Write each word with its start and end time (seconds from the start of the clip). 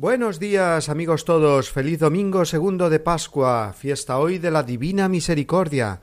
Buenos 0.00 0.40
días 0.40 0.88
amigos 0.88 1.26
todos, 1.26 1.70
feliz 1.70 1.98
domingo 1.98 2.46
segundo 2.46 2.88
de 2.88 3.00
Pascua, 3.00 3.74
fiesta 3.76 4.18
hoy 4.18 4.38
de 4.38 4.50
la 4.50 4.62
Divina 4.62 5.10
Misericordia. 5.10 6.00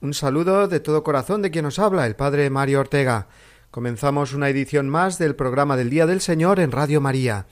Un 0.00 0.14
saludo 0.14 0.66
de 0.66 0.80
todo 0.80 1.04
corazón 1.04 1.42
de 1.42 1.50
quien 1.50 1.66
nos 1.66 1.78
habla, 1.78 2.06
el 2.06 2.16
Padre 2.16 2.48
Mario 2.48 2.80
Ortega. 2.80 3.28
Comenzamos 3.70 4.32
una 4.32 4.48
edición 4.48 4.88
más 4.88 5.18
del 5.18 5.36
programa 5.36 5.76
del 5.76 5.90
Día 5.90 6.06
del 6.06 6.22
Señor 6.22 6.58
en 6.58 6.72
Radio 6.72 7.02
María. 7.02 7.44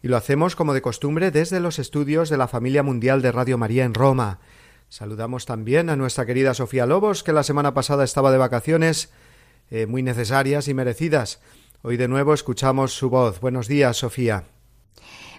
Y 0.00 0.06
lo 0.06 0.16
hacemos 0.16 0.54
como 0.54 0.74
de 0.74 0.80
costumbre 0.80 1.32
desde 1.32 1.58
los 1.58 1.80
estudios 1.80 2.30
de 2.30 2.36
la 2.36 2.46
familia 2.46 2.84
mundial 2.84 3.20
de 3.20 3.32
Radio 3.32 3.58
María 3.58 3.84
en 3.84 3.94
Roma. 3.94 4.38
Saludamos 4.90 5.44
también 5.44 5.90
a 5.90 5.96
nuestra 5.96 6.24
querida 6.24 6.54
Sofía 6.54 6.86
Lobos, 6.86 7.24
que 7.24 7.32
la 7.32 7.42
semana 7.42 7.74
pasada 7.74 8.04
estaba 8.04 8.30
de 8.30 8.38
vacaciones, 8.38 9.10
eh, 9.72 9.86
muy 9.86 10.04
necesarias 10.04 10.68
y 10.68 10.74
merecidas. 10.74 11.40
Hoy 11.82 11.96
de 11.96 12.06
nuevo 12.06 12.32
escuchamos 12.32 12.92
su 12.92 13.10
voz. 13.10 13.40
Buenos 13.40 13.66
días, 13.66 13.96
Sofía. 13.96 14.44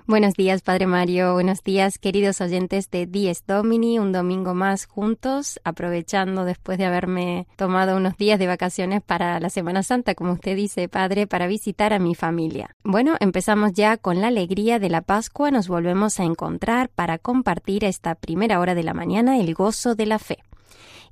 Buenos 0.05 0.33
días, 0.33 0.61
Padre 0.61 0.85
Mario. 0.85 1.33
Buenos 1.33 1.63
días, 1.63 1.97
queridos 1.97 2.41
oyentes 2.41 2.91
de 2.91 3.05
Dies 3.05 3.45
Domini. 3.47 3.99
Un 3.99 4.11
domingo 4.11 4.53
más 4.53 4.85
juntos, 4.85 5.61
aprovechando 5.63 6.43
después 6.43 6.77
de 6.77 6.83
haberme 6.83 7.47
tomado 7.55 7.95
unos 7.95 8.17
días 8.17 8.37
de 8.37 8.47
vacaciones 8.47 9.01
para 9.01 9.39
la 9.39 9.49
Semana 9.49 9.81
Santa, 9.81 10.13
como 10.13 10.33
usted 10.33 10.57
dice, 10.57 10.89
Padre, 10.89 11.25
para 11.25 11.47
visitar 11.47 11.93
a 11.93 11.99
mi 11.99 12.15
familia. 12.15 12.75
Bueno, 12.83 13.15
empezamos 13.21 13.71
ya 13.71 13.95
con 13.95 14.19
la 14.19 14.27
alegría 14.27 14.77
de 14.77 14.89
la 14.89 14.99
Pascua. 14.99 15.51
Nos 15.51 15.69
volvemos 15.69 16.19
a 16.19 16.25
encontrar 16.25 16.89
para 16.89 17.17
compartir 17.17 17.85
esta 17.85 18.15
primera 18.15 18.59
hora 18.59 18.75
de 18.75 18.83
la 18.83 18.93
mañana 18.93 19.39
el 19.39 19.53
gozo 19.53 19.95
de 19.95 20.05
la 20.05 20.19
fe 20.19 20.39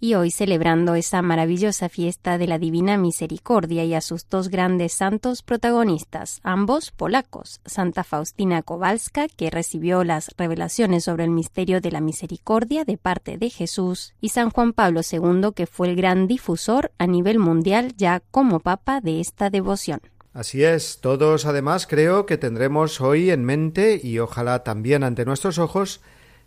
y 0.03 0.15
hoy 0.15 0.31
celebrando 0.31 0.95
esa 0.95 1.21
maravillosa 1.21 1.87
fiesta 1.87 2.39
de 2.39 2.47
la 2.47 2.57
Divina 2.57 2.97
Misericordia 2.97 3.85
y 3.85 3.93
a 3.93 4.01
sus 4.01 4.27
dos 4.27 4.49
grandes 4.49 4.93
santos 4.93 5.43
protagonistas, 5.43 6.39
ambos 6.41 6.89
polacos, 6.89 7.61
Santa 7.67 8.03
Faustina 8.03 8.63
Kowalska, 8.63 9.27
que 9.27 9.51
recibió 9.51 10.03
las 10.03 10.31
revelaciones 10.37 11.03
sobre 11.03 11.25
el 11.25 11.29
misterio 11.29 11.81
de 11.81 11.91
la 11.91 12.01
misericordia 12.01 12.83
de 12.83 12.97
parte 12.97 13.37
de 13.37 13.51
Jesús, 13.51 14.15
y 14.19 14.29
San 14.29 14.49
Juan 14.49 14.73
Pablo 14.73 15.01
II, 15.09 15.51
que 15.55 15.67
fue 15.67 15.89
el 15.89 15.95
gran 15.95 16.25
difusor 16.25 16.91
a 16.97 17.05
nivel 17.05 17.37
mundial 17.37 17.93
ya 17.95 18.23
como 18.31 18.59
papa 18.59 19.01
de 19.01 19.19
esta 19.19 19.51
devoción. 19.51 20.01
Así 20.33 20.63
es, 20.63 20.97
todos 20.99 21.45
además 21.45 21.85
creo 21.85 22.25
que 22.25 22.39
tendremos 22.39 23.01
hoy 23.01 23.29
en 23.29 23.45
mente 23.45 24.01
y 24.01 24.17
ojalá 24.17 24.63
también 24.63 25.03
ante 25.03 25.25
nuestros 25.25 25.59
ojos 25.59 26.01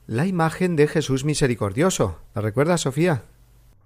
la 0.09 0.27
imagen 0.27 0.75
de 0.75 0.89
Jesús 0.89 1.25
misericordioso. 1.25 2.19
¿La 2.35 2.43
recuerdas, 2.43 2.81
Sofía? 2.81 3.23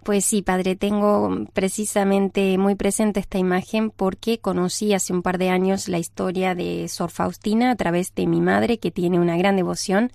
Pues 0.02 0.24
sí, 0.24 0.42
padre, 0.42 0.74
tengo 0.74 1.44
precisamente 1.52 2.56
muy 2.56 2.74
presente 2.76 3.20
esta 3.20 3.38
imagen 3.38 3.90
porque 3.90 4.38
conocí 4.38 4.94
hace 4.94 5.12
un 5.12 5.22
par 5.22 5.36
de 5.38 5.50
años 5.50 5.88
la 5.88 5.98
historia 5.98 6.54
de 6.54 6.88
Sor 6.88 7.10
Faustina 7.10 7.70
a 7.70 7.76
través 7.76 8.14
de 8.14 8.26
mi 8.26 8.40
madre 8.40 8.78
que 8.78 8.90
tiene 8.90 9.20
una 9.20 9.36
gran 9.36 9.56
devoción 9.56 10.10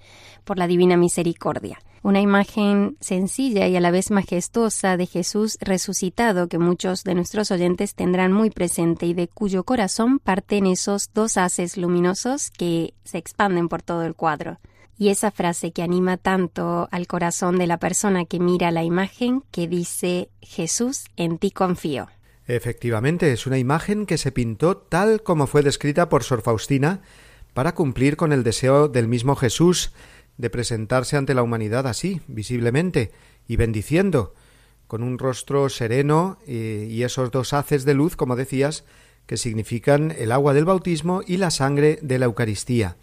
por 0.45 0.57
la 0.57 0.67
Divina 0.67 0.97
Misericordia. 0.97 1.79
Una 2.01 2.21
imagen 2.21 2.97
sencilla 2.99 3.67
y 3.67 3.77
a 3.77 3.79
la 3.79 3.91
vez 3.91 4.11
majestuosa 4.11 4.97
de 4.97 5.05
Jesús 5.05 5.57
resucitado 5.61 6.47
que 6.47 6.57
muchos 6.57 7.03
de 7.03 7.15
nuestros 7.15 7.51
oyentes 7.51 7.95
tendrán 7.95 8.33
muy 8.33 8.49
presente 8.49 9.05
y 9.05 9.13
de 9.13 9.27
cuyo 9.27 9.63
corazón 9.63 10.19
parten 10.19 10.65
esos 10.65 11.11
dos 11.13 11.37
haces 11.37 11.77
luminosos 11.77 12.49
que 12.51 12.93
se 13.03 13.19
expanden 13.19 13.69
por 13.69 13.83
todo 13.83 14.03
el 14.03 14.15
cuadro 14.15 14.57
y 14.97 15.09
esa 15.09 15.31
frase 15.31 15.71
que 15.71 15.81
anima 15.81 16.17
tanto 16.17 16.87
al 16.91 17.07
corazón 17.07 17.57
de 17.57 17.67
la 17.67 17.77
persona 17.77 18.25
que 18.25 18.39
mira 18.39 18.71
la 18.71 18.83
imagen 18.83 19.43
que 19.51 19.67
dice 19.67 20.29
Jesús, 20.41 21.05
en 21.17 21.37
ti 21.37 21.51
confío. 21.51 22.07
Efectivamente, 22.45 23.31
es 23.31 23.47
una 23.47 23.57
imagen 23.57 24.05
que 24.05 24.17
se 24.17 24.31
pintó 24.31 24.77
tal 24.77 25.23
como 25.23 25.47
fue 25.47 25.61
descrita 25.61 26.09
por 26.09 26.23
Sor 26.23 26.41
Faustina 26.41 27.01
para 27.53 27.73
cumplir 27.73 28.17
con 28.17 28.33
el 28.33 28.43
deseo 28.43 28.87
del 28.87 29.07
mismo 29.07 29.35
Jesús 29.35 29.93
de 30.37 30.49
presentarse 30.49 31.15
ante 31.15 31.33
la 31.33 31.43
humanidad 31.43 31.87
así, 31.87 32.21
visiblemente, 32.27 33.11
y 33.47 33.55
bendiciendo, 33.55 34.33
con 34.87 35.03
un 35.03 35.17
rostro 35.17 35.69
sereno 35.69 36.37
y, 36.45 36.83
y 36.85 37.03
esos 37.03 37.31
dos 37.31 37.53
haces 37.53 37.85
de 37.85 37.93
luz, 37.93 38.15
como 38.15 38.35
decías, 38.35 38.83
que 39.25 39.37
significan 39.37 40.11
el 40.11 40.31
agua 40.31 40.53
del 40.53 40.65
bautismo 40.65 41.21
y 41.25 41.37
la 41.37 41.51
sangre 41.51 41.99
de 42.01 42.19
la 42.19 42.25
Eucaristía. 42.25 42.97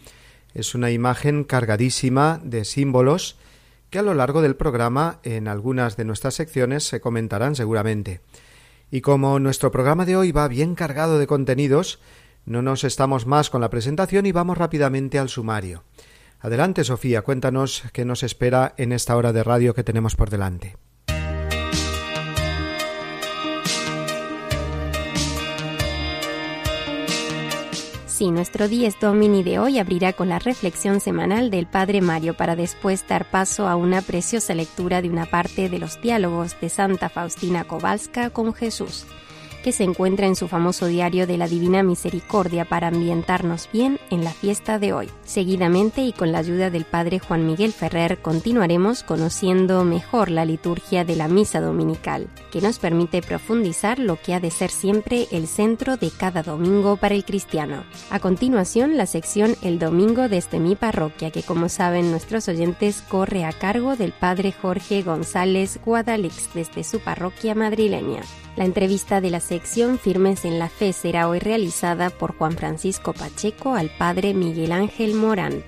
Es 0.54 0.74
una 0.74 0.90
imagen 0.90 1.44
cargadísima 1.44 2.40
de 2.42 2.64
símbolos 2.64 3.36
que 3.90 3.98
a 3.98 4.02
lo 4.02 4.14
largo 4.14 4.42
del 4.42 4.56
programa 4.56 5.18
en 5.22 5.48
algunas 5.48 5.96
de 5.96 6.04
nuestras 6.04 6.34
secciones 6.34 6.84
se 6.84 7.00
comentarán 7.00 7.54
seguramente. 7.54 8.20
Y 8.90 9.00
como 9.00 9.38
nuestro 9.38 9.70
programa 9.70 10.04
de 10.04 10.16
hoy 10.16 10.32
va 10.32 10.48
bien 10.48 10.74
cargado 10.74 11.18
de 11.18 11.26
contenidos, 11.26 12.00
no 12.44 12.62
nos 12.62 12.84
estamos 12.84 13.26
más 13.26 13.50
con 13.50 13.60
la 13.60 13.70
presentación 13.70 14.26
y 14.26 14.32
vamos 14.32 14.58
rápidamente 14.58 15.18
al 15.18 15.28
sumario. 15.28 15.84
Adelante, 16.40 16.84
Sofía, 16.84 17.22
cuéntanos 17.22 17.84
qué 17.92 18.04
nos 18.04 18.22
espera 18.22 18.74
en 18.78 18.92
esta 18.92 19.16
hora 19.16 19.32
de 19.32 19.44
radio 19.44 19.74
que 19.74 19.84
tenemos 19.84 20.16
por 20.16 20.30
delante. 20.30 20.76
Sí, 28.20 28.30
nuestro 28.30 28.68
Dies 28.68 29.00
Domini 29.00 29.42
de 29.42 29.58
hoy 29.58 29.78
abrirá 29.78 30.12
con 30.12 30.28
la 30.28 30.38
reflexión 30.38 31.00
semanal 31.00 31.50
del 31.50 31.66
Padre 31.66 32.02
Mario 32.02 32.36
para 32.36 32.54
después 32.54 33.08
dar 33.08 33.24
paso 33.24 33.66
a 33.66 33.76
una 33.76 34.02
preciosa 34.02 34.52
lectura 34.54 35.00
de 35.00 35.08
una 35.08 35.24
parte 35.24 35.70
de 35.70 35.78
los 35.78 36.02
diálogos 36.02 36.54
de 36.60 36.68
Santa 36.68 37.08
Faustina 37.08 37.64
Kowalska 37.64 38.28
con 38.28 38.52
Jesús 38.52 39.06
que 39.62 39.72
se 39.72 39.84
encuentra 39.84 40.26
en 40.26 40.36
su 40.36 40.48
famoso 40.48 40.86
diario 40.86 41.26
de 41.26 41.36
la 41.36 41.48
Divina 41.48 41.82
Misericordia 41.82 42.64
para 42.64 42.88
ambientarnos 42.88 43.68
bien 43.72 43.98
en 44.10 44.24
la 44.24 44.32
fiesta 44.32 44.78
de 44.78 44.92
hoy. 44.92 45.08
Seguidamente 45.24 46.02
y 46.02 46.12
con 46.12 46.32
la 46.32 46.38
ayuda 46.38 46.70
del 46.70 46.84
Padre 46.84 47.18
Juan 47.18 47.46
Miguel 47.46 47.72
Ferrer 47.72 48.18
continuaremos 48.20 49.02
conociendo 49.02 49.84
mejor 49.84 50.30
la 50.30 50.44
liturgia 50.44 51.04
de 51.04 51.16
la 51.16 51.28
Misa 51.28 51.60
Dominical, 51.60 52.28
que 52.50 52.60
nos 52.60 52.78
permite 52.78 53.22
profundizar 53.22 53.98
lo 53.98 54.16
que 54.16 54.34
ha 54.34 54.40
de 54.40 54.50
ser 54.50 54.70
siempre 54.70 55.26
el 55.30 55.46
centro 55.46 55.96
de 55.96 56.10
cada 56.10 56.42
domingo 56.42 56.96
para 56.96 57.14
el 57.14 57.24
cristiano. 57.24 57.84
A 58.10 58.20
continuación, 58.20 58.96
la 58.96 59.06
sección 59.06 59.56
El 59.62 59.78
Domingo 59.78 60.28
desde 60.28 60.58
mi 60.58 60.76
parroquia, 60.76 61.30
que 61.30 61.42
como 61.42 61.68
saben 61.68 62.10
nuestros 62.10 62.48
oyentes 62.48 63.02
corre 63.02 63.44
a 63.44 63.52
cargo 63.52 63.96
del 63.96 64.12
Padre 64.12 64.52
Jorge 64.52 65.02
González 65.02 65.80
Guadalix 65.84 66.52
desde 66.54 66.84
su 66.84 67.00
parroquia 67.00 67.54
madrileña. 67.54 68.22
La 68.60 68.66
entrevista 68.66 69.22
de 69.22 69.30
la 69.30 69.40
sección 69.40 69.98
Firmes 69.98 70.44
en 70.44 70.58
la 70.58 70.68
Fe 70.68 70.92
será 70.92 71.30
hoy 71.30 71.38
realizada 71.38 72.10
por 72.10 72.36
Juan 72.36 72.52
Francisco 72.52 73.14
Pacheco 73.14 73.74
al 73.74 73.88
padre 73.88 74.34
Miguel 74.34 74.72
Ángel 74.72 75.14
Morán 75.14 75.64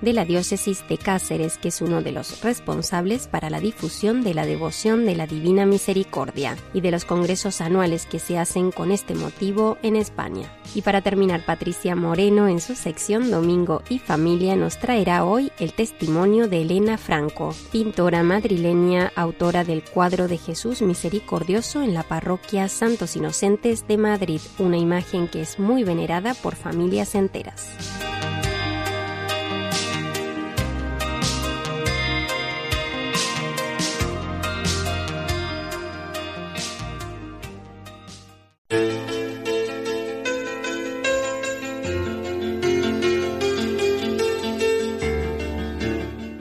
de 0.00 0.12
la 0.12 0.24
diócesis 0.24 0.86
de 0.88 0.98
Cáceres, 0.98 1.58
que 1.58 1.68
es 1.68 1.80
uno 1.80 2.02
de 2.02 2.12
los 2.12 2.42
responsables 2.42 3.26
para 3.26 3.50
la 3.50 3.60
difusión 3.60 4.22
de 4.22 4.34
la 4.34 4.46
devoción 4.46 5.06
de 5.06 5.14
la 5.14 5.26
Divina 5.26 5.66
Misericordia 5.66 6.56
y 6.72 6.80
de 6.80 6.90
los 6.90 7.04
congresos 7.04 7.60
anuales 7.60 8.06
que 8.06 8.18
se 8.18 8.38
hacen 8.38 8.70
con 8.70 8.90
este 8.90 9.14
motivo 9.14 9.78
en 9.82 9.96
España. 9.96 10.52
Y 10.74 10.82
para 10.82 11.02
terminar, 11.02 11.44
Patricia 11.44 11.96
Moreno 11.96 12.48
en 12.48 12.60
su 12.60 12.74
sección 12.74 13.30
Domingo 13.30 13.82
y 13.88 13.98
Familia 13.98 14.56
nos 14.56 14.78
traerá 14.78 15.24
hoy 15.24 15.50
el 15.58 15.72
testimonio 15.72 16.48
de 16.48 16.62
Elena 16.62 16.98
Franco, 16.98 17.54
pintora 17.72 18.22
madrileña, 18.22 19.12
autora 19.16 19.64
del 19.64 19.82
cuadro 19.82 20.28
de 20.28 20.38
Jesús 20.38 20.82
Misericordioso 20.82 21.82
en 21.82 21.94
la 21.94 22.02
parroquia 22.02 22.68
Santos 22.68 23.16
Inocentes 23.16 23.86
de 23.88 23.98
Madrid, 23.98 24.40
una 24.58 24.76
imagen 24.76 25.28
que 25.28 25.40
es 25.40 25.58
muy 25.58 25.84
venerada 25.84 26.34
por 26.34 26.54
familias 26.54 27.14
enteras. 27.14 27.70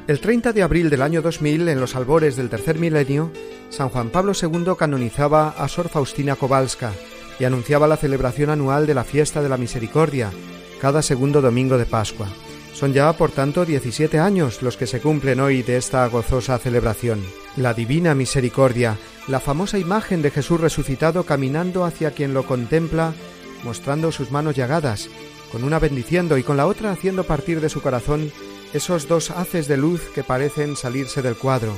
El 0.08 0.22
30 0.22 0.54
de 0.54 0.64
abril 0.64 0.90
del 0.90 1.02
año 1.02 1.22
2000, 1.22 1.68
en 1.68 1.82
los 1.82 1.98
albores 1.98 2.38
del 2.38 2.50
tercer 2.50 2.80
milenio, 2.80 3.30
San 3.70 3.90
Juan 3.90 4.10
Pablo 4.10 4.32
II 4.42 4.76
canonizaba 4.80 5.50
a 5.50 5.68
Sor 5.68 5.90
Faustina 5.90 6.38
Kowalska, 6.38 6.94
y 7.42 7.44
anunciaba 7.44 7.90
la 7.90 7.98
celebración 7.98 8.50
anual 8.50 8.88
de 8.88 8.94
la 8.94 9.04
fiesta 9.04 9.42
de 9.42 9.50
la 9.50 9.58
misericordia, 9.58 10.32
cada 10.80 11.02
segundo 11.02 11.42
domingo 11.42 11.78
de 11.78 11.86
Pascua. 11.86 12.30
Son 12.74 12.94
ya, 12.94 13.12
por 13.12 13.32
tanto, 13.32 13.66
17 13.66 14.18
años 14.18 14.62
los 14.62 14.78
que 14.78 14.88
se 14.88 15.02
cumplen 15.02 15.42
hoy 15.42 15.62
de 15.62 15.76
esta 15.76 16.08
gozosa 16.08 16.58
celebración. 16.58 17.22
La 17.58 17.74
divina 17.74 18.16
misericordia, 18.16 18.98
la 19.28 19.42
famosa 19.42 19.78
imagen 19.78 20.22
de 20.22 20.32
Jesús 20.32 20.62
resucitado 20.62 21.26
caminando 21.26 21.84
hacia 21.84 22.12
quien 22.12 22.34
lo 22.34 22.44
contempla, 22.44 23.14
mostrando 23.66 24.14
sus 24.14 24.32
manos 24.32 24.56
llagadas, 24.56 25.10
con 25.52 25.66
una 25.66 25.80
bendiciendo 25.80 26.38
y 26.38 26.44
con 26.44 26.56
la 26.56 26.66
otra 26.66 26.92
haciendo 26.92 27.26
partir 27.26 27.60
de 27.60 27.68
su 27.68 27.82
corazón 27.82 28.32
esos 28.74 29.08
dos 29.08 29.32
haces 29.32 29.68
de 29.68 29.78
luz 29.78 30.02
que 30.14 30.24
parecen 30.24 30.76
salirse 30.76 31.22
del 31.22 31.36
cuadro, 31.36 31.74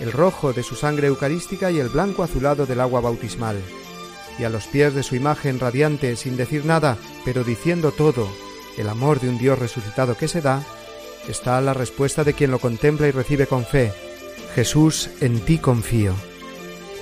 el 0.00 0.12
rojo 0.12 0.52
de 0.52 0.62
su 0.62 0.74
sangre 0.74 1.08
eucarística 1.08 1.70
y 1.70 1.78
el 1.78 1.88
blanco 1.88 2.22
azulado 2.22 2.66
del 2.66 2.80
agua 2.80 3.00
bautismal. 3.00 3.60
Y 4.38 4.44
a 4.44 4.48
los 4.48 4.66
pies 4.66 4.94
de 4.94 5.02
su 5.02 5.14
imagen 5.14 5.60
radiante, 5.60 6.16
sin 6.16 6.36
decir 6.36 6.64
nada, 6.64 6.96
pero 7.24 7.44
diciendo 7.44 7.92
todo, 7.92 8.28
el 8.78 8.88
amor 8.88 9.20
de 9.20 9.28
un 9.28 9.38
Dios 9.38 9.58
resucitado 9.58 10.16
que 10.16 10.28
se 10.28 10.40
da, 10.40 10.64
está 11.28 11.60
la 11.60 11.74
respuesta 11.74 12.24
de 12.24 12.34
quien 12.34 12.50
lo 12.50 12.58
contempla 12.58 13.08
y 13.08 13.10
recibe 13.10 13.46
con 13.46 13.64
fe. 13.64 13.92
Jesús, 14.54 15.10
en 15.20 15.40
ti 15.40 15.58
confío. 15.58 16.14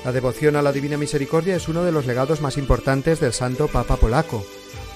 La 0.04 0.12
devoción 0.12 0.56
a 0.56 0.62
la 0.62 0.72
Divina 0.72 0.96
Misericordia 0.96 1.56
es 1.56 1.68
uno 1.68 1.84
de 1.84 1.92
los 1.92 2.06
legados 2.06 2.40
más 2.40 2.56
importantes 2.56 3.20
del 3.20 3.32
santo 3.32 3.68
Papa 3.68 3.96
polaco, 3.96 4.44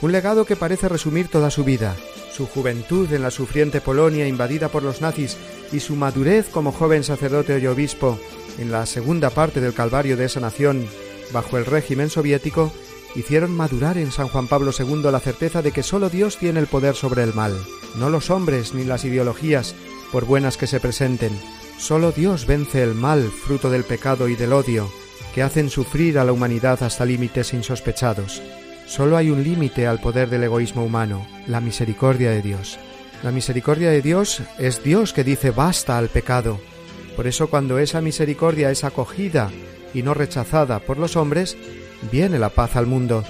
un 0.05 0.13
legado 0.13 0.45
que 0.45 0.55
parece 0.55 0.87
resumir 0.87 1.29
toda 1.29 1.51
su 1.51 1.65
vida, 1.65 1.97
su 2.31 2.47
juventud 2.47 3.11
en 3.11 3.23
la 3.23 3.31
sufriente 3.31 3.81
Polonia 3.81 4.29
invadida 4.29 4.69
por 4.69 4.83
los 4.83 5.01
nazis 5.01 5.39
y 5.73 5.81
su 5.81 5.97
madurez 5.97 6.51
como 6.51 6.73
joven 6.73 7.03
sacerdote 7.03 7.59
y 7.59 7.67
obispo 7.67 8.19
en 8.59 8.71
la 8.71 8.85
segunda 8.85 9.31
parte 9.31 9.63
del 9.63 9.73
Calvario 9.73 10.19
de 10.19 10.27
esa 10.27 10.41
nación 10.41 10.87
bajo 11.33 11.57
el 11.57 11.65
régimen 11.65 12.11
soviético 12.11 12.71
hicieron 13.15 13.57
madurar 13.57 13.97
en 13.97 14.13
San 14.13 14.29
Juan 14.29 14.47
Pablo 14.47 14.73
II 14.79 15.05
la 15.11 15.21
certeza 15.21 15.63
de 15.63 15.73
que 15.73 15.83
sólo 15.83 16.11
Dios 16.11 16.37
tiene 16.37 16.61
el 16.61 16.67
poder 16.67 16.97
sobre 16.97 17.23
el 17.23 17.33
mal, 17.33 17.57
no 17.97 18.11
los 18.11 18.29
hombres 18.29 18.75
ni 18.75 18.85
las 18.85 19.07
ideologías, 19.07 19.75
por 20.13 20.27
buenas 20.27 20.59
que 20.59 20.67
se 20.67 20.81
presenten. 20.81 21.33
Sólo 21.79 22.13
Dios 22.13 22.47
vence 22.47 22.83
el 22.83 22.95
mal, 22.95 23.23
fruto 23.31 23.71
del 23.71 23.85
pecado 23.85 24.29
y 24.29 24.37
del 24.37 24.53
odio, 24.53 24.87
que 25.35 25.43
hacen 25.43 25.71
sufrir 25.71 26.19
a 26.19 26.25
la 26.25 26.33
humanidad 26.33 26.83
hasta 26.83 27.07
límites 27.07 27.55
insospechados. 27.55 28.43
Solo 28.87 29.17
hay 29.17 29.31
un 29.31 29.43
límite 29.43 29.87
al 29.87 30.01
poder 30.01 30.29
del 30.29 30.45
egoísmo 30.45 30.85
humano, 30.85 31.27
la 31.47 31.61
misericordia 31.61 32.31
de 32.31 32.43
Dios. 32.43 32.79
La 33.23 33.31
misericordia 33.31 33.91
de 33.91 34.03
Dios 34.03 34.43
es 34.59 34.83
Dios 34.85 35.13
que 35.13 35.25
dice 35.25 35.51
basta 35.51 35.97
al 35.97 36.09
pecado. 36.09 36.61
Por 37.17 37.27
eso 37.27 37.49
cuando 37.49 37.79
esa 37.79 38.01
misericordia 38.01 38.71
es 38.71 38.85
acogida 38.85 39.51
y 39.95 40.03
no 40.03 40.13
rechazada 40.13 40.81
por 40.81 40.99
los 40.99 41.17
hombres, 41.17 41.57
viene 42.13 42.39
la 42.39 42.51
paz 42.51 42.77
al 42.77 42.87
mundo. 42.87 43.25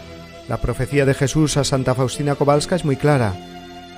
La 0.48 0.60
profecía 0.60 1.06
de 1.06 1.14
Jesús 1.14 1.56
a 1.56 1.64
Santa 1.64 1.94
Faustina 1.94 2.34
Kowalska 2.34 2.76
es 2.76 2.84
muy 2.84 2.96
clara. 2.96 3.34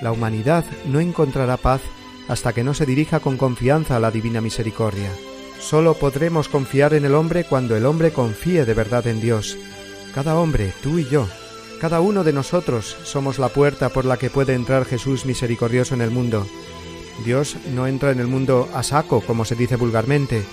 La 0.02 0.12
humanidad 0.12 0.64
no 0.86 1.00
encontrará 1.00 1.56
paz 1.56 1.80
hasta 2.28 2.52
que 2.52 2.64
no 2.64 2.74
se 2.74 2.84
dirija 2.86 3.20
con 3.20 3.36
confianza 3.36 3.96
a 3.96 4.00
la 4.00 4.10
divina 4.10 4.40
misericordia. 4.40 5.10
Solo 5.58 5.94
podremos 5.94 6.48
confiar 6.48 6.92
en 6.92 7.06
el 7.06 7.14
hombre 7.14 7.44
cuando 7.44 7.76
el 7.76 7.86
hombre 7.86 8.10
confíe 8.10 8.66
de 8.66 8.74
verdad 8.74 9.06
en 9.06 9.20
Dios. 9.20 9.56
Cada 10.14 10.38
hombre, 10.38 10.72
tú 10.82 10.98
y 10.98 11.08
yo, 11.08 11.26
cada 11.80 12.00
uno 12.00 12.24
de 12.24 12.32
nosotros 12.32 12.96
somos 13.04 13.38
la 13.38 13.48
puerta 13.48 13.88
por 13.90 14.04
la 14.04 14.16
que 14.16 14.30
puede 14.30 14.54
entrar 14.54 14.84
Jesús 14.84 15.26
misericordioso 15.26 15.94
en 15.94 16.00
el 16.00 16.10
mundo. 16.10 16.46
Dios 17.24 17.56
no 17.74 17.86
entra 17.86 18.10
en 18.10 18.20
el 18.20 18.26
mundo 18.26 18.68
a 18.74 18.82
saco, 18.82 19.20
como 19.20 19.44
se 19.44 19.54
dice 19.54 19.76
vulgarmente. 19.76 20.44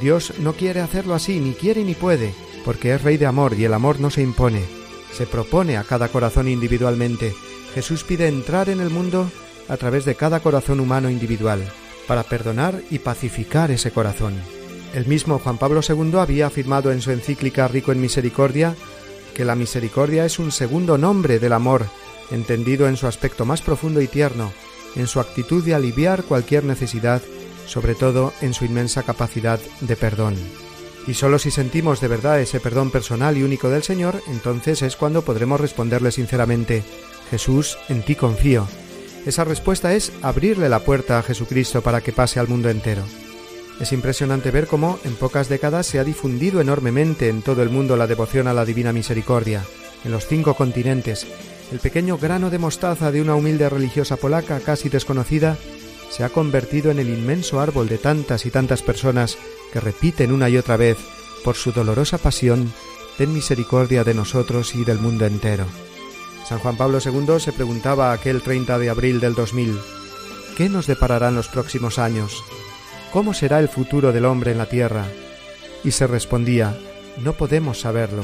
Dios 0.00 0.34
no 0.38 0.52
quiere 0.52 0.80
hacerlo 0.80 1.14
así, 1.14 1.40
ni 1.40 1.52
quiere 1.52 1.84
ni 1.84 1.94
puede 1.94 2.32
porque 2.64 2.94
es 2.94 3.02
Rey 3.02 3.16
de 3.16 3.26
amor 3.26 3.54
y 3.58 3.64
el 3.64 3.74
amor 3.74 4.00
no 4.00 4.10
se 4.10 4.22
impone, 4.22 4.62
se 5.12 5.26
propone 5.26 5.76
a 5.76 5.84
cada 5.84 6.08
corazón 6.08 6.48
individualmente. 6.48 7.34
Jesús 7.74 8.04
pide 8.04 8.28
entrar 8.28 8.68
en 8.68 8.80
el 8.80 8.90
mundo 8.90 9.30
a 9.68 9.76
través 9.76 10.04
de 10.04 10.14
cada 10.14 10.40
corazón 10.40 10.80
humano 10.80 11.10
individual, 11.10 11.62
para 12.06 12.24
perdonar 12.24 12.80
y 12.90 12.98
pacificar 12.98 13.70
ese 13.70 13.92
corazón. 13.92 14.34
El 14.94 15.06
mismo 15.06 15.38
Juan 15.38 15.58
Pablo 15.58 15.80
II 15.88 16.18
había 16.18 16.48
afirmado 16.48 16.90
en 16.90 17.00
su 17.00 17.12
encíclica 17.12 17.68
Rico 17.68 17.92
en 17.92 18.00
Misericordia 18.00 18.74
que 19.30 19.44
la 19.44 19.54
misericordia 19.54 20.24
es 20.24 20.38
un 20.38 20.52
segundo 20.52 20.98
nombre 20.98 21.38
del 21.38 21.52
amor, 21.52 21.86
entendido 22.30 22.88
en 22.88 22.96
su 22.96 23.06
aspecto 23.06 23.44
más 23.44 23.62
profundo 23.62 24.00
y 24.00 24.06
tierno, 24.06 24.52
en 24.96 25.06
su 25.06 25.20
actitud 25.20 25.64
de 25.64 25.74
aliviar 25.74 26.24
cualquier 26.24 26.64
necesidad, 26.64 27.22
sobre 27.66 27.94
todo 27.94 28.32
en 28.40 28.54
su 28.54 28.64
inmensa 28.64 29.02
capacidad 29.02 29.60
de 29.80 29.96
perdón. 29.96 30.36
Y 31.06 31.14
solo 31.14 31.38
si 31.38 31.50
sentimos 31.50 32.00
de 32.00 32.08
verdad 32.08 32.40
ese 32.40 32.60
perdón 32.60 32.90
personal 32.90 33.36
y 33.36 33.42
único 33.42 33.70
del 33.70 33.82
Señor, 33.82 34.22
entonces 34.28 34.82
es 34.82 34.96
cuando 34.96 35.22
podremos 35.22 35.60
responderle 35.60 36.12
sinceramente, 36.12 36.82
Jesús, 37.30 37.78
en 37.88 38.02
ti 38.02 38.16
confío. 38.16 38.68
Esa 39.26 39.44
respuesta 39.44 39.94
es 39.94 40.12
abrirle 40.22 40.68
la 40.68 40.80
puerta 40.80 41.18
a 41.18 41.22
Jesucristo 41.22 41.82
para 41.82 42.00
que 42.00 42.12
pase 42.12 42.40
al 42.40 42.48
mundo 42.48 42.70
entero. 42.70 43.02
Es 43.80 43.92
impresionante 43.92 44.50
ver 44.50 44.66
cómo 44.66 44.98
en 45.04 45.16
pocas 45.16 45.48
décadas 45.48 45.86
se 45.86 45.98
ha 45.98 46.04
difundido 46.04 46.60
enormemente 46.60 47.28
en 47.30 47.40
todo 47.40 47.62
el 47.62 47.70
mundo 47.70 47.96
la 47.96 48.06
devoción 48.06 48.46
a 48.46 48.52
la 48.52 48.66
Divina 48.66 48.92
Misericordia. 48.92 49.64
En 50.04 50.12
los 50.12 50.26
cinco 50.26 50.54
continentes, 50.54 51.26
el 51.72 51.78
pequeño 51.78 52.18
grano 52.18 52.50
de 52.50 52.58
mostaza 52.58 53.10
de 53.10 53.22
una 53.22 53.34
humilde 53.34 53.68
religiosa 53.70 54.16
polaca 54.16 54.60
casi 54.60 54.90
desconocida 54.90 55.56
se 56.10 56.24
ha 56.24 56.28
convertido 56.28 56.90
en 56.90 56.98
el 56.98 57.08
inmenso 57.08 57.60
árbol 57.60 57.88
de 57.88 57.96
tantas 57.96 58.44
y 58.44 58.50
tantas 58.50 58.82
personas 58.82 59.38
que 59.72 59.80
repiten 59.80 60.32
una 60.32 60.48
y 60.48 60.58
otra 60.58 60.76
vez, 60.76 60.98
por 61.44 61.56
su 61.56 61.72
dolorosa 61.72 62.18
pasión, 62.18 62.72
ten 63.16 63.32
misericordia 63.32 64.04
de 64.04 64.12
nosotros 64.12 64.74
y 64.74 64.84
del 64.84 64.98
mundo 64.98 65.24
entero. 65.24 65.64
San 66.46 66.58
Juan 66.58 66.76
Pablo 66.76 66.98
II 67.04 67.38
se 67.38 67.52
preguntaba 67.52 68.12
aquel 68.12 68.42
30 68.42 68.78
de 68.78 68.90
abril 68.90 69.20
del 69.20 69.34
2000, 69.34 69.78
¿qué 70.56 70.68
nos 70.68 70.86
depararán 70.86 71.36
los 71.36 71.48
próximos 71.48 71.98
años? 71.98 72.42
¿Cómo 73.12 73.34
será 73.34 73.58
el 73.58 73.68
futuro 73.68 74.12
del 74.12 74.24
hombre 74.24 74.52
en 74.52 74.58
la 74.58 74.66
tierra? 74.66 75.04
Y 75.82 75.90
se 75.90 76.06
respondía, 76.06 76.76
no 77.22 77.32
podemos 77.32 77.80
saberlo. 77.80 78.22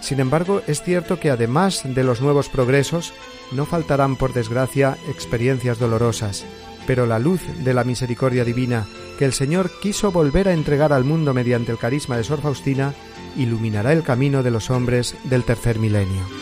Sin 0.00 0.20
embargo, 0.20 0.62
es 0.66 0.82
cierto 0.82 1.20
que 1.20 1.30
además 1.30 1.82
de 1.84 2.02
los 2.02 2.20
nuevos 2.22 2.48
progresos, 2.48 3.12
no 3.52 3.66
faltarán, 3.66 4.16
por 4.16 4.32
desgracia, 4.32 4.96
experiencias 5.08 5.78
dolorosas, 5.78 6.46
pero 6.86 7.06
la 7.06 7.18
luz 7.18 7.42
de 7.62 7.74
la 7.74 7.84
misericordia 7.84 8.44
divina 8.44 8.86
que 9.18 9.26
el 9.26 9.34
Señor 9.34 9.70
quiso 9.80 10.10
volver 10.10 10.48
a 10.48 10.54
entregar 10.54 10.92
al 10.92 11.04
mundo 11.04 11.34
mediante 11.34 11.70
el 11.70 11.78
carisma 11.78 12.16
de 12.16 12.24
Sor 12.24 12.40
Faustina 12.40 12.94
iluminará 13.36 13.92
el 13.92 14.02
camino 14.02 14.42
de 14.42 14.50
los 14.50 14.70
hombres 14.70 15.14
del 15.24 15.44
tercer 15.44 15.78
milenio. 15.78 16.41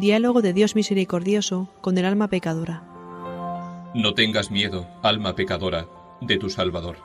Diálogo 0.00 0.40
de 0.40 0.54
Dios 0.54 0.76
misericordioso 0.76 1.68
con 1.82 1.98
el 1.98 2.06
alma 2.06 2.28
pecadora. 2.28 2.82
No 3.94 4.14
tengas 4.14 4.50
miedo, 4.50 4.86
alma 5.02 5.36
pecadora, 5.36 5.88
de 6.22 6.38
tu 6.38 6.48
Salvador. 6.48 6.96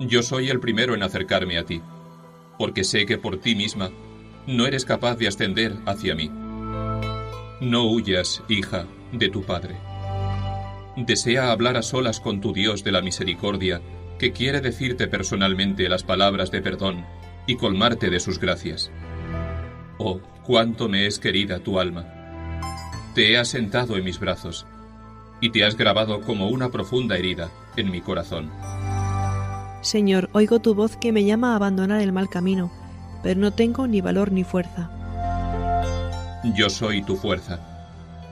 Yo 0.00 0.24
soy 0.24 0.50
el 0.50 0.58
primero 0.58 0.96
en 0.96 1.04
acercarme 1.04 1.56
a 1.56 1.64
ti, 1.64 1.80
porque 2.58 2.82
sé 2.82 3.06
que 3.06 3.16
por 3.16 3.38
ti 3.38 3.54
misma 3.54 3.90
no 4.48 4.66
eres 4.66 4.84
capaz 4.84 5.14
de 5.18 5.28
ascender 5.28 5.76
hacia 5.86 6.16
mí. 6.16 6.28
No 7.60 7.84
huyas, 7.84 8.42
hija, 8.48 8.86
de 9.12 9.28
tu 9.28 9.44
Padre. 9.44 9.76
Desea 10.96 11.52
hablar 11.52 11.76
a 11.76 11.82
solas 11.82 12.18
con 12.18 12.40
tu 12.40 12.52
Dios 12.52 12.82
de 12.82 12.90
la 12.90 13.02
misericordia, 13.02 13.80
que 14.18 14.32
quiere 14.32 14.60
decirte 14.60 15.06
personalmente 15.06 15.88
las 15.88 16.02
palabras 16.02 16.50
de 16.50 16.60
perdón 16.60 17.06
y 17.46 17.54
colmarte 17.54 18.10
de 18.10 18.18
sus 18.18 18.40
gracias. 18.40 18.90
Oh, 19.98 20.20
cuánto 20.44 20.88
me 20.88 21.06
es 21.06 21.18
querida 21.18 21.58
tu 21.58 21.78
alma. 21.78 22.06
Te 23.14 23.32
he 23.32 23.38
asentado 23.38 23.96
en 23.96 24.04
mis 24.04 24.18
brazos. 24.18 24.66
y 25.40 25.50
te 25.50 25.64
has 25.64 25.76
grabado 25.76 26.20
como 26.20 26.48
una 26.48 26.70
profunda 26.70 27.16
herida 27.16 27.48
en 27.76 27.90
mi 27.90 28.00
corazón. 28.00 28.50
Señor, 29.82 30.28
oigo 30.32 30.58
tu 30.58 30.74
voz 30.74 30.96
que 30.96 31.12
me 31.12 31.24
llama 31.24 31.52
a 31.52 31.56
abandonar 31.56 32.00
el 32.00 32.12
mal 32.12 32.28
camino, 32.28 32.72
pero 33.22 33.38
no 33.38 33.52
tengo 33.52 33.86
ni 33.86 34.00
valor 34.00 34.32
ni 34.32 34.44
fuerza. 34.44 34.90
Yo 36.56 36.68
soy 36.70 37.02
tu 37.02 37.16
fuerza. 37.16 37.60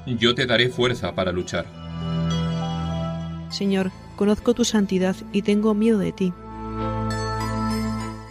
Yo 0.06 0.34
te 0.34 0.46
daré 0.46 0.68
fuerza 0.68 1.14
para 1.14 1.32
luchar. 1.32 1.66
Señor, 3.50 3.92
conozco 4.16 4.54
tu 4.54 4.64
santidad 4.64 5.16
y 5.32 5.42
tengo 5.42 5.74
miedo 5.74 5.98
de 5.98 6.12
ti. 6.12 6.32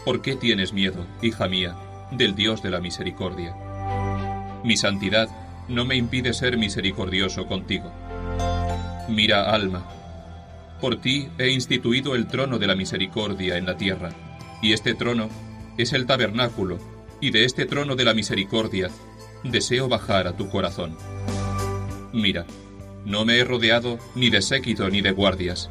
¿Por 0.04 0.22
qué 0.22 0.36
tienes 0.36 0.72
miedo, 0.74 1.06
hija 1.22 1.48
mía, 1.48 1.76
del 2.12 2.36
Dios 2.36 2.62
de 2.62 2.70
la 2.70 2.80
misericordia? 2.80 3.56
Mi 4.64 4.78
santidad 4.78 5.30
no 5.68 5.86
me 5.86 5.96
impide 5.96 6.34
ser 6.34 6.58
misericordioso 6.58 7.48
contigo. 7.48 7.92
Mira, 9.10 9.52
alma, 9.52 9.86
por 10.82 11.00
ti 11.02 11.30
he 11.38 11.50
instituido 11.50 12.16
el 12.16 12.28
trono 12.28 12.60
de 12.60 12.68
la 12.68 12.76
misericordia 12.76 13.58
en 13.58 13.66
la 13.66 13.78
tierra, 13.78 14.10
y 14.62 14.74
este 14.74 14.94
trono 14.94 15.30
es 15.78 15.94
el 15.94 16.06
tabernáculo, 16.06 16.80
y 17.22 17.32
de 17.32 17.46
este 17.46 17.66
trono 17.66 17.96
de 17.96 18.06
la 18.06 18.14
misericordia 18.14 18.90
deseo 19.44 19.88
bajar 19.88 20.28
a 20.28 20.36
tu 20.36 20.50
corazón. 20.50 20.98
Mira, 22.14 22.46
no 23.06 23.26
me 23.26 23.38
he 23.38 23.44
rodeado 23.44 24.00
ni 24.16 24.30
de 24.30 24.42
séquito 24.42 24.90
ni 24.90 25.02
de 25.02 25.12
guardias. 25.12 25.70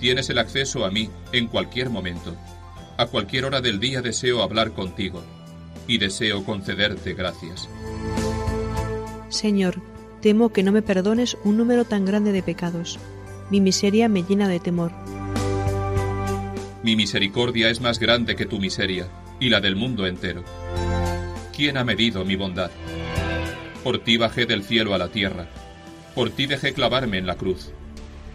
Tienes 0.00 0.30
el 0.30 0.38
acceso 0.38 0.84
a 0.84 0.90
mí 0.90 1.10
en 1.32 1.46
cualquier 1.46 1.90
momento. 1.90 2.34
A 2.96 3.06
cualquier 3.06 3.44
hora 3.44 3.60
del 3.60 3.78
día 3.78 4.02
deseo 4.02 4.42
hablar 4.42 4.72
contigo 4.72 5.22
y 5.86 5.98
deseo 5.98 6.44
concederte 6.44 7.14
gracias. 7.14 7.68
Señor, 9.28 9.80
temo 10.20 10.52
que 10.52 10.62
no 10.62 10.72
me 10.72 10.82
perdones 10.82 11.36
un 11.44 11.56
número 11.56 11.84
tan 11.84 12.04
grande 12.04 12.32
de 12.32 12.42
pecados. 12.42 12.98
Mi 13.50 13.60
miseria 13.60 14.08
me 14.08 14.22
llena 14.22 14.48
de 14.48 14.60
temor. 14.60 14.92
Mi 16.82 16.96
misericordia 16.96 17.70
es 17.70 17.80
más 17.80 17.98
grande 17.98 18.34
que 18.36 18.46
tu 18.46 18.58
miseria 18.58 19.08
y 19.38 19.48
la 19.48 19.60
del 19.60 19.76
mundo 19.76 20.06
entero. 20.06 20.42
¿Quién 21.54 21.76
ha 21.76 21.84
medido 21.84 22.24
mi 22.24 22.36
bondad? 22.36 22.70
Por 23.84 23.98
ti 23.98 24.16
bajé 24.16 24.46
del 24.46 24.62
cielo 24.62 24.94
a 24.94 24.98
la 24.98 25.08
tierra. 25.08 25.48
Por 26.14 26.30
ti 26.30 26.46
dejé 26.46 26.72
clavarme 26.72 27.18
en 27.18 27.26
la 27.26 27.36
cruz. 27.36 27.70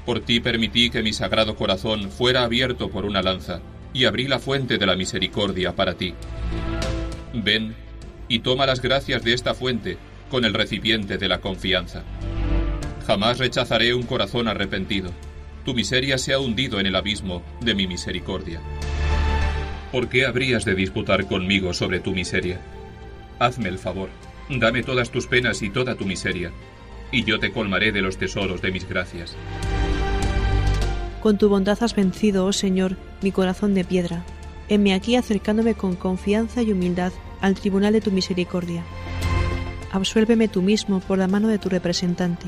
Por 0.06 0.22
ti 0.22 0.40
permití 0.40 0.90
que 0.90 1.04
mi 1.04 1.14
sagrado 1.14 1.56
corazón 1.56 2.10
fuera 2.10 2.44
abierto 2.44 2.90
por 2.90 3.06
una 3.06 3.22
lanza 3.22 3.62
y 3.94 4.06
abrí 4.06 4.28
la 4.28 4.40
fuente 4.40 4.78
de 4.78 4.86
la 4.86 4.96
misericordia 4.96 5.76
para 5.76 5.96
ti. 5.96 6.14
Ven 7.44 7.76
y 8.28 8.40
toma 8.40 8.66
las 8.66 8.82
gracias 8.82 9.24
de 9.24 9.34
esta 9.34 9.54
fuente 9.54 9.98
con 10.30 10.46
el 10.46 10.54
recipiente 10.54 11.18
de 11.18 11.28
la 11.28 11.40
confianza. 11.40 12.04
Jamás 13.06 13.38
rechazaré 13.38 13.94
un 13.94 14.04
corazón 14.04 14.48
arrepentido. 14.48 15.12
Tu 15.64 15.74
miseria 15.74 16.18
se 16.18 16.34
ha 16.34 16.40
hundido 16.40 16.80
en 16.80 16.86
el 16.86 16.96
abismo 16.96 17.44
de 17.62 17.76
mi 17.76 17.88
misericordia. 17.88 18.62
¿Por 19.92 20.10
qué 20.10 20.26
habrías 20.26 20.66
de 20.66 20.76
disputar 20.76 21.26
conmigo 21.28 21.74
sobre 21.74 22.00
tu 22.00 22.12
miseria? 22.12 22.60
Hazme 23.40 23.70
el 23.70 23.78
favor, 23.78 24.10
dame 24.50 24.84
todas 24.84 25.10
tus 25.10 25.28
penas 25.28 25.62
y 25.62 25.70
toda 25.70 25.96
tu 25.96 26.06
miseria, 26.06 26.52
y 27.12 27.24
yo 27.24 27.40
te 27.40 27.52
colmaré 27.52 27.92
de 27.92 28.02
los 28.02 28.18
tesoros 28.18 28.62
de 28.62 28.72
mis 28.72 28.88
gracias. 28.88 29.36
Con 31.22 31.38
tu 31.38 31.48
bondad 31.50 31.78
has 31.82 31.96
vencido, 31.96 32.46
oh 32.46 32.54
Señor, 32.54 32.98
mi 33.22 33.32
corazón 33.32 33.74
de 33.74 33.86
piedra. 33.86 34.24
Heme 34.70 34.94
aquí 34.94 35.16
acercándome 35.16 35.76
con 35.76 35.96
confianza 35.96 36.62
y 36.62 36.74
humildad 36.74 37.14
al 37.42 37.56
tribunal 37.56 37.94
de 37.94 38.02
tu 38.02 38.12
misericordia. 38.12 38.84
Absuélveme 39.92 40.48
tú 40.48 40.62
mismo 40.62 41.00
por 41.00 41.18
la 41.18 41.28
mano 41.28 41.48
de 41.48 41.60
tu 41.60 41.70
representante. 41.70 42.48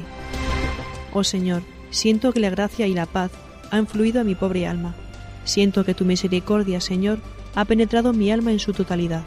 Oh 1.14 1.24
Señor, 1.24 1.64
siento 1.90 2.32
que 2.32 2.40
la 2.40 2.50
gracia 2.50 2.88
y 2.88 2.94
la 2.94 3.06
paz 3.06 3.32
han 3.72 3.88
fluido 3.88 4.22
a 4.22 4.24
mi 4.24 4.36
pobre 4.36 4.68
alma. 4.68 4.96
Siento 5.44 5.84
que 5.86 5.94
tu 5.94 6.06
misericordia, 6.06 6.82
Señor, 6.82 7.20
ha 7.56 7.66
penetrado 7.66 8.14
mi 8.14 8.32
alma 8.32 8.52
en 8.52 8.60
su 8.60 8.74
totalidad. 8.74 9.24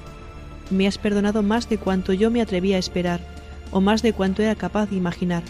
Me 0.71 0.87
has 0.87 0.99
perdonado 0.99 1.43
más 1.43 1.69
de 1.69 1.79
cuanto 1.79 2.13
yo 2.13 2.31
me 2.31 2.41
atrevía 2.41 2.77
a 2.77 2.79
esperar, 2.79 3.21
o 3.71 3.81
más 3.81 4.03
de 4.03 4.13
cuanto 4.13 4.43
era 4.43 4.55
capaz 4.55 4.91
de 4.91 4.97
imaginar. 4.97 5.43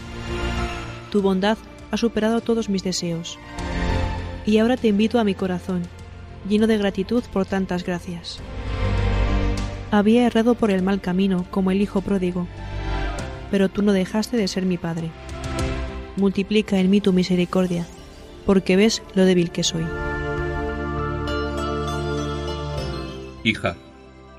Tu 1.11 1.21
bondad 1.21 1.57
ha 1.91 1.97
superado 1.97 2.41
todos 2.41 2.69
mis 2.69 2.83
deseos. 2.83 3.37
Y 4.45 4.57
ahora 4.57 4.77
te 4.77 4.87
invito 4.87 5.19
a 5.19 5.23
mi 5.23 5.35
corazón, 5.35 5.83
lleno 6.49 6.67
de 6.67 6.77
gratitud 6.77 7.23
por 7.31 7.45
tantas 7.45 7.83
gracias. 7.83 8.39
Había 9.93 10.25
errado 10.25 10.55
por 10.55 10.71
el 10.71 10.81
mal 10.81 11.01
camino 11.01 11.45
como 11.51 11.69
el 11.69 11.79
hijo 11.79 12.01
pródigo, 12.01 12.47
pero 13.51 13.69
tú 13.69 13.83
no 13.83 13.93
dejaste 13.93 14.37
de 14.37 14.47
ser 14.47 14.65
mi 14.65 14.79
padre. 14.79 15.11
Multiplica 16.15 16.79
en 16.79 16.89
mí 16.89 16.99
tu 16.99 17.13
misericordia, 17.13 17.85
porque 18.47 18.75
ves 18.75 19.03
lo 19.13 19.23
débil 19.23 19.51
que 19.51 19.61
soy. 19.61 19.85
Hija, 23.43 23.75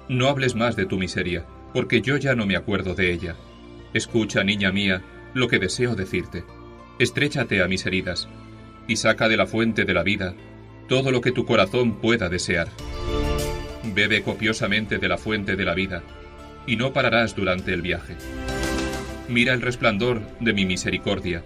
no 0.08 0.26
hables 0.26 0.56
más 0.56 0.74
de 0.74 0.86
tu 0.86 0.98
miseria, 0.98 1.46
porque 1.72 2.00
yo 2.00 2.16
ya 2.16 2.34
no 2.34 2.46
me 2.46 2.56
acuerdo 2.56 2.96
de 2.96 3.12
ella. 3.12 3.36
Escucha, 3.92 4.42
niña 4.42 4.72
mía, 4.72 5.04
lo 5.34 5.46
que 5.46 5.60
deseo 5.60 5.94
decirte. 5.94 6.42
Estréchate 6.98 7.62
a 7.62 7.68
mis 7.68 7.86
heridas, 7.86 8.28
y 8.88 8.96
saca 8.96 9.28
de 9.28 9.36
la 9.36 9.46
fuente 9.46 9.84
de 9.84 9.94
la 9.94 10.02
vida 10.02 10.34
todo 10.88 11.12
lo 11.12 11.20
que 11.20 11.30
tu 11.30 11.46
corazón 11.46 12.00
pueda 12.00 12.28
desear. 12.28 12.70
Bebe 13.94 14.22
copiosamente 14.22 14.98
de 14.98 15.08
la 15.08 15.18
fuente 15.18 15.56
de 15.56 15.64
la 15.64 15.74
vida, 15.74 16.02
y 16.66 16.76
no 16.76 16.92
pararás 16.92 17.34
durante 17.34 17.72
el 17.72 17.82
viaje. 17.82 18.16
Mira 19.28 19.54
el 19.54 19.62
resplandor 19.62 20.22
de 20.40 20.52
mi 20.52 20.66
misericordia, 20.66 21.42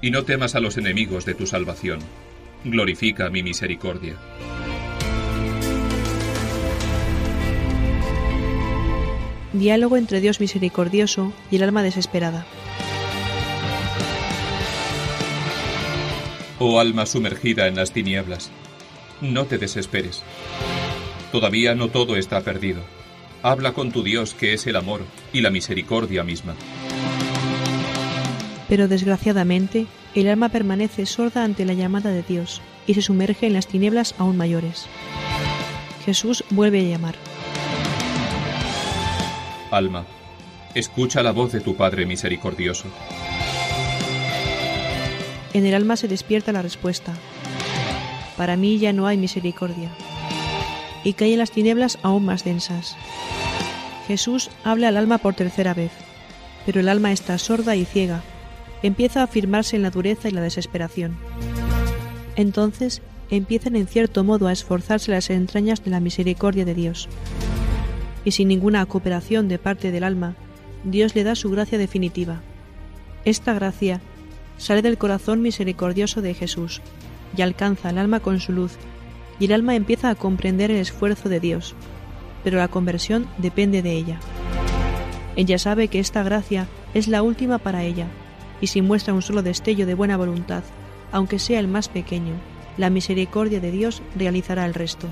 y 0.00 0.10
no 0.10 0.24
temas 0.24 0.54
a 0.54 0.60
los 0.60 0.76
enemigos 0.76 1.24
de 1.24 1.34
tu 1.34 1.46
salvación. 1.46 2.00
Glorifica 2.64 3.30
mi 3.30 3.42
misericordia. 3.42 4.14
Diálogo 9.52 9.96
entre 9.96 10.20
Dios 10.20 10.40
misericordioso 10.40 11.32
y 11.50 11.56
el 11.56 11.62
alma 11.62 11.82
desesperada. 11.82 12.46
Oh 16.58 16.80
alma 16.80 17.06
sumergida 17.06 17.66
en 17.66 17.76
las 17.76 17.92
tinieblas, 17.92 18.50
no 19.20 19.46
te 19.46 19.58
desesperes. 19.58 20.22
Todavía 21.32 21.74
no 21.74 21.88
todo 21.88 22.16
está 22.16 22.40
perdido. 22.40 22.82
Habla 23.42 23.72
con 23.72 23.92
tu 23.92 24.02
Dios 24.02 24.34
que 24.34 24.54
es 24.54 24.66
el 24.66 24.76
amor 24.76 25.02
y 25.32 25.40
la 25.40 25.50
misericordia 25.50 26.24
misma. 26.24 26.54
Pero 28.68 28.88
desgraciadamente, 28.88 29.86
el 30.14 30.28
alma 30.28 30.48
permanece 30.48 31.06
sorda 31.06 31.44
ante 31.44 31.64
la 31.64 31.74
llamada 31.74 32.10
de 32.10 32.22
Dios 32.22 32.62
y 32.86 32.94
se 32.94 33.02
sumerge 33.02 33.46
en 33.46 33.52
las 33.52 33.66
tinieblas 33.66 34.14
aún 34.18 34.36
mayores. 34.36 34.86
Jesús 36.04 36.44
vuelve 36.50 36.80
a 36.80 36.88
llamar. 36.88 37.14
Alma, 39.70 40.06
escucha 40.74 41.22
la 41.22 41.32
voz 41.32 41.52
de 41.52 41.60
tu 41.60 41.76
Padre 41.76 42.06
misericordioso. 42.06 42.86
En 45.52 45.66
el 45.66 45.74
alma 45.74 45.96
se 45.96 46.08
despierta 46.08 46.52
la 46.52 46.62
respuesta. 46.62 47.14
Para 48.36 48.56
mí 48.56 48.78
ya 48.78 48.92
no 48.92 49.06
hay 49.06 49.16
misericordia. 49.16 49.90
Y 51.06 51.12
cae 51.12 51.34
en 51.34 51.38
las 51.38 51.52
tinieblas 51.52 52.00
aún 52.02 52.24
más 52.24 52.42
densas. 52.42 52.96
Jesús 54.08 54.50
habla 54.64 54.88
al 54.88 54.96
alma 54.96 55.18
por 55.18 55.34
tercera 55.34 55.72
vez, 55.72 55.92
pero 56.64 56.80
el 56.80 56.88
alma 56.88 57.12
está 57.12 57.38
sorda 57.38 57.76
y 57.76 57.84
ciega. 57.84 58.22
Empieza 58.82 59.20
a 59.20 59.24
afirmarse 59.24 59.76
en 59.76 59.82
la 59.82 59.90
dureza 59.90 60.28
y 60.28 60.32
la 60.32 60.40
desesperación. 60.40 61.16
Entonces 62.34 63.02
empiezan 63.30 63.76
en 63.76 63.86
cierto 63.86 64.24
modo 64.24 64.48
a 64.48 64.52
esforzarse 64.52 65.12
las 65.12 65.30
entrañas 65.30 65.84
de 65.84 65.92
la 65.92 66.00
misericordia 66.00 66.64
de 66.64 66.74
Dios 66.74 67.08
y 68.24 68.32
sin 68.32 68.48
ninguna 68.48 68.84
cooperación 68.86 69.46
de 69.46 69.60
parte 69.60 69.92
del 69.92 70.02
alma, 70.02 70.34
Dios 70.82 71.14
le 71.14 71.22
da 71.22 71.36
su 71.36 71.48
gracia 71.48 71.78
definitiva. 71.78 72.42
Esta 73.24 73.54
gracia 73.54 74.00
sale 74.58 74.82
del 74.82 74.98
corazón 74.98 75.40
misericordioso 75.40 76.20
de 76.20 76.34
Jesús 76.34 76.82
y 77.36 77.42
alcanza 77.42 77.90
al 77.90 77.98
alma 77.98 78.18
con 78.18 78.40
su 78.40 78.50
luz, 78.50 78.72
y 79.38 79.46
el 79.46 79.52
alma 79.52 79.74
empieza 79.74 80.10
a 80.10 80.14
comprender 80.14 80.70
el 80.70 80.78
esfuerzo 80.78 81.28
de 81.28 81.40
Dios, 81.40 81.74
pero 82.44 82.58
la 82.58 82.68
conversión 82.68 83.26
depende 83.38 83.82
de 83.82 83.92
ella. 83.92 84.20
Ella 85.36 85.58
sabe 85.58 85.88
que 85.88 85.98
esta 85.98 86.22
gracia 86.22 86.66
es 86.94 87.08
la 87.08 87.22
última 87.22 87.58
para 87.58 87.82
ella, 87.82 88.06
y 88.60 88.68
si 88.68 88.82
muestra 88.82 89.14
un 89.14 89.22
solo 89.22 89.42
destello 89.42 89.86
de 89.86 89.94
buena 89.94 90.16
voluntad, 90.16 90.64
aunque 91.12 91.38
sea 91.38 91.60
el 91.60 91.68
más 91.68 91.88
pequeño, 91.88 92.34
la 92.76 92.90
misericordia 92.90 93.60
de 93.60 93.70
Dios 93.70 94.02
realizará 94.16 94.64
el 94.66 94.74
resto. 94.74 95.08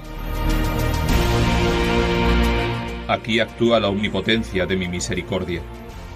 Aquí 3.09 3.38
actúa 3.40 3.81
la 3.81 3.88
omnipotencia 3.88 4.64
de 4.64 4.76
mi 4.76 4.88
misericordia. 4.88 5.61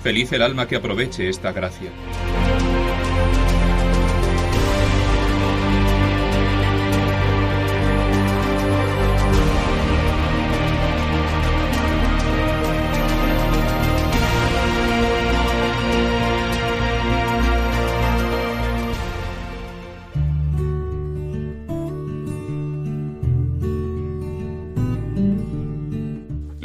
Feliz 0.03 0.33
el 0.33 0.43
alma 0.43 0.67
que 0.67 0.77
aproveche 0.77 1.29
esta 1.29 1.53
gracia. 1.53 1.91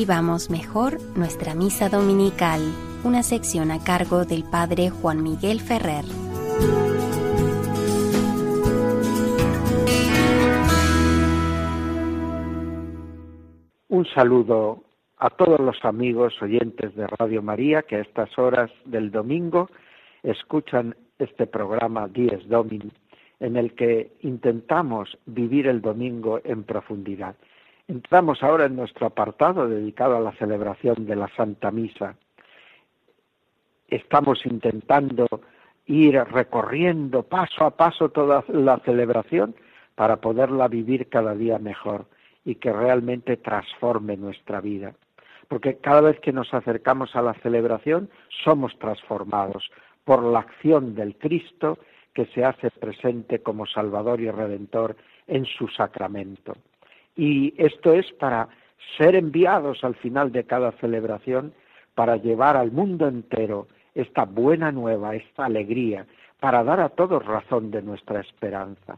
Vivamos 0.00 0.48
mejor 0.48 0.96
nuestra 1.14 1.54
misa 1.54 1.90
dominical, 1.90 2.62
una 3.04 3.22
sección 3.22 3.70
a 3.70 3.84
cargo 3.84 4.24
del 4.24 4.44
Padre 4.50 4.88
Juan 4.88 5.22
Miguel 5.22 5.60
Ferrer. 5.60 6.06
Un 13.90 14.06
saludo 14.14 14.84
a 15.18 15.28
todos 15.28 15.60
los 15.60 15.76
amigos 15.84 16.32
oyentes 16.40 16.96
de 16.96 17.06
Radio 17.06 17.42
María 17.42 17.82
que 17.82 17.96
a 17.96 18.00
estas 18.00 18.30
horas 18.38 18.70
del 18.86 19.10
domingo 19.10 19.68
escuchan 20.22 20.96
este 21.18 21.46
programa 21.46 22.08
Dies 22.08 22.48
Domini, 22.48 22.90
en 23.38 23.54
el 23.58 23.74
que 23.74 24.12
intentamos 24.22 25.18
vivir 25.26 25.66
el 25.66 25.82
domingo 25.82 26.40
en 26.42 26.64
profundidad. 26.64 27.36
Entramos 27.90 28.40
ahora 28.44 28.66
en 28.66 28.76
nuestro 28.76 29.08
apartado 29.08 29.68
dedicado 29.68 30.16
a 30.16 30.20
la 30.20 30.30
celebración 30.36 31.06
de 31.06 31.16
la 31.16 31.26
Santa 31.34 31.72
Misa. 31.72 32.14
Estamos 33.88 34.46
intentando 34.46 35.26
ir 35.86 36.14
recorriendo 36.14 37.24
paso 37.24 37.64
a 37.64 37.72
paso 37.72 38.10
toda 38.10 38.44
la 38.46 38.78
celebración 38.84 39.56
para 39.96 40.18
poderla 40.20 40.68
vivir 40.68 41.08
cada 41.08 41.34
día 41.34 41.58
mejor 41.58 42.06
y 42.44 42.54
que 42.54 42.72
realmente 42.72 43.38
transforme 43.38 44.16
nuestra 44.16 44.60
vida. 44.60 44.94
Porque 45.48 45.78
cada 45.78 46.02
vez 46.02 46.20
que 46.20 46.32
nos 46.32 46.54
acercamos 46.54 47.16
a 47.16 47.22
la 47.22 47.34
celebración 47.42 48.08
somos 48.44 48.78
transformados 48.78 49.68
por 50.04 50.22
la 50.22 50.38
acción 50.38 50.94
del 50.94 51.16
Cristo 51.16 51.76
que 52.14 52.26
se 52.26 52.44
hace 52.44 52.70
presente 52.70 53.42
como 53.42 53.66
Salvador 53.66 54.20
y 54.20 54.30
Redentor 54.30 54.94
en 55.26 55.44
su 55.44 55.66
sacramento. 55.66 56.54
Y 57.20 57.52
esto 57.58 57.92
es 57.92 58.10
para 58.12 58.48
ser 58.96 59.14
enviados 59.14 59.84
al 59.84 59.94
final 59.96 60.32
de 60.32 60.44
cada 60.44 60.72
celebración 60.80 61.52
para 61.94 62.16
llevar 62.16 62.56
al 62.56 62.72
mundo 62.72 63.06
entero 63.08 63.68
esta 63.94 64.24
buena 64.24 64.72
nueva, 64.72 65.14
esta 65.14 65.44
alegría, 65.44 66.06
para 66.40 66.64
dar 66.64 66.80
a 66.80 66.88
todos 66.88 67.22
razón 67.26 67.70
de 67.70 67.82
nuestra 67.82 68.20
esperanza. 68.20 68.96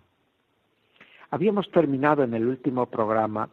Habíamos 1.32 1.68
terminado 1.72 2.22
en 2.22 2.34
el 2.34 2.46
último 2.46 2.86
programa 2.86 3.48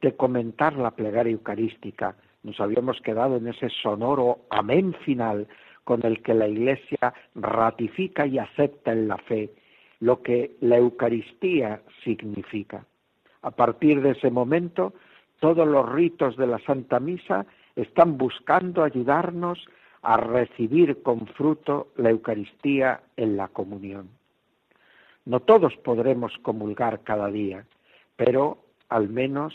de 0.00 0.16
comentar 0.16 0.72
la 0.72 0.92
plegaria 0.92 1.32
eucarística. 1.34 2.16
Nos 2.44 2.58
habíamos 2.60 3.02
quedado 3.02 3.36
en 3.36 3.48
ese 3.48 3.68
sonoro 3.82 4.38
amén 4.48 4.94
final 5.04 5.46
con 5.84 6.00
el 6.06 6.22
que 6.22 6.32
la 6.32 6.48
Iglesia 6.48 7.12
ratifica 7.34 8.24
y 8.24 8.38
acepta 8.38 8.90
en 8.92 9.06
la 9.06 9.18
fe 9.18 9.50
lo 10.00 10.22
que 10.22 10.56
la 10.62 10.78
Eucaristía 10.78 11.82
significa. 12.02 12.86
A 13.44 13.50
partir 13.50 14.00
de 14.00 14.12
ese 14.12 14.30
momento, 14.30 14.94
todos 15.38 15.68
los 15.68 15.86
ritos 15.92 16.34
de 16.38 16.46
la 16.46 16.58
Santa 16.60 16.98
Misa 16.98 17.44
están 17.76 18.16
buscando 18.16 18.82
ayudarnos 18.82 19.62
a 20.00 20.16
recibir 20.16 21.02
con 21.02 21.26
fruto 21.26 21.88
la 21.96 22.08
Eucaristía 22.08 23.02
en 23.18 23.36
la 23.36 23.48
comunión. 23.48 24.08
No 25.26 25.40
todos 25.40 25.76
podremos 25.76 26.32
comulgar 26.40 27.02
cada 27.02 27.30
día, 27.30 27.66
pero 28.16 28.64
al 28.88 29.10
menos 29.10 29.52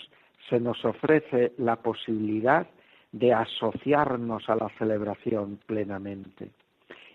se 0.50 0.60
nos 0.60 0.86
ofrece 0.86 1.54
la 1.58 1.78
posibilidad 1.78 2.68
de 3.12 3.34
asociarnos 3.34 4.48
a 4.50 4.56
la 4.56 4.70
celebración 4.78 5.60
plenamente. 5.66 6.52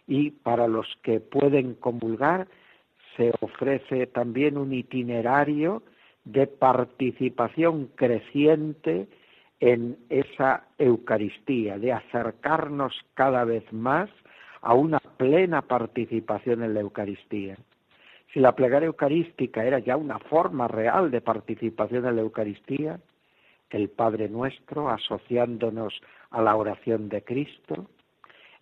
Y 0.09 0.33
para 0.33 0.67
los 0.67 0.89
que 1.05 1.21
pueden 1.21 1.75
comulgar, 1.75 2.49
se 3.17 3.33
ofrece 3.41 4.09
también 4.09 4.59
un 4.59 4.73
itinerario 4.73 5.85
de 6.25 6.47
participación 6.47 7.91
creciente 7.95 9.09
en 9.61 9.97
esa 10.09 10.65
Eucaristía, 10.79 11.79
de 11.79 11.93
acercarnos 11.93 12.95
cada 13.15 13.45
vez 13.45 13.71
más 13.73 14.11
a 14.61 14.75
una 14.75 14.99
plena 14.99 15.63
participación 15.63 16.63
en 16.63 16.75
la 16.75 16.81
Eucaristía. 16.81 17.57
Si 18.33 18.41
la 18.41 18.57
plegaria 18.57 18.87
eucarística 18.87 19.65
era 19.65 19.79
ya 19.79 19.97
una 19.97 20.19
forma 20.19 20.67
real 20.67 21.11
de 21.11 21.21
participación 21.21 22.07
en 22.07 22.17
la 22.17 22.23
Eucaristía, 22.23 22.99
el 23.71 23.91
Padre 23.91 24.29
Nuestro 24.29 24.89
asociándonos 24.89 26.01
a 26.31 26.43
la 26.43 26.57
oración 26.57 27.09
de 27.09 27.23
Cristo, 27.23 27.87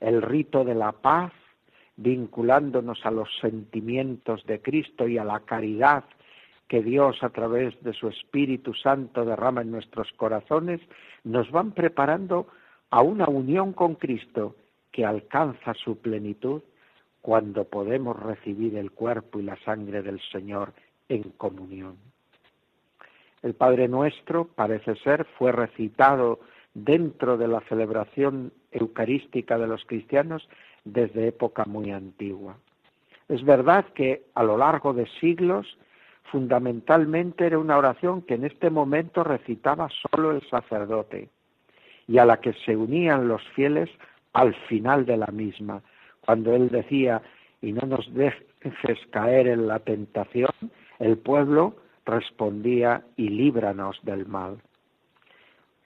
el 0.01 0.21
rito 0.21 0.65
de 0.65 0.75
la 0.75 0.93
paz 0.93 1.33
vinculándonos 1.97 3.05
a 3.05 3.11
los 3.11 3.29
sentimientos 3.41 4.45
de 4.47 4.61
Cristo 4.61 5.07
y 5.07 5.19
a 5.19 5.25
la 5.25 5.41
caridad 5.41 6.05
que 6.73 6.83
Dios 6.83 7.23
a 7.23 7.29
través 7.29 7.79
de 7.83 7.93
su 7.93 8.09
Espíritu 8.09 8.73
Santo 8.73 9.27
derrama 9.27 9.61
en 9.61 9.71
nuestros 9.71 10.11
corazones, 10.13 10.81
nos 11.23 11.51
van 11.51 11.73
preparando 11.73 12.47
a 12.89 13.03
una 13.03 13.27
unión 13.27 13.75
con 13.75 13.97
Cristo 13.97 14.57
que 14.91 15.05
alcanza 15.05 15.75
su 15.75 15.99
plenitud 15.99 16.63
cuando 17.21 17.65
podemos 17.65 18.19
recibir 18.19 18.79
el 18.79 18.91
cuerpo 18.91 19.39
y 19.39 19.43
la 19.43 19.59
sangre 19.67 20.01
del 20.01 20.19
Señor 20.33 20.73
en 21.11 21.25
comunión. 21.37 21.99
El 23.43 23.53
Padre 23.53 23.87
Nuestro, 23.87 24.47
parece 24.47 24.97
ser, 24.97 25.27
fue 25.37 25.53
recitado 25.53 26.41
dentro 26.73 27.37
de 27.37 27.49
la 27.49 27.61
celebración 27.69 28.51
eucarística 28.71 29.59
de 29.59 29.67
los 29.67 29.85
cristianos 29.85 30.49
desde 30.87 31.29
época 31.29 31.67
muy 31.67 31.91
antigua. 31.91 32.57
Es 33.29 33.45
verdad 33.45 33.85
que 33.95 34.23
a 34.35 34.43
lo 34.43 34.57
largo 34.57 34.95
de 34.95 35.07
siglos 35.21 35.67
fundamentalmente 36.25 37.47
era 37.47 37.59
una 37.59 37.77
oración 37.77 38.23
que 38.23 38.35
en 38.35 38.45
este 38.45 38.71
momento 38.71 39.25
recitaba 39.25 39.89
solo 40.11 40.31
el 40.31 40.43
sacerdote 40.49 41.29
y 42.09 42.19
a 42.19 42.25
la 42.25 42.39
que 42.39 42.53
se 42.65 42.77
unían 42.77 43.29
los 43.29 43.43
fieles 43.55 43.91
al 44.33 44.55
final 44.67 45.07
de 45.07 45.17
la 45.17 45.27
misma, 45.27 45.83
cuando 46.21 46.55
él 46.55 46.71
decía, 46.71 47.23
y 47.61 47.73
no 47.73 47.87
nos 47.87 48.13
dejes 48.15 48.99
caer 49.11 49.47
en 49.47 49.67
la 49.67 49.79
tentación, 49.81 50.51
el 50.99 51.19
pueblo 51.19 51.77
respondía, 52.05 53.05
y 53.17 53.29
líbranos 53.29 53.99
del 54.03 54.27
mal. 54.27 54.59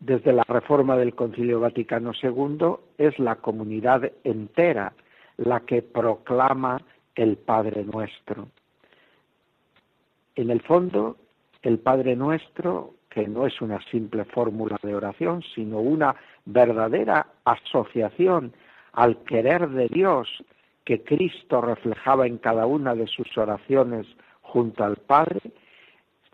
Desde 0.00 0.32
la 0.32 0.44
reforma 0.46 0.96
del 0.96 1.14
Concilio 1.14 1.60
Vaticano 1.60 2.12
II 2.22 2.76
es 2.98 3.18
la 3.18 3.36
comunidad 3.36 4.10
entera 4.24 4.92
la 5.36 5.60
que 5.60 5.82
proclama 5.82 6.80
el 7.14 7.36
Padre 7.36 7.84
Nuestro. 7.84 8.48
En 10.36 10.50
el 10.50 10.60
fondo, 10.60 11.16
el 11.62 11.78
Padre 11.78 12.14
Nuestro, 12.14 12.94
que 13.08 13.26
no 13.26 13.46
es 13.46 13.60
una 13.62 13.80
simple 13.90 14.24
fórmula 14.26 14.78
de 14.82 14.94
oración, 14.94 15.42
sino 15.54 15.80
una 15.80 16.14
verdadera 16.44 17.26
asociación 17.44 18.52
al 18.92 19.22
querer 19.24 19.70
de 19.70 19.88
Dios 19.88 20.28
que 20.84 21.02
Cristo 21.02 21.60
reflejaba 21.60 22.26
en 22.26 22.38
cada 22.38 22.66
una 22.66 22.94
de 22.94 23.06
sus 23.06 23.36
oraciones 23.36 24.06
junto 24.42 24.84
al 24.84 24.96
Padre, 24.96 25.40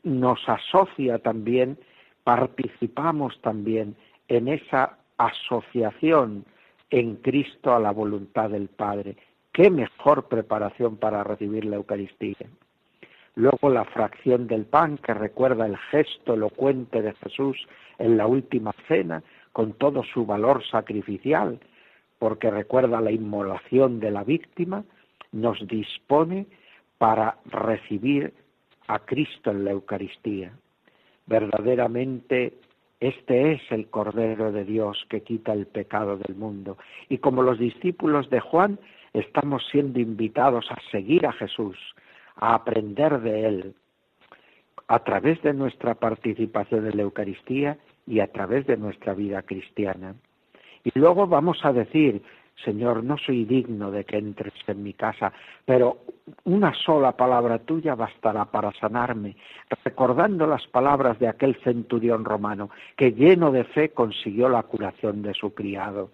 nos 0.03 0.41
asocia 0.49 1.19
también, 1.21 1.79
participamos 2.25 3.41
también 3.41 3.97
en 4.29 4.49
esa 4.49 4.99
asociación 5.17 6.45
en 6.91 7.17
Cristo 7.17 7.73
a 7.73 7.81
la 7.81 7.93
voluntad 7.93 8.51
del 8.51 8.69
Padre. 8.69 9.17
¿Qué 9.53 9.71
mejor 9.71 10.29
preparación 10.29 10.97
para 10.97 11.25
recibir 11.25 11.65
la 11.65 11.77
Eucaristía? 11.77 12.49
Luego 13.35 13.71
la 13.71 13.85
fracción 13.85 14.47
del 14.47 14.67
pan 14.67 14.99
que 14.99 15.15
recuerda 15.15 15.67
el 15.67 15.77
gesto 15.77 16.35
elocuente 16.35 17.01
de 17.01 17.15
Jesús 17.15 17.57
en 17.99 18.17
la 18.17 18.27
última 18.27 18.73
cena 18.89 19.23
con 19.53 19.73
todo 19.75 20.03
su 20.03 20.27
valor 20.27 20.63
sacrificial, 20.67 21.59
porque 22.19 22.51
recuerda 22.51 23.01
la 23.01 23.11
inmolación 23.11 24.01
de 24.01 24.11
la 24.11 24.25
víctima, 24.25 24.85
nos 25.33 25.67
dispone 25.67 26.47
para 26.99 27.37
recibir 27.47 28.33
a 28.87 28.99
Cristo 29.01 29.51
en 29.51 29.65
la 29.65 29.73
Eucaristía. 29.73 30.53
Verdaderamente 31.27 32.55
este 33.03 33.55
es 33.55 33.63
el 33.71 33.89
Cordero 33.89 34.53
de 34.53 34.65
Dios 34.65 35.05
que 35.09 35.23
quita 35.23 35.53
el 35.53 35.67
pecado 35.67 36.17
del 36.19 36.37
mundo. 36.37 36.79
Y 37.09 37.19
como 37.19 37.43
los 37.43 37.59
discípulos 37.59 38.31
de 38.31 38.39
Juan, 38.39 38.79
estamos 39.13 39.67
siendo 39.73 39.99
invitados 39.99 40.71
a 40.71 40.79
seguir 40.93 41.27
a 41.27 41.33
Jesús, 41.33 41.77
a 42.37 42.55
aprender 42.55 43.21
de 43.21 43.47
Él, 43.47 43.75
a 44.89 44.99
través 45.01 45.41
de 45.43 45.53
nuestra 45.53 45.95
participación 45.95 46.87
en 46.87 46.97
la 46.97 47.03
Eucaristía 47.03 47.79
y 48.07 48.21
a 48.21 48.31
través 48.31 48.67
de 48.67 48.77
nuestra 48.77 49.15
vida 49.15 49.43
cristiana. 49.43 50.15
Y 50.85 50.99
luego 50.99 51.27
vamos 51.27 51.65
a 51.65 51.73
decir, 51.73 52.23
Señor, 52.65 53.03
no 53.03 53.17
soy 53.19 53.45
digno 53.45 53.91
de 53.91 54.05
que 54.05 54.19
entres 54.19 54.53
en 54.67 54.83
mi 54.83 54.93
casa, 54.93 55.33
pero 55.65 55.99
una 56.45 56.73
sola 56.75 57.13
palabra 57.17 57.59
tuya 57.59 57.95
bastará 57.95 58.45
para 58.45 58.73
sanarme, 58.73 59.37
recordando 59.85 60.47
las 60.47 60.67
palabras 60.69 61.19
de 61.19 61.29
aquel 61.29 61.57
centurión 61.63 62.25
romano 62.25 62.71
que 62.97 63.13
lleno 63.13 63.51
de 63.51 63.65
fe 63.65 63.91
consiguió 63.91 64.49
la 64.49 64.63
curación 64.63 65.23
de 65.23 65.35
su 65.35 65.55
criado 65.55 66.11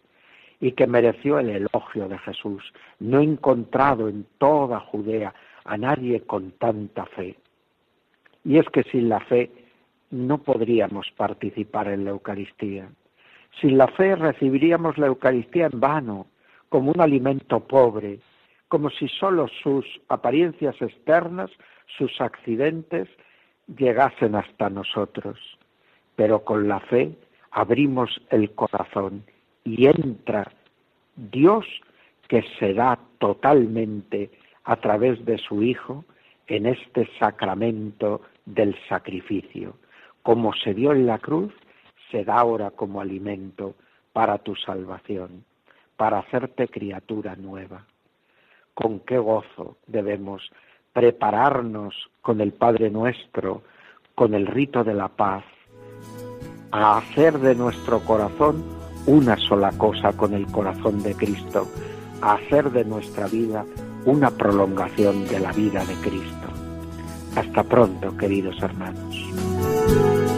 y 0.60 0.72
que 0.72 0.86
mereció 0.86 1.38
el 1.38 1.50
elogio 1.50 2.08
de 2.08 2.18
Jesús. 2.18 2.72
No 2.98 3.20
encontrado 3.20 4.08
en 4.08 4.26
toda 4.38 4.80
Judea 4.80 5.34
a 5.68 5.76
nadie 5.76 6.22
con 6.22 6.52
tanta 6.52 7.04
fe. 7.06 7.36
Y 8.44 8.58
es 8.58 8.66
que 8.70 8.82
sin 8.84 9.08
la 9.08 9.20
fe 9.20 9.50
no 10.10 10.38
podríamos 10.38 11.10
participar 11.16 11.88
en 11.88 12.04
la 12.04 12.10
Eucaristía. 12.10 12.88
Sin 13.60 13.76
la 13.76 13.88
fe 13.88 14.16
recibiríamos 14.16 14.96
la 14.96 15.08
Eucaristía 15.08 15.66
en 15.66 15.78
vano, 15.78 16.26
como 16.70 16.90
un 16.90 17.00
alimento 17.00 17.60
pobre, 17.60 18.18
como 18.68 18.88
si 18.90 19.08
sólo 19.08 19.48
sus 19.62 19.84
apariencias 20.08 20.80
externas, 20.80 21.50
sus 21.98 22.18
accidentes, 22.20 23.08
llegasen 23.76 24.34
hasta 24.34 24.70
nosotros. 24.70 25.38
Pero 26.16 26.44
con 26.44 26.66
la 26.66 26.80
fe 26.80 27.12
abrimos 27.50 28.20
el 28.30 28.52
corazón 28.52 29.24
y 29.64 29.86
entra 29.86 30.50
Dios 31.16 31.66
que 32.28 32.42
se 32.58 32.72
da 32.72 32.98
totalmente 33.18 34.30
a 34.68 34.76
través 34.76 35.24
de 35.24 35.38
su 35.38 35.62
Hijo 35.62 36.04
en 36.46 36.66
este 36.66 37.08
sacramento 37.18 38.20
del 38.44 38.76
sacrificio. 38.86 39.76
Como 40.22 40.52
se 40.52 40.74
dio 40.74 40.92
en 40.92 41.06
la 41.06 41.18
cruz, 41.18 41.54
se 42.10 42.22
da 42.22 42.34
ahora 42.40 42.70
como 42.70 43.00
alimento 43.00 43.74
para 44.12 44.36
tu 44.36 44.54
salvación, 44.56 45.44
para 45.96 46.18
hacerte 46.18 46.68
criatura 46.68 47.34
nueva. 47.34 47.86
Con 48.74 49.00
qué 49.00 49.16
gozo 49.16 49.78
debemos 49.86 50.50
prepararnos 50.92 51.94
con 52.20 52.42
el 52.42 52.52
Padre 52.52 52.90
nuestro, 52.90 53.62
con 54.14 54.34
el 54.34 54.46
rito 54.46 54.84
de 54.84 54.92
la 54.92 55.08
paz, 55.08 55.44
a 56.72 56.98
hacer 56.98 57.38
de 57.38 57.54
nuestro 57.54 58.00
corazón 58.00 58.62
una 59.06 59.38
sola 59.38 59.72
cosa 59.78 60.14
con 60.14 60.34
el 60.34 60.44
corazón 60.46 61.02
de 61.02 61.14
Cristo, 61.14 61.66
a 62.20 62.34
hacer 62.34 62.70
de 62.70 62.84
nuestra 62.84 63.28
vida 63.28 63.64
una 64.04 64.30
prolongación 64.30 65.26
de 65.28 65.40
la 65.40 65.52
vida 65.52 65.84
de 65.84 65.94
Cristo. 65.96 66.48
Hasta 67.36 67.62
pronto, 67.62 68.16
queridos 68.16 68.56
hermanos. 68.62 70.37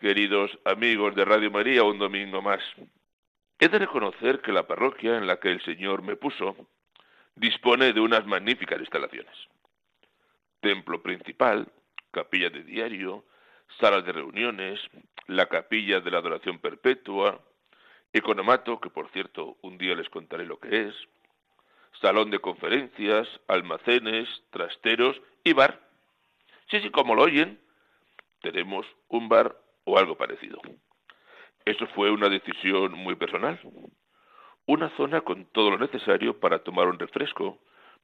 Queridos 0.00 0.50
amigos 0.64 1.14
de 1.14 1.24
Radio 1.24 1.50
María, 1.50 1.82
un 1.82 1.98
domingo 1.98 2.42
más. 2.42 2.60
He 3.58 3.68
de 3.68 3.78
reconocer 3.78 4.42
que 4.42 4.52
la 4.52 4.66
parroquia 4.66 5.16
en 5.16 5.26
la 5.26 5.40
que 5.40 5.50
el 5.50 5.62
Señor 5.62 6.02
me 6.02 6.16
puso 6.16 6.54
dispone 7.36 7.94
de 7.94 8.00
unas 8.00 8.26
magníficas 8.26 8.80
instalaciones. 8.80 9.34
Templo 10.60 11.02
principal, 11.02 11.72
capilla 12.10 12.50
de 12.50 12.64
diario, 12.64 13.24
salas 13.80 14.04
de 14.04 14.12
reuniones, 14.12 14.78
la 15.26 15.46
capilla 15.46 16.00
de 16.00 16.10
la 16.10 16.18
adoración 16.18 16.58
perpetua, 16.58 17.40
economato, 18.12 18.78
que 18.78 18.90
por 18.90 19.10
cierto 19.10 19.56
un 19.62 19.78
día 19.78 19.94
les 19.94 20.10
contaré 20.10 20.44
lo 20.44 20.60
que 20.60 20.88
es, 20.88 20.94
salón 22.02 22.30
de 22.30 22.40
conferencias, 22.40 23.26
almacenes, 23.48 24.28
trasteros 24.50 25.18
y 25.44 25.54
bar. 25.54 25.80
Sí, 26.70 26.80
sí, 26.80 26.90
como 26.90 27.14
lo 27.14 27.22
oyen, 27.22 27.58
tenemos 28.42 28.86
un 29.08 29.28
bar 29.28 29.61
o 29.84 29.98
algo 29.98 30.16
parecido. 30.16 30.60
Eso 31.64 31.86
fue 31.88 32.10
una 32.10 32.28
decisión 32.28 32.92
muy 32.92 33.14
personal. 33.14 33.60
Una 34.66 34.90
zona 34.96 35.20
con 35.20 35.46
todo 35.46 35.70
lo 35.70 35.78
necesario 35.78 36.38
para 36.38 36.62
tomar 36.62 36.88
un 36.88 36.98
refresco, 36.98 37.58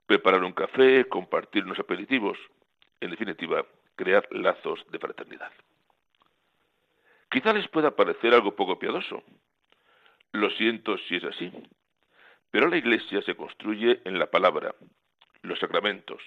preparar 0.07 0.43
un 0.45 0.53
café, 0.53 1.07
compartir 1.09 1.65
unos 1.65 1.79
aperitivos, 1.79 2.39
en 3.01 3.11
definitiva, 3.11 3.65
crear 3.95 4.27
lazos 4.31 4.85
de 4.91 4.99
fraternidad. 4.99 5.53
Quizá 7.31 7.53
les 7.53 7.69
pueda 7.69 7.95
parecer 7.95 8.33
algo 8.33 8.57
poco 8.57 8.79
piadoso. 8.79 9.23
Lo 10.33 10.51
siento 10.51 10.97
si 10.99 11.17
es 11.17 11.25
así. 11.25 11.53
Pero 12.51 12.69
la 12.69 12.79
iglesia 12.79 13.21
se 13.23 13.37
construye 13.37 14.01
en 14.05 14.19
la 14.19 14.31
palabra, 14.31 14.75
los 15.43 15.59
sacramentos, 15.59 16.23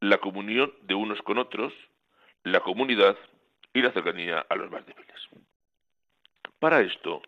la 0.00 0.18
comunión 0.18 0.72
de 0.82 0.94
unos 0.94 1.20
con 1.22 1.38
otros, 1.38 1.72
la 2.42 2.60
comunidad 2.60 3.16
y 3.74 3.82
la 3.82 3.92
cercanía 3.92 4.46
a 4.48 4.54
los 4.54 4.70
más 4.70 4.86
débiles. 4.86 5.28
Para 6.58 6.80
esto, 6.80 7.20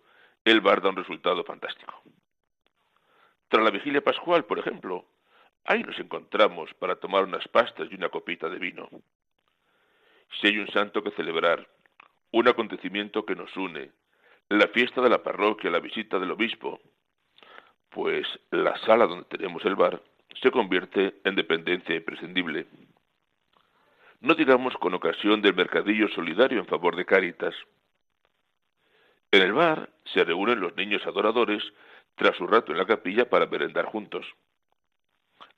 el 0.45 0.61
bar 0.63 0.81
da 0.81 0.89
un 0.89 0.97
resultado 0.97 1.45
fantástico. 1.45 2.01
Tras 3.49 3.65
la 3.65 3.71
vigilia 3.71 4.01
pascual, 4.01 4.45
por 4.45 4.59
ejemplo, 4.59 5.05
ahí 5.65 5.83
nos 5.83 5.99
encontramos 5.99 6.73
para 6.75 6.97
tomar 6.97 7.25
unas 7.25 7.47
pastas 7.49 7.89
y 7.91 7.97
una 7.97 8.09
copita 8.09 8.49
de 8.49 8.59
vino. 8.59 8.89
Si 10.41 10.47
hay 10.47 10.59
un 10.59 10.69
santo 10.69 11.03
que 11.03 11.11
celebrar, 11.11 11.69
un 12.33 12.49
acontecimiento 12.49 13.27
que 13.27 13.35
nos 13.35 13.55
une, 13.57 13.91
la 14.49 14.69
fiesta 14.69 15.01
de 15.01 15.11
la 15.11 15.23
parroquia, 15.23 15.71
la 15.71 15.81
visita 15.81 16.19
del 16.19 16.31
obispo, 16.31 16.81
pues 17.91 18.27
la 18.51 18.77
sala 18.79 19.07
donde 19.07 19.25
tenemos 19.25 19.65
el 19.65 19.75
bar 19.75 20.01
se 20.41 20.51
convierte 20.51 21.21
en 21.25 21.35
dependencia 21.35 21.95
imprescindible. 21.95 22.67
No 24.21 24.35
digamos 24.35 24.75
con 24.79 24.95
ocasión 24.95 25.43
del 25.43 25.55
mercadillo 25.55 26.09
solidario 26.09 26.59
en 26.59 26.67
favor 26.67 26.97
de 26.97 27.05
Cáritas. 27.05 27.55
En 29.31 29.43
el 29.43 29.53
bar 29.53 29.91
se 30.05 30.25
reúnen 30.25 30.61
los 30.61 30.75
niños 30.77 31.07
adoradores 31.07 31.63
tras 32.15 32.37
su 32.37 32.47
rato 32.47 32.73
en 32.73 32.79
la 32.79 32.87
capilla 32.87 33.29
para 33.29 33.47
merendar 33.47 33.85
juntos. 33.87 34.27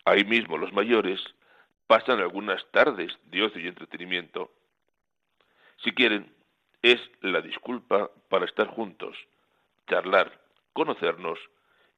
Ahí 0.05 0.25
mismo 0.25 0.59
los 0.59 0.73
mayores 0.73 1.21
pasan 1.87 2.21
algunas 2.21 2.64
tardes 2.71 3.16
de 3.25 3.42
ocio 3.42 3.61
y 3.61 3.68
entretenimiento. 3.68 4.51
Si 5.85 5.92
quieren, 5.92 6.33
es 6.83 7.01
la 7.21 7.40
disculpa 7.40 8.11
para 8.29 8.44
estar 8.44 8.66
juntos, 8.68 9.16
charlar, 9.88 10.40
conocernos 10.73 11.38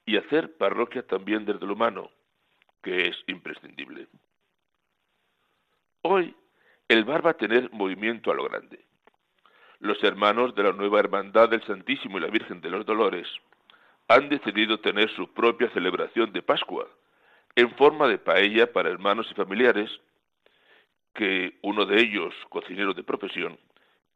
y 0.06 0.16
hacer 0.16 0.56
parroquia 0.56 1.06
también 1.06 1.44
desde 1.44 1.66
lo 1.66 1.74
humano, 1.74 2.10
que 2.82 3.08
es 3.08 3.16
imprescindible. 3.26 4.06
Hoy 6.02 6.34
el 6.90 7.04
bar 7.04 7.24
va 7.24 7.30
a 7.30 7.36
tener 7.36 7.70
movimiento 7.70 8.32
a 8.32 8.34
lo 8.34 8.42
grande. 8.48 8.84
Los 9.78 10.02
hermanos 10.02 10.56
de 10.56 10.64
la 10.64 10.72
nueva 10.72 10.98
Hermandad 10.98 11.48
del 11.48 11.62
Santísimo 11.62 12.18
y 12.18 12.20
la 12.20 12.26
Virgen 12.26 12.60
de 12.60 12.68
los 12.68 12.84
Dolores 12.84 13.28
han 14.08 14.28
decidido 14.28 14.80
tener 14.80 15.08
su 15.14 15.32
propia 15.32 15.70
celebración 15.70 16.32
de 16.32 16.42
Pascua, 16.42 16.88
en 17.54 17.70
forma 17.76 18.08
de 18.08 18.18
paella 18.18 18.72
para 18.72 18.90
hermanos 18.90 19.28
y 19.30 19.34
familiares, 19.34 19.88
que 21.14 21.60
uno 21.62 21.86
de 21.86 22.00
ellos, 22.00 22.34
cocinero 22.48 22.92
de 22.92 23.04
profesión, 23.04 23.56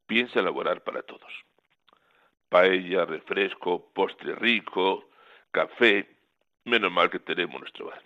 piensa 0.08 0.40
elaborar 0.40 0.82
para 0.82 1.02
todos. 1.02 1.32
Paella, 2.48 3.04
refresco, 3.04 3.88
postre 3.94 4.34
rico, 4.34 5.10
café, 5.52 6.08
menos 6.64 6.90
mal 6.90 7.08
que 7.08 7.20
tenemos 7.20 7.60
nuestro 7.60 7.87
bar. 7.87 8.02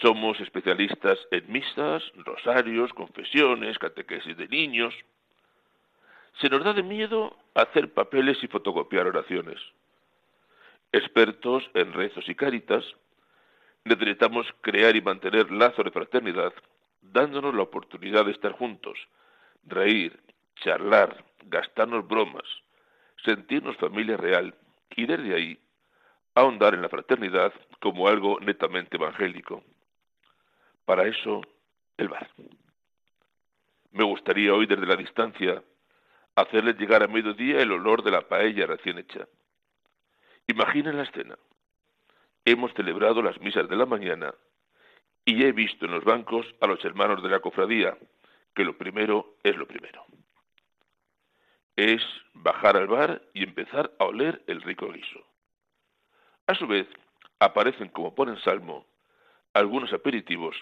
Somos 0.00 0.40
especialistas 0.40 1.18
en 1.30 1.50
misas, 1.50 2.02
rosarios, 2.16 2.92
confesiones, 2.92 3.78
catequesis 3.78 4.36
de 4.36 4.48
niños. 4.48 4.94
Se 6.40 6.48
nos 6.48 6.64
da 6.64 6.72
de 6.72 6.82
miedo 6.82 7.36
hacer 7.54 7.92
papeles 7.92 8.42
y 8.42 8.48
fotocopiar 8.48 9.06
oraciones. 9.06 9.60
Expertos 10.92 11.70
en 11.74 11.92
rezos 11.92 12.28
y 12.28 12.34
caritas, 12.34 12.84
necesitamos 13.84 14.46
crear 14.62 14.96
y 14.96 15.02
mantener 15.02 15.50
lazos 15.50 15.84
de 15.84 15.90
fraternidad, 15.90 16.52
dándonos 17.02 17.54
la 17.54 17.62
oportunidad 17.62 18.24
de 18.24 18.32
estar 18.32 18.52
juntos, 18.52 18.98
reír, 19.64 20.18
charlar, 20.56 21.24
gastarnos 21.44 22.06
bromas, 22.06 22.44
sentirnos 23.24 23.76
familia 23.76 24.16
real 24.16 24.54
y 24.96 25.06
desde 25.06 25.34
ahí 25.34 25.58
ahondar 26.34 26.74
en 26.74 26.82
la 26.82 26.88
fraternidad 26.88 27.52
como 27.80 28.08
algo 28.08 28.40
netamente 28.40 28.96
evangélico. 28.96 29.62
Para 30.84 31.06
eso, 31.06 31.40
el 31.96 32.08
bar. 32.08 32.28
Me 33.92 34.04
gustaría 34.04 34.52
hoy 34.52 34.66
desde 34.66 34.86
la 34.86 34.96
distancia 34.96 35.62
hacerles 36.34 36.76
llegar 36.78 37.02
a 37.02 37.08
mediodía 37.08 37.60
el 37.60 37.72
olor 37.72 38.02
de 38.02 38.10
la 38.10 38.22
paella 38.22 38.66
recién 38.66 38.98
hecha. 38.98 39.26
Imaginen 40.46 40.96
la 40.96 41.04
escena. 41.04 41.38
Hemos 42.44 42.74
celebrado 42.74 43.22
las 43.22 43.40
misas 43.40 43.68
de 43.68 43.76
la 43.76 43.86
mañana 43.86 44.34
y 45.24 45.42
he 45.44 45.52
visto 45.52 45.86
en 45.86 45.92
los 45.92 46.04
bancos 46.04 46.46
a 46.60 46.66
los 46.66 46.84
hermanos 46.84 47.22
de 47.22 47.30
la 47.30 47.40
cofradía, 47.40 47.96
que 48.54 48.64
lo 48.64 48.76
primero 48.76 49.36
es 49.42 49.56
lo 49.56 49.66
primero. 49.66 50.04
Es 51.76 52.02
bajar 52.34 52.76
al 52.76 52.88
bar 52.88 53.22
y 53.32 53.42
empezar 53.42 53.92
a 53.98 54.04
oler 54.04 54.42
el 54.46 54.60
rico 54.60 54.92
guiso. 54.92 55.24
A 56.46 56.54
su 56.54 56.66
vez, 56.66 56.86
aparecen 57.38 57.88
como 57.88 58.14
ponen 58.14 58.38
salmo 58.40 58.86
algunos 59.54 59.92
aperitivos 59.92 60.56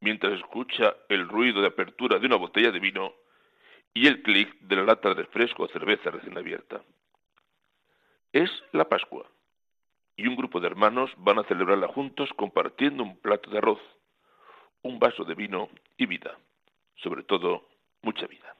mientras 0.00 0.34
escucha 0.34 0.96
el 1.08 1.28
ruido 1.28 1.60
de 1.60 1.68
apertura 1.68 2.18
de 2.18 2.26
una 2.26 2.36
botella 2.36 2.70
de 2.70 2.80
vino 2.80 3.14
y 3.94 4.06
el 4.06 4.22
clic 4.22 4.58
de 4.60 4.76
la 4.76 4.84
lata 4.84 5.08
de 5.10 5.16
refresco 5.16 5.64
o 5.64 5.68
cerveza 5.68 6.10
recién 6.10 6.36
abierta. 6.36 6.82
Es 8.32 8.50
la 8.72 8.88
Pascua 8.88 9.26
y 10.16 10.26
un 10.26 10.36
grupo 10.36 10.60
de 10.60 10.66
hermanos 10.66 11.10
van 11.16 11.38
a 11.38 11.44
celebrarla 11.44 11.88
juntos 11.88 12.28
compartiendo 12.36 13.02
un 13.02 13.16
plato 13.18 13.50
de 13.50 13.58
arroz, 13.58 13.80
un 14.82 14.98
vaso 14.98 15.24
de 15.24 15.34
vino 15.34 15.68
y 15.96 16.06
vida, 16.06 16.36
sobre 16.96 17.22
todo 17.22 17.68
mucha 18.02 18.26
vida. 18.26 18.54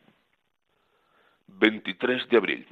23 1.49 2.29
de 2.29 2.37
abril, 2.37 2.67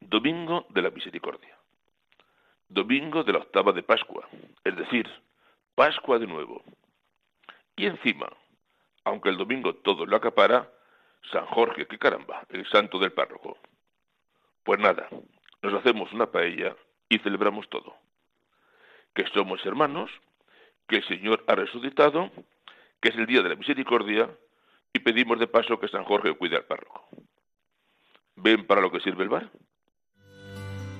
Domingo 0.00 0.66
de 0.70 0.82
la 0.82 0.90
Misericordia. 0.90 1.56
Domingo 2.68 3.22
de 3.22 3.32
la 3.32 3.38
octava 3.40 3.72
de 3.72 3.82
Pascua, 3.82 4.28
es 4.64 4.76
decir, 4.76 5.08
Pascua 5.74 6.18
de 6.18 6.26
nuevo. 6.26 6.62
Y 7.76 7.86
encima, 7.86 8.28
aunque 9.04 9.30
el 9.30 9.36
domingo 9.36 9.74
todo 9.74 10.06
lo 10.06 10.16
acapara, 10.16 10.70
San 11.30 11.46
Jorge, 11.46 11.86
qué 11.86 11.98
caramba, 11.98 12.42
el 12.50 12.66
santo 12.68 12.98
del 12.98 13.12
párroco. 13.12 13.58
Pues 14.62 14.78
nada, 14.78 15.08
nos 15.62 15.74
hacemos 15.74 16.12
una 16.12 16.26
paella 16.26 16.76
y 17.08 17.18
celebramos 17.18 17.68
todo. 17.68 17.96
Que 19.14 19.26
somos 19.28 19.64
hermanos, 19.66 20.10
que 20.88 20.96
el 20.96 21.04
Señor 21.06 21.44
ha 21.46 21.54
resucitado, 21.54 22.30
que 23.00 23.08
es 23.10 23.16
el 23.16 23.26
día 23.26 23.42
de 23.42 23.50
la 23.50 23.56
misericordia 23.56 24.30
y 24.92 25.00
pedimos 25.00 25.38
de 25.38 25.46
paso 25.46 25.78
que 25.78 25.88
San 25.88 26.04
Jorge 26.04 26.34
cuide 26.34 26.56
al 26.56 26.64
párroco. 26.64 27.08
¿Ven 28.36 28.66
para 28.66 28.80
lo 28.80 28.90
que 28.90 29.00
sirve 29.00 29.24
el 29.24 29.28
bar? 29.28 29.50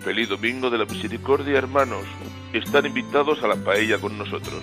Feliz 0.00 0.28
domingo 0.28 0.70
de 0.70 0.78
la 0.78 0.84
misericordia, 0.84 1.56
hermanos. 1.56 2.04
Están 2.52 2.86
invitados 2.86 3.42
a 3.42 3.48
la 3.48 3.56
paella 3.56 3.98
con 4.00 4.18
nosotros 4.18 4.62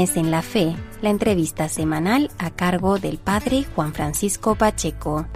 En 0.00 0.30
la 0.30 0.40
Fe, 0.40 0.74
la 1.02 1.10
entrevista 1.10 1.68
semanal 1.68 2.30
a 2.38 2.50
cargo 2.50 2.98
del 2.98 3.18
Padre 3.18 3.66
Juan 3.74 3.92
Francisco 3.92 4.54
Pacheco. 4.54 5.26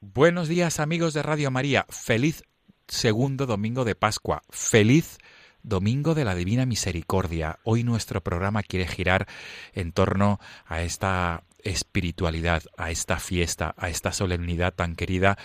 Buenos 0.00 0.48
días 0.48 0.80
amigos 0.80 1.14
de 1.14 1.22
Radio 1.22 1.52
María, 1.52 1.86
feliz 1.90 2.42
segundo 2.88 3.46
domingo 3.46 3.84
de 3.84 3.94
Pascua, 3.94 4.42
feliz 4.50 5.18
Domingo 5.62 6.14
de 6.14 6.24
la 6.24 6.34
Divina 6.34 6.66
Misericordia. 6.66 7.58
Hoy 7.64 7.84
nuestro 7.84 8.22
programa 8.22 8.62
quiere 8.62 8.86
girar 8.86 9.26
en 9.74 9.92
torno 9.92 10.40
a 10.66 10.82
esta 10.82 11.44
espiritualidad, 11.62 12.62
a 12.76 12.90
esta 12.90 13.18
fiesta, 13.18 13.74
a 13.76 13.88
esta 13.88 14.12
solemnidad 14.12 14.74
tan 14.74 14.96
querida 14.96 15.38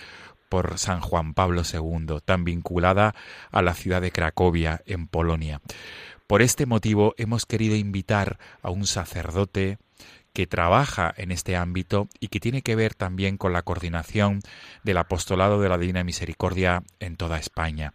por 0.48 0.78
San 0.78 1.00
Juan 1.00 1.34
Pablo 1.34 1.62
II, 1.70 2.18
tan 2.24 2.44
vinculada 2.44 3.14
a 3.50 3.62
la 3.62 3.74
ciudad 3.74 4.00
de 4.00 4.12
Cracovia, 4.12 4.82
en 4.86 5.06
Polonia. 5.06 5.60
Por 6.26 6.42
este 6.42 6.66
motivo 6.66 7.14
hemos 7.18 7.46
querido 7.46 7.76
invitar 7.76 8.38
a 8.62 8.70
un 8.70 8.86
sacerdote, 8.86 9.78
que 10.36 10.46
trabaja 10.46 11.14
en 11.16 11.32
este 11.32 11.56
ámbito 11.56 12.10
y 12.20 12.28
que 12.28 12.40
tiene 12.40 12.60
que 12.60 12.76
ver 12.76 12.94
también 12.94 13.38
con 13.38 13.54
la 13.54 13.62
coordinación 13.62 14.42
del 14.84 14.98
apostolado 14.98 15.62
de 15.62 15.70
la 15.70 15.78
Divina 15.78 16.04
Misericordia 16.04 16.82
en 17.00 17.16
toda 17.16 17.38
España. 17.38 17.94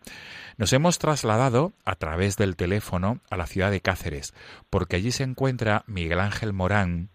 Nos 0.57 0.73
hemos 0.73 0.97
trasladado 0.97 1.71
a 1.85 1.93
través 1.93 2.37
del 2.37 2.55
teléfono 2.55 3.19
a 3.29 3.37
la 3.37 3.45
ciudad 3.45 3.69
de 3.69 3.81
Cáceres, 3.81 4.33
porque 4.71 4.95
allí 4.95 5.11
se 5.11 5.21
encuentra 5.21 5.83
Miguel 5.85 6.19
Ángel 6.19 6.51
Morán, 6.51 7.09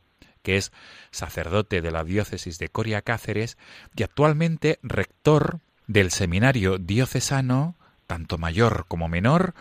que 0.44 0.58
es 0.58 0.70
sacerdote 1.10 1.82
de 1.82 1.90
la 1.90 2.04
diócesis 2.04 2.60
de 2.60 2.68
Coria 2.68 3.02
Cáceres 3.02 3.58
y 3.96 4.04
actualmente 4.04 4.78
rector 4.84 5.58
del 5.88 6.12
seminario 6.12 6.78
diocesano, 6.78 7.74
tanto 8.06 8.38
mayor 8.38 8.84
como 8.86 9.08
menor, 9.08 9.54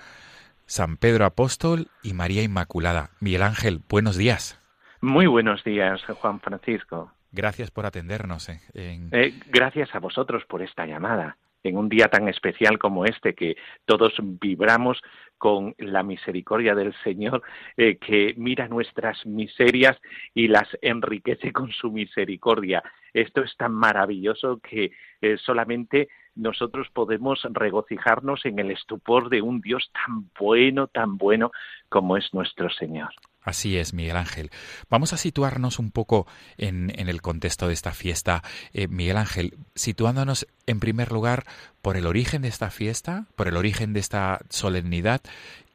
San 0.67 0.97
Pedro 0.97 1.25
Apóstol 1.25 1.89
y 2.03 2.13
María 2.13 2.43
Inmaculada. 2.43 3.09
Miguel 3.19 3.41
Ángel, 3.41 3.81
buenos 3.89 4.15
días. 4.15 4.59
Muy 5.05 5.27
buenos 5.27 5.63
días, 5.63 6.03
Juan 6.19 6.39
Francisco. 6.39 7.11
Gracias 7.31 7.69
por 7.69 7.85
atendernos. 7.85 8.49
Eh, 8.49 8.59
eh, 8.73 9.39
gracias 9.51 9.93
a 9.93 9.99
vosotros 9.99 10.43
por 10.45 10.63
esta 10.63 10.87
llamada 10.87 11.37
en 11.61 11.77
un 11.77 11.89
día 11.89 12.07
tan 12.07 12.27
especial 12.27 12.79
como 12.79 13.05
este, 13.05 13.35
que 13.35 13.55
todos 13.85 14.13
vibramos 14.19 14.99
con 15.37 15.75
la 15.77 16.01
misericordia 16.01 16.73
del 16.73 16.91
Señor, 17.03 17.43
eh, 17.77 17.99
que 17.99 18.33
mira 18.35 18.67
nuestras 18.67 19.23
miserias 19.27 19.95
y 20.33 20.47
las 20.47 20.67
enriquece 20.81 21.53
con 21.53 21.71
su 21.71 21.91
misericordia. 21.91 22.81
Esto 23.13 23.43
es 23.43 23.55
tan 23.57 23.73
maravilloso 23.73 24.59
que 24.59 24.91
solamente 25.37 26.07
nosotros 26.33 26.87
podemos 26.91 27.43
regocijarnos 27.51 28.43
en 28.45 28.57
el 28.57 28.71
estupor 28.71 29.29
de 29.29 29.43
un 29.43 29.61
Dios 29.61 29.91
tan 29.93 30.31
bueno, 30.39 30.87
tan 30.87 31.17
bueno 31.19 31.51
como 31.89 32.17
es 32.17 32.33
nuestro 32.33 32.71
Señor. 32.71 33.13
Así 33.45 33.77
es, 33.77 33.93
Miguel 33.93 34.17
Ángel. 34.17 34.49
Vamos 34.89 35.13
a 35.13 35.17
situarnos 35.17 35.77
un 35.77 35.91
poco 35.91 36.25
en, 36.57 36.89
el 36.97 37.21
contexto 37.21 37.67
de 37.67 37.73
esta 37.73 37.91
fiesta. 37.91 38.41
Eh, 38.73 38.87
Miguel 38.87 39.17
Ángel, 39.17 39.53
situándonos 39.75 40.47
en 40.65 40.79
primer 40.79 41.11
lugar 41.11 41.43
por 41.83 41.95
el 41.95 42.07
origen 42.07 42.41
de 42.41 42.47
esta 42.47 42.71
fiesta, 42.71 43.25
por 43.35 43.47
el 43.47 43.55
origen 43.55 43.93
de 43.93 43.99
esta 43.99 44.39
solemnidad 44.49 45.21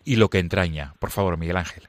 y 0.05 0.17
lo 0.17 0.29
que 0.29 0.41
entraña. 0.41 0.95
Por 0.99 1.11
favor, 1.11 1.39
Miguel 1.39 1.59
Ángel. 1.59 1.85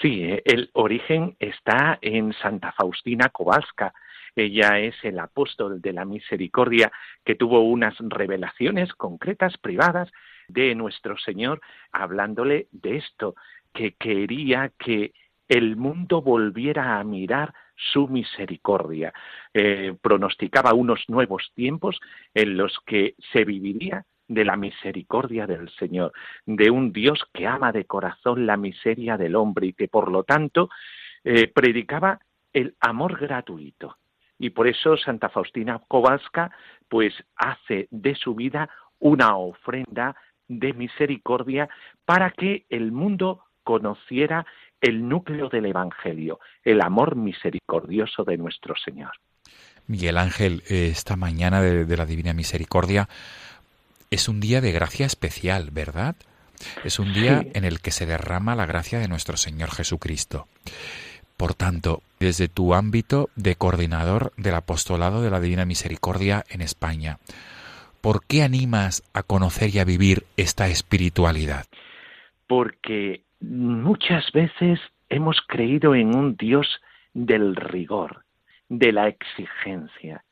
Sí, 0.00 0.24
eh, 0.24 0.42
el 0.46 0.70
origen 0.72 1.36
está 1.38 1.98
en 2.00 2.32
Santa 2.32 2.72
Faustina 2.72 3.28
Kowalska. 3.28 3.92
Ella 4.34 4.78
es 4.78 4.94
el 5.02 5.18
apóstol 5.18 5.82
de 5.82 5.92
la 5.92 6.06
misericordia 6.06 6.90
que 7.26 7.34
tuvo 7.34 7.60
unas 7.60 7.94
revelaciones 7.98 8.94
concretas, 8.94 9.58
privadas, 9.58 10.08
de 10.48 10.74
nuestro 10.74 11.16
Señor, 11.18 11.60
hablándole 11.92 12.66
de 12.72 12.96
esto, 12.96 13.34
que 13.72 13.92
quería 13.92 14.70
que 14.78 15.12
el 15.48 15.76
mundo 15.76 16.22
volviera 16.22 16.98
a 16.98 17.04
mirar 17.04 17.52
su 17.74 18.08
misericordia. 18.08 19.12
Eh, 19.52 19.96
pronosticaba 20.00 20.74
unos 20.74 21.04
nuevos 21.08 21.50
tiempos 21.54 21.98
en 22.34 22.56
los 22.56 22.78
que 22.86 23.14
se 23.32 23.44
viviría 23.44 24.04
de 24.28 24.44
la 24.44 24.56
misericordia 24.56 25.46
del 25.46 25.68
Señor, 25.70 26.12
de 26.46 26.70
un 26.70 26.92
Dios 26.92 27.24
que 27.32 27.48
ama 27.48 27.72
de 27.72 27.84
corazón 27.84 28.46
la 28.46 28.56
miseria 28.56 29.16
del 29.16 29.34
hombre 29.34 29.68
y 29.68 29.72
que 29.72 29.88
por 29.88 30.10
lo 30.10 30.22
tanto 30.22 30.70
eh, 31.24 31.48
predicaba 31.48 32.20
el 32.52 32.76
amor 32.80 33.18
gratuito. 33.18 33.96
Y 34.38 34.50
por 34.50 34.68
eso 34.68 34.96
Santa 34.96 35.28
Faustina 35.28 35.80
Kowalska 35.88 36.50
pues 36.88 37.12
hace 37.34 37.88
de 37.90 38.14
su 38.14 38.36
vida 38.36 38.70
una 39.00 39.36
ofrenda 39.36 40.14
de 40.46 40.72
misericordia 40.74 41.68
para 42.04 42.30
que 42.30 42.66
el 42.68 42.92
mundo 42.92 43.44
conociera 43.70 44.44
el 44.80 45.08
núcleo 45.08 45.48
del 45.48 45.66
Evangelio, 45.66 46.40
el 46.64 46.80
amor 46.80 47.14
misericordioso 47.14 48.24
de 48.24 48.36
nuestro 48.36 48.74
Señor. 48.84 49.12
Miguel 49.86 50.18
Ángel, 50.18 50.64
esta 50.66 51.14
mañana 51.14 51.62
de, 51.62 51.96
la 51.96 52.04
Divina 52.04 52.32
Misericordia 52.32 53.08
es 54.10 54.28
un 54.28 54.40
día 54.40 54.60
de 54.60 54.72
gracia 54.72 55.06
especial, 55.06 55.70
¿verdad? 55.70 56.16
Es 56.82 56.98
un 56.98 57.12
día 57.12 57.46
en 57.54 57.64
el 57.64 57.80
que 57.80 57.92
se 57.92 58.06
derrama 58.06 58.56
la 58.56 58.66
gracia 58.66 58.98
de 58.98 59.06
nuestro 59.06 59.36
Señor 59.36 59.70
Jesucristo. 59.70 60.48
Por 61.36 61.54
tanto, 61.54 62.02
desde 62.18 62.48
tu 62.48 62.74
ámbito 62.74 63.30
de 63.36 63.54
coordinador 63.54 64.32
del 64.36 64.56
apostolado 64.56 65.22
de 65.22 65.30
la 65.30 65.38
Divina 65.38 65.64
Misericordia 65.64 66.44
en 66.48 66.60
España, 66.60 67.20
¿por 68.00 68.26
qué 68.26 68.42
animas 68.42 69.04
a 69.14 69.22
conocer 69.22 69.72
y 69.72 69.78
a 69.78 69.84
vivir 69.84 70.26
esta 70.36 70.66
espiritualidad? 70.66 71.66
Porque 72.48 73.22
muchas 73.40 74.30
veces 74.32 74.80
hemos 75.08 75.40
creído 75.46 75.94
en 75.94 76.14
un 76.14 76.36
Dios 76.36 76.80
del 77.12 77.56
rigor, 77.56 78.24
de 78.68 78.92
la 78.92 79.08
exigencia, 79.08 80.24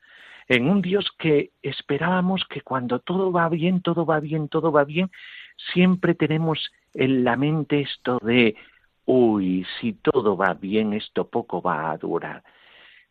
en 0.49 0.69
un 0.69 0.81
Dios 0.81 1.07
que 1.19 1.51
esperábamos 1.63 2.45
que 2.49 2.63
cuando 2.63 3.01
todo 3.01 3.33
va 3.33 3.49
bien, 3.49 3.83
todo 3.83 4.07
va 4.07 4.21
bien, 4.21 4.49
todo 4.49 4.73
va 4.73 4.85
bien, 4.85 5.11
siempre 5.73 6.15
tenemos 6.15 6.71
en 6.95 7.25
la 7.25 7.37
mente 7.37 7.81
esto 7.81 8.19
de, 8.23 8.57
uy, 9.05 9.67
si 9.81 9.93
todo 9.95 10.37
va 10.37 10.55
bien, 10.55 10.93
esto 10.93 11.29
poco 11.29 11.61
va 11.61 11.91
a 11.91 11.99
durar. 11.99 12.43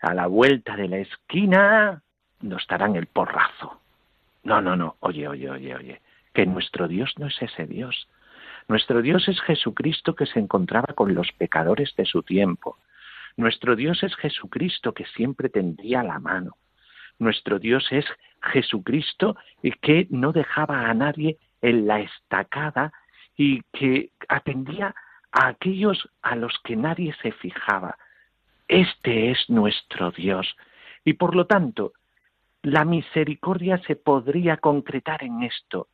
A 0.01 0.13
la 0.13 0.27
vuelta 0.27 0.75
de 0.75 0.87
la 0.87 0.97
esquina 0.97 2.01
nos 2.41 2.65
darán 2.67 2.95
el 2.95 3.07
porrazo. 3.07 3.81
No, 4.43 4.61
no, 4.61 4.75
no, 4.75 4.95
oye, 5.01 5.27
oye, 5.27 5.49
oye, 5.49 5.75
oye, 5.75 6.01
que 6.33 6.45
nuestro 6.45 6.87
Dios 6.87 7.13
no 7.17 7.27
es 7.27 7.41
ese 7.41 7.65
Dios. 7.65 8.07
Nuestro 8.67 9.01
Dios 9.01 9.27
es 9.29 9.39
Jesucristo 9.41 10.13
que 10.15 10.25
se 10.25 10.39
encontraba 10.39 10.93
con 10.93 11.13
los 11.15 11.31
pecadores 11.31 11.95
de 11.95 12.05
su 12.05 12.23
tiempo. 12.23 12.77
Nuestro 13.37 13.75
Dios 13.75 14.03
es 14.03 14.15
Jesucristo 14.15 14.93
que 14.93 15.05
siempre 15.05 15.49
tendía 15.49 16.03
la 16.03 16.19
mano. 16.19 16.57
Nuestro 17.19 17.59
Dios 17.59 17.87
es 17.91 18.05
Jesucristo 18.41 19.37
que 19.81 20.07
no 20.09 20.33
dejaba 20.33 20.89
a 20.89 20.93
nadie 20.93 21.37
en 21.61 21.87
la 21.87 22.01
estacada 22.01 22.91
y 23.37 23.61
que 23.71 24.11
atendía 24.27 24.93
a 25.31 25.47
aquellos 25.47 26.09
a 26.21 26.35
los 26.35 26.53
que 26.63 26.75
nadie 26.75 27.15
se 27.21 27.31
fijaba. 27.31 27.97
Este 28.67 29.31
es 29.31 29.49
nuestro 29.49 30.11
Dios. 30.11 30.55
Y 31.05 31.13
por 31.13 31.35
lo 31.35 31.45
tanto, 31.45 31.93
la 32.63 32.83
misericordia 32.83 33.77
se 33.87 33.95
podría 33.95 34.57
concretar 34.57 35.23
en 35.23 35.43
esto, 35.43 35.87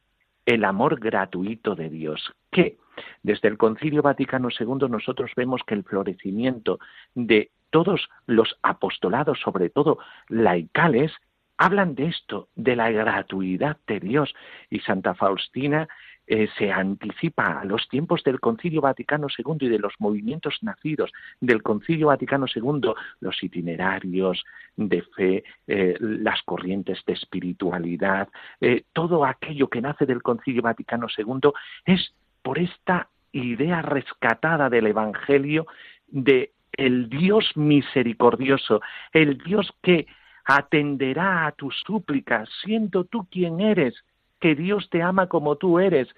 el 0.46 0.66
amor 0.66 1.00
gratuito 1.00 1.76
de 1.76 1.90
Dios, 1.90 2.34
que 2.52 2.78
desde 3.24 3.48
el 3.48 3.58
Concilio 3.58 4.02
Vaticano 4.02 4.50
II 4.50 4.90
nosotros 4.90 5.32
vemos 5.36 5.62
que 5.66 5.74
el 5.74 5.84
florecimiento 5.84 6.80
de 7.16 7.52
todos 7.70 8.10
los 8.28 8.58
apostolados, 8.62 9.40
sobre 9.40 9.70
todo 9.70 9.98
laicales, 10.30 11.12
hablan 11.58 11.96
de 11.96 12.08
esto, 12.08 12.50
de 12.56 12.76
la 12.76 12.92
gratuidad 12.92 13.78
de 13.88 14.00
Dios. 14.00 14.34
Y 14.70 14.80
Santa 14.82 15.16
Faustina 15.16 15.88
eh, 16.26 16.48
se 16.58 16.72
anticipa 16.72 17.60
a 17.60 17.66
los 17.66 17.88
tiempos 17.90 18.24
del 18.24 18.40
Concilio 18.40 18.82
Vaticano 18.82 19.28
II 19.28 19.58
y 19.60 19.70
de 19.70 19.80
los 19.80 19.94
movimientos 20.00 20.58
nacidos 20.62 21.12
del 21.42 21.62
Concilio 21.62 22.08
Vaticano 22.08 22.46
II, 22.54 22.94
los 23.20 23.44
itinerarios 23.44 24.44
de 24.78 25.02
fe, 25.16 25.44
eh, 25.68 25.98
las 26.00 26.42
corrientes 26.44 27.00
de 27.06 27.14
espiritualidad, 27.14 28.30
eh, 28.62 28.84
todo 28.94 29.26
aquello 29.26 29.68
que 29.68 29.82
nace 29.82 30.06
del 30.06 30.24
Concilio 30.24 30.62
Vaticano 30.62 31.08
II 31.16 31.52
es 31.86 32.14
por 32.42 32.58
esta 32.58 33.10
idea 33.34 33.82
rescatada 33.82 34.70
del 34.70 34.88
Evangelio 34.88 35.68
de 36.08 36.52
el 36.72 37.10
Dios 37.10 37.52
misericordioso, 37.56 38.82
el 39.12 39.38
Dios 39.40 39.74
que 39.82 40.08
atenderá 40.46 41.48
a 41.48 41.52
tus 41.52 41.76
súplicas, 41.86 42.50
siendo 42.64 43.04
tú 43.04 43.28
quien 43.30 43.60
eres, 43.60 44.04
que 44.44 44.56
Dios 44.56 44.90
te 44.90 45.02
ama 45.02 45.28
como 45.28 45.56
tú 45.56 45.80
eres, 45.80 46.10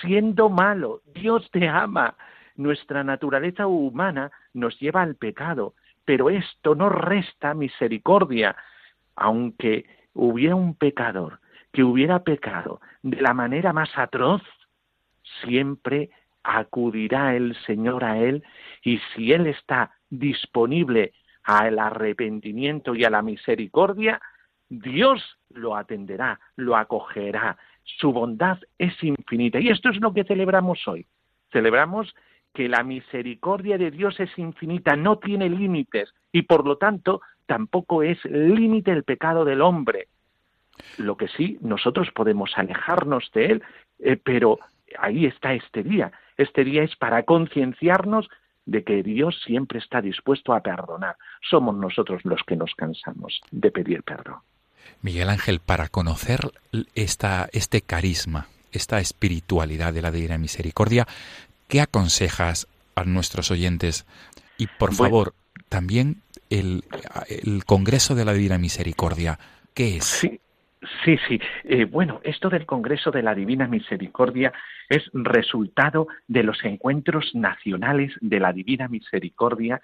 siendo 0.00 0.48
malo, 0.48 1.02
Dios 1.14 1.48
te 1.52 1.68
ama, 1.68 2.16
Nuestra 2.56 3.04
naturaleza 3.04 3.68
humana 3.68 4.32
nos 4.52 4.80
lleva 4.80 5.02
al 5.02 5.14
pecado, 5.14 5.74
pero 6.04 6.28
esto 6.28 6.74
no 6.74 6.88
resta 6.88 7.54
misericordia, 7.54 8.56
aunque 9.14 9.84
hubiera 10.14 10.56
un 10.56 10.74
pecador 10.74 11.38
que 11.72 11.84
hubiera 11.84 12.24
pecado 12.24 12.80
de 13.02 13.20
la 13.20 13.32
manera 13.32 13.72
más 13.72 13.90
atroz, 13.96 14.42
siempre 15.42 16.10
acudirá 16.42 17.36
el 17.36 17.54
Señor 17.64 18.02
a 18.02 18.18
él 18.18 18.42
y 18.82 18.98
si 19.14 19.32
él 19.32 19.46
está 19.46 19.92
disponible 20.10 21.12
al 21.44 21.78
arrepentimiento 21.78 22.96
y 22.96 23.04
a 23.04 23.10
la 23.10 23.22
misericordia, 23.22 24.20
Dios 24.68 25.22
lo 25.50 25.76
atenderá, 25.76 26.40
lo 26.56 26.76
acogerá. 26.76 27.56
Su 27.84 28.12
bondad 28.12 28.58
es 28.78 28.92
infinita. 29.02 29.60
Y 29.60 29.68
esto 29.68 29.90
es 29.90 30.00
lo 30.00 30.12
que 30.12 30.24
celebramos 30.24 30.86
hoy. 30.88 31.06
Celebramos 31.52 32.14
que 32.52 32.68
la 32.68 32.82
misericordia 32.82 33.78
de 33.78 33.90
Dios 33.90 34.18
es 34.18 34.36
infinita, 34.38 34.96
no 34.96 35.18
tiene 35.18 35.48
límites 35.48 36.14
y 36.32 36.42
por 36.42 36.66
lo 36.66 36.78
tanto 36.78 37.20
tampoco 37.44 38.02
es 38.02 38.24
límite 38.24 38.90
el 38.92 39.04
pecado 39.04 39.44
del 39.44 39.60
hombre. 39.60 40.08
Lo 40.98 41.16
que 41.16 41.28
sí, 41.28 41.58
nosotros 41.60 42.10
podemos 42.12 42.56
alejarnos 42.56 43.30
de 43.34 43.46
él, 43.46 43.62
eh, 43.98 44.16
pero 44.16 44.58
ahí 44.98 45.26
está 45.26 45.52
este 45.52 45.82
día. 45.82 46.12
Este 46.36 46.64
día 46.64 46.82
es 46.82 46.96
para 46.96 47.24
concienciarnos 47.24 48.28
de 48.64 48.84
que 48.84 49.02
Dios 49.02 49.40
siempre 49.44 49.78
está 49.78 50.00
dispuesto 50.00 50.54
a 50.54 50.60
perdonar. 50.60 51.16
Somos 51.42 51.76
nosotros 51.76 52.24
los 52.24 52.42
que 52.42 52.56
nos 52.56 52.74
cansamos 52.74 53.40
de 53.50 53.70
pedir 53.70 54.02
perdón. 54.02 54.40
Miguel 55.02 55.28
Ángel, 55.28 55.60
para 55.60 55.88
conocer 55.88 56.40
esta, 56.94 57.48
este 57.52 57.80
carisma, 57.80 58.48
esta 58.72 59.00
espiritualidad 59.00 59.92
de 59.92 60.02
la 60.02 60.10
Divina 60.10 60.38
Misericordia, 60.38 61.06
¿qué 61.68 61.80
aconsejas 61.80 62.66
a 62.94 63.04
nuestros 63.04 63.50
oyentes? 63.50 64.06
Y 64.58 64.66
por 64.66 64.94
favor, 64.94 65.34
también 65.68 66.22
el, 66.50 66.84
el, 67.28 67.64
Congreso 67.64 68.14
de 68.14 68.24
la 68.24 68.32
Divina 68.32 68.58
Misericordia, 68.58 69.38
¿qué 69.74 69.96
es? 69.96 70.04
Sí. 70.04 70.40
Sí, 71.04 71.16
sí. 71.26 71.40
Eh, 71.64 71.84
bueno, 71.84 72.20
esto 72.22 72.48
del 72.48 72.64
Congreso 72.64 73.10
de 73.10 73.22
la 73.22 73.34
Divina 73.34 73.66
Misericordia 73.66 74.52
es 74.88 75.02
resultado 75.12 76.06
de 76.28 76.44
los 76.44 76.64
encuentros 76.64 77.34
nacionales 77.34 78.12
de 78.20 78.38
la 78.38 78.52
Divina 78.52 78.86
Misericordia 78.86 79.80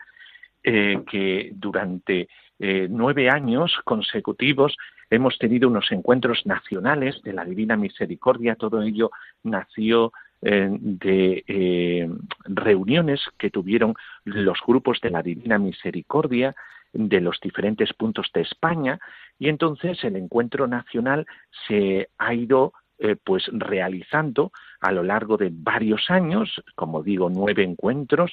eh, 0.63 1.01
que 1.11 1.51
durante 1.55 2.29
eh, 2.65 2.87
nueve 2.89 3.29
años 3.29 3.77
consecutivos 3.85 4.77
hemos 5.11 5.37
tenido 5.39 5.69
unos 5.69 5.91
encuentros 5.91 6.47
nacionales 6.47 7.21
de 7.25 7.33
la 7.33 7.45
Divina 7.45 7.77
Misericordia. 7.77 8.55
Todo 8.55 8.83
ello 8.83 9.11
nació 9.43 10.13
de 10.45 12.11
reuniones 12.47 13.21
que 13.39 13.51
tuvieron 13.51 13.95
los 14.25 14.59
grupos 14.67 15.01
de 15.01 15.11
la 15.11 15.23
Divina 15.23 15.57
Misericordia 15.57 16.57
de 16.93 17.21
los 17.21 17.39
diferentes 17.41 17.93
puntos 17.93 18.31
de 18.35 18.43
España 18.43 18.99
y 19.39 19.49
entonces 19.49 20.03
el 20.05 20.17
encuentro 20.17 20.67
nacional 20.67 21.27
se 21.69 22.09
ha 22.19 22.35
ido 22.35 22.73
eh, 23.05 23.17
pues 23.17 23.51
realizando 23.53 24.53
a 24.81 24.93
lo 24.93 25.03
largo 25.03 25.37
de 25.37 25.51
varios 25.53 26.09
años, 26.09 26.63
como 26.77 27.03
digo, 27.03 27.29
nueve 27.31 27.65
encuentros, 27.65 28.33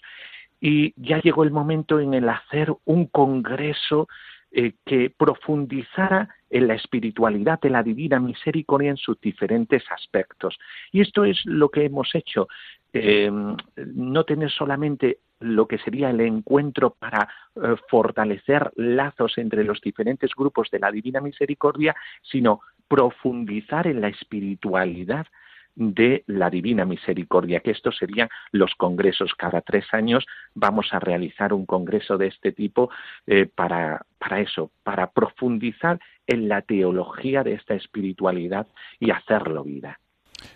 y 0.61 0.93
ya 0.97 1.21
llegó 1.21 1.43
el 1.43 1.51
momento 1.51 1.99
en 1.99 2.13
el 2.13 2.27
hacer 2.29 2.73
un 2.85 3.05
congreso 3.05 4.07
eh, 4.51 4.73
que 4.85 5.11
profundizara 5.15 6.27
en 6.49 6.67
la 6.67 6.73
espiritualidad 6.73 7.59
de 7.59 7.69
la 7.69 7.83
divina 7.83 8.19
misericordia 8.19 8.89
en 8.89 8.97
sus 8.97 9.21
diferentes 9.21 9.83
aspectos. 9.91 10.57
Y 10.91 11.01
esto 11.01 11.23
es 11.23 11.45
lo 11.45 11.69
que 11.69 11.85
hemos 11.85 12.15
hecho. 12.15 12.47
Eh, 12.91 13.31
no 13.75 14.23
tener 14.23 14.49
solamente 14.49 15.19
lo 15.39 15.67
que 15.67 15.77
sería 15.77 16.09
el 16.09 16.21
encuentro 16.21 16.95
para 16.97 17.29
eh, 17.55 17.75
fortalecer 17.87 18.71
lazos 18.75 19.37
entre 19.37 19.63
los 19.63 19.79
diferentes 19.81 20.31
grupos 20.35 20.69
de 20.71 20.79
la 20.79 20.91
Divina 20.91 21.21
Misericordia, 21.21 21.95
sino 22.23 22.61
profundizar 22.87 23.87
en 23.87 24.01
la 24.01 24.07
espiritualidad 24.07 25.27
de 25.75 26.23
la 26.27 26.49
Divina 26.49 26.85
Misericordia, 26.85 27.61
que 27.61 27.71
estos 27.71 27.97
serían 27.97 28.29
los 28.51 28.75
congresos. 28.75 29.33
Cada 29.37 29.61
tres 29.61 29.85
años 29.91 30.25
vamos 30.53 30.87
a 30.91 30.99
realizar 30.99 31.53
un 31.53 31.65
congreso 31.65 32.17
de 32.17 32.27
este 32.27 32.51
tipo 32.51 32.89
eh, 33.27 33.45
para, 33.45 34.05
para 34.17 34.41
eso, 34.41 34.71
para 34.83 35.11
profundizar 35.11 35.99
en 36.27 36.49
la 36.49 36.61
teología 36.61 37.43
de 37.43 37.53
esta 37.53 37.75
espiritualidad 37.75 38.67
y 38.99 39.11
hacerlo 39.11 39.63
vida. 39.63 39.99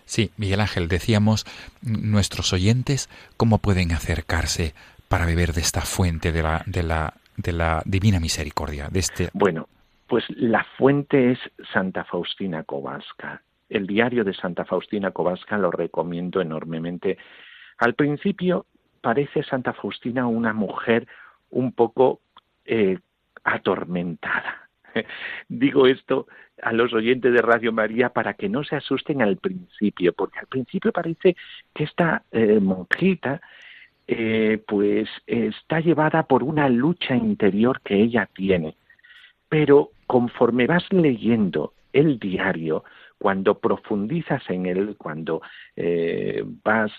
Sí, 0.04 0.30
Miguel 0.36 0.60
Ángel, 0.60 0.88
decíamos, 0.88 1.44
nuestros 1.82 2.52
oyentes, 2.52 3.08
¿cómo 3.36 3.58
pueden 3.58 3.92
acercarse 3.92 4.74
para 5.08 5.26
beber 5.26 5.52
de 5.52 5.60
esta 5.60 5.82
fuente 5.82 6.32
de 6.32 6.42
la, 6.42 6.62
de 6.66 6.82
la, 6.82 7.14
de 7.36 7.52
la 7.52 7.82
divina 7.84 8.20
misericordia? 8.20 8.88
De 8.90 9.00
este... 9.00 9.30
Bueno, 9.32 9.68
pues 10.06 10.24
la 10.28 10.64
fuente 10.76 11.32
es 11.32 11.38
Santa 11.72 12.04
Faustina 12.04 12.62
Kowalska. 12.64 13.42
El 13.74 13.88
diario 13.88 14.22
de 14.22 14.34
Santa 14.34 14.64
Faustina 14.64 15.10
Kowalska 15.10 15.58
lo 15.58 15.72
recomiendo 15.72 16.40
enormemente. 16.40 17.18
Al 17.78 17.94
principio 17.94 18.66
parece 19.00 19.42
Santa 19.42 19.72
Faustina 19.72 20.28
una 20.28 20.52
mujer 20.52 21.08
un 21.50 21.72
poco 21.72 22.20
eh, 22.64 23.00
atormentada. 23.42 24.68
Digo 25.48 25.88
esto 25.88 26.28
a 26.62 26.72
los 26.72 26.92
oyentes 26.92 27.32
de 27.32 27.42
Radio 27.42 27.72
María 27.72 28.10
para 28.10 28.34
que 28.34 28.48
no 28.48 28.62
se 28.62 28.76
asusten 28.76 29.22
al 29.22 29.38
principio, 29.38 30.12
porque 30.12 30.38
al 30.38 30.46
principio 30.46 30.92
parece 30.92 31.34
que 31.74 31.82
esta 31.82 32.22
eh, 32.30 32.60
monjita 32.60 33.40
eh, 34.06 34.62
pues 34.68 35.08
está 35.26 35.80
llevada 35.80 36.22
por 36.28 36.44
una 36.44 36.68
lucha 36.68 37.16
interior 37.16 37.80
que 37.80 37.96
ella 37.96 38.28
tiene. 38.32 38.76
Pero 39.48 39.90
conforme 40.06 40.68
vas 40.68 40.84
leyendo 40.92 41.72
el 41.92 42.20
diario, 42.20 42.84
cuando 43.24 43.58
profundizas 43.58 44.42
en 44.50 44.66
él, 44.66 44.96
cuando 44.98 45.40
eh, 45.76 46.44
vas 46.62 46.92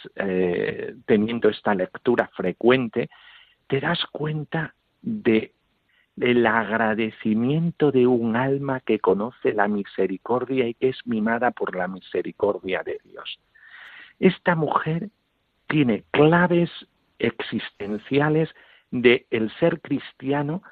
teniendo 1.06 1.50
esta 1.50 1.76
lectura 1.76 2.32
frecuente, 2.34 3.12
te 3.68 3.80
das 3.80 4.04
cuenta 4.12 4.74
de 5.04 5.54
el 6.20 6.48
agradecimiento 6.48 7.92
de 7.92 8.08
un 8.08 8.36
alma 8.36 8.80
que 8.80 8.98
conoce 8.98 9.54
la 9.54 9.68
misericordia 9.68 10.68
y 10.68 10.74
que 10.74 10.90
es 10.90 10.98
mimada 11.06 11.52
por 11.52 11.76
la 11.76 11.88
misericordia 11.88 12.82
de 12.82 13.00
Dios. 13.04 13.40
Esta 14.20 14.56
mujer 14.56 15.10
tiene 15.68 16.06
claves 16.10 16.72
existenciales 17.20 18.50
de 18.90 19.28
el 19.30 19.52
ser 19.60 19.80
cristiano 19.80 20.64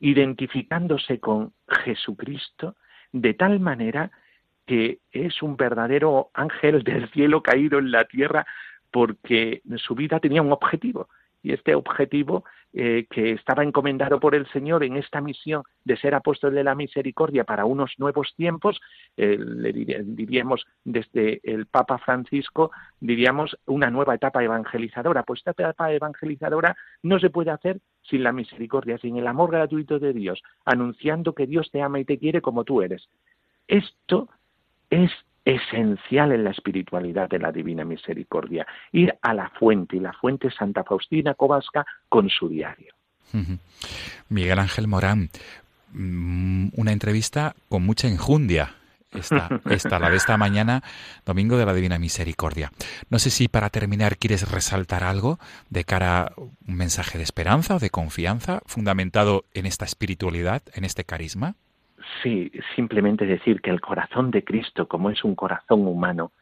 identificándose 0.00 1.20
con 1.20 1.52
Jesucristo 1.84 2.74
de 3.12 3.34
tal 3.34 3.60
manera 3.60 4.10
que 4.66 4.98
es 5.12 5.42
un 5.42 5.56
verdadero 5.56 6.30
ángel 6.34 6.82
del 6.82 7.10
cielo 7.10 7.42
caído 7.42 7.78
en 7.78 7.90
la 7.90 8.04
tierra 8.04 8.46
porque 8.90 9.62
su 9.76 9.94
vida 9.94 10.20
tenía 10.20 10.42
un 10.42 10.52
objetivo 10.52 11.08
y 11.44 11.52
este 11.52 11.74
objetivo 11.74 12.44
eh, 12.72 13.06
que 13.10 13.32
estaba 13.32 13.62
encomendado 13.62 14.18
por 14.18 14.34
el 14.34 14.46
Señor 14.48 14.82
en 14.82 14.96
esta 14.96 15.20
misión 15.20 15.62
de 15.84 15.96
ser 15.98 16.14
apóstol 16.14 16.54
de 16.54 16.64
la 16.64 16.74
misericordia 16.74 17.44
para 17.44 17.66
unos 17.66 17.92
nuevos 17.98 18.34
tiempos, 18.34 18.80
eh, 19.18 19.38
diríamos 20.04 20.66
desde 20.84 21.40
el 21.44 21.66
Papa 21.66 21.98
Francisco, 21.98 22.72
diríamos 22.98 23.56
una 23.66 23.90
nueva 23.90 24.14
etapa 24.14 24.42
evangelizadora. 24.42 25.22
Pues 25.22 25.40
esta 25.40 25.50
etapa 25.50 25.92
evangelizadora 25.92 26.74
no 27.02 27.20
se 27.20 27.28
puede 27.28 27.50
hacer 27.50 27.78
sin 28.02 28.22
la 28.22 28.32
misericordia, 28.32 28.96
sin 28.96 29.18
el 29.18 29.26
amor 29.26 29.50
gratuito 29.50 29.98
de 29.98 30.14
Dios, 30.14 30.42
anunciando 30.64 31.34
que 31.34 31.46
Dios 31.46 31.70
te 31.70 31.82
ama 31.82 32.00
y 32.00 32.06
te 32.06 32.18
quiere 32.18 32.40
como 32.40 32.64
tú 32.64 32.80
eres. 32.80 33.06
Esto 33.68 34.30
es 34.94 35.10
esencial 35.44 36.32
en 36.32 36.44
la 36.44 36.50
espiritualidad 36.50 37.28
de 37.28 37.38
la 37.38 37.52
Divina 37.52 37.84
Misericordia, 37.84 38.66
ir 38.92 39.14
a 39.20 39.34
la 39.34 39.50
fuente, 39.50 39.96
y 39.96 40.00
la 40.00 40.12
fuente 40.12 40.50
Santa 40.50 40.84
Faustina 40.84 41.34
Kowalska 41.34 41.84
con 42.08 42.30
su 42.30 42.48
diario. 42.48 42.94
Miguel 44.28 44.58
Ángel 44.60 44.86
Morán, 44.86 45.28
mm, 45.92 46.68
una 46.76 46.92
entrevista 46.92 47.54
con 47.68 47.84
mucha 47.84 48.06
enjundia. 48.08 48.74
Esta, 49.10 49.48
esta, 49.70 49.98
la 49.98 50.10
de 50.10 50.16
esta 50.16 50.36
mañana, 50.36 50.82
Domingo 51.24 51.56
de 51.56 51.66
la 51.66 51.74
Divina 51.74 51.98
Misericordia. 51.98 52.72
No 53.10 53.18
sé 53.18 53.30
si 53.30 53.48
para 53.48 53.70
terminar 53.70 54.16
quieres 54.16 54.50
resaltar 54.50 55.04
algo 55.04 55.38
de 55.70 55.84
cara 55.84 56.22
a 56.22 56.32
un 56.36 56.74
mensaje 56.74 57.18
de 57.18 57.24
esperanza 57.24 57.76
o 57.76 57.78
de 57.78 57.90
confianza 57.90 58.60
fundamentado 58.66 59.44
en 59.52 59.66
esta 59.66 59.84
espiritualidad, 59.84 60.62
en 60.74 60.84
este 60.84 61.04
carisma. 61.04 61.54
Sí, 62.22 62.50
simplemente 62.76 63.26
decir 63.26 63.60
que 63.60 63.70
el 63.70 63.80
corazón 63.80 64.30
de 64.30 64.44
Cristo, 64.44 64.88
como 64.88 65.10
es 65.10 65.24
un 65.24 65.34
corazón 65.34 65.86
humano, 65.86 66.32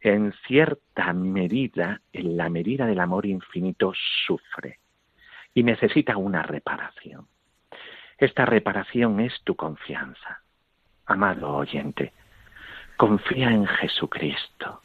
en 0.00 0.32
cierta 0.46 1.12
medida, 1.12 2.00
en 2.12 2.36
la 2.36 2.48
medida 2.48 2.86
del 2.86 3.00
amor 3.00 3.26
infinito, 3.26 3.92
sufre 4.26 4.78
y 5.54 5.62
necesita 5.62 6.16
una 6.16 6.42
reparación. 6.42 7.26
Esta 8.16 8.44
reparación 8.44 9.20
es 9.20 9.40
tu 9.44 9.56
confianza. 9.56 10.42
Amado 11.06 11.56
oyente, 11.56 12.12
confía 12.96 13.50
en 13.50 13.66
Jesucristo, 13.66 14.82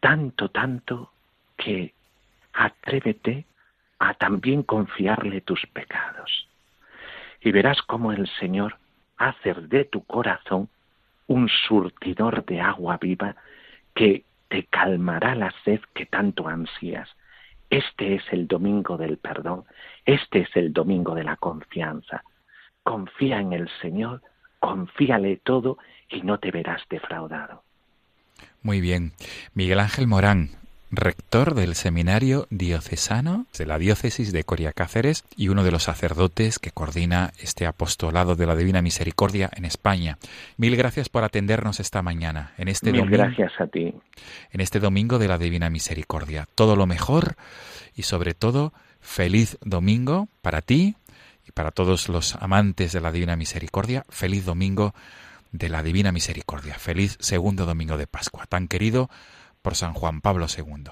tanto, 0.00 0.50
tanto 0.50 1.12
que 1.56 1.94
atrévete 2.52 3.44
a 3.98 4.14
también 4.14 4.62
confiarle 4.62 5.40
tus 5.40 5.66
pecados. 5.72 6.48
Y 7.40 7.50
verás 7.52 7.80
cómo 7.82 8.12
el 8.12 8.28
Señor 8.38 8.78
hace 9.16 9.54
de 9.54 9.84
tu 9.84 10.04
corazón 10.04 10.68
un 11.26 11.48
surtidor 11.48 12.44
de 12.44 12.60
agua 12.60 12.98
viva 13.00 13.36
que 13.94 14.24
te 14.48 14.64
calmará 14.64 15.34
la 15.34 15.52
sed 15.64 15.80
que 15.94 16.06
tanto 16.06 16.48
ansías. 16.48 17.08
Este 17.68 18.14
es 18.14 18.22
el 18.30 18.46
domingo 18.46 18.96
del 18.96 19.18
perdón, 19.18 19.64
este 20.04 20.40
es 20.40 20.50
el 20.54 20.72
domingo 20.72 21.14
de 21.14 21.24
la 21.24 21.36
confianza. 21.36 22.22
Confía 22.84 23.40
en 23.40 23.52
el 23.52 23.68
Señor, 23.80 24.22
confíale 24.60 25.38
todo 25.38 25.78
y 26.08 26.22
no 26.22 26.38
te 26.38 26.52
verás 26.52 26.82
defraudado. 26.88 27.64
Muy 28.62 28.80
bien. 28.80 29.12
Miguel 29.54 29.80
Ángel 29.80 30.06
Morán, 30.06 30.50
rector 30.90 31.54
del 31.54 31.74
Seminario 31.74 32.46
Diocesano 32.50 33.46
de 33.56 33.66
la 33.66 33.78
Diócesis 33.78 34.32
de 34.32 34.44
Coria 34.44 34.72
Cáceres 34.72 35.24
y 35.36 35.48
uno 35.48 35.64
de 35.64 35.72
los 35.72 35.84
sacerdotes 35.84 36.58
que 36.58 36.70
coordina 36.70 37.32
este 37.38 37.66
apostolado 37.66 38.36
de 38.36 38.46
la 38.46 38.56
Divina 38.56 38.82
Misericordia 38.82 39.50
en 39.54 39.64
España. 39.64 40.18
Mil 40.56 40.76
gracias 40.76 41.08
por 41.08 41.24
atendernos 41.24 41.80
esta 41.80 42.02
mañana 42.02 42.52
en 42.56 42.68
este 42.68 42.92
Mil 42.92 43.02
domingo. 43.02 43.18
gracias 43.18 43.52
a 43.60 43.66
ti. 43.66 43.94
En 44.50 44.60
este 44.60 44.78
domingo 44.80 45.18
de 45.18 45.28
la 45.28 45.38
Divina 45.38 45.70
Misericordia. 45.70 46.46
Todo 46.54 46.76
lo 46.76 46.86
mejor 46.86 47.36
y 47.94 48.02
sobre 48.02 48.34
todo 48.34 48.72
feliz 49.00 49.58
domingo 49.62 50.28
para 50.42 50.62
ti 50.62 50.96
y 51.46 51.52
para 51.52 51.70
todos 51.70 52.08
los 52.08 52.36
amantes 52.36 52.92
de 52.92 53.00
la 53.00 53.12
Divina 53.12 53.36
Misericordia. 53.36 54.04
Feliz 54.08 54.44
domingo 54.44 54.94
de 55.52 55.68
la 55.68 55.82
Divina 55.82 56.12
Misericordia. 56.12 56.74
Feliz 56.78 57.16
segundo 57.20 57.66
domingo 57.66 57.96
de 57.96 58.06
Pascua, 58.06 58.46
tan 58.46 58.68
querido 58.68 59.10
por 59.66 59.74
San 59.74 59.94
Juan 59.94 60.20
Pablo 60.20 60.46
II. 60.46 60.84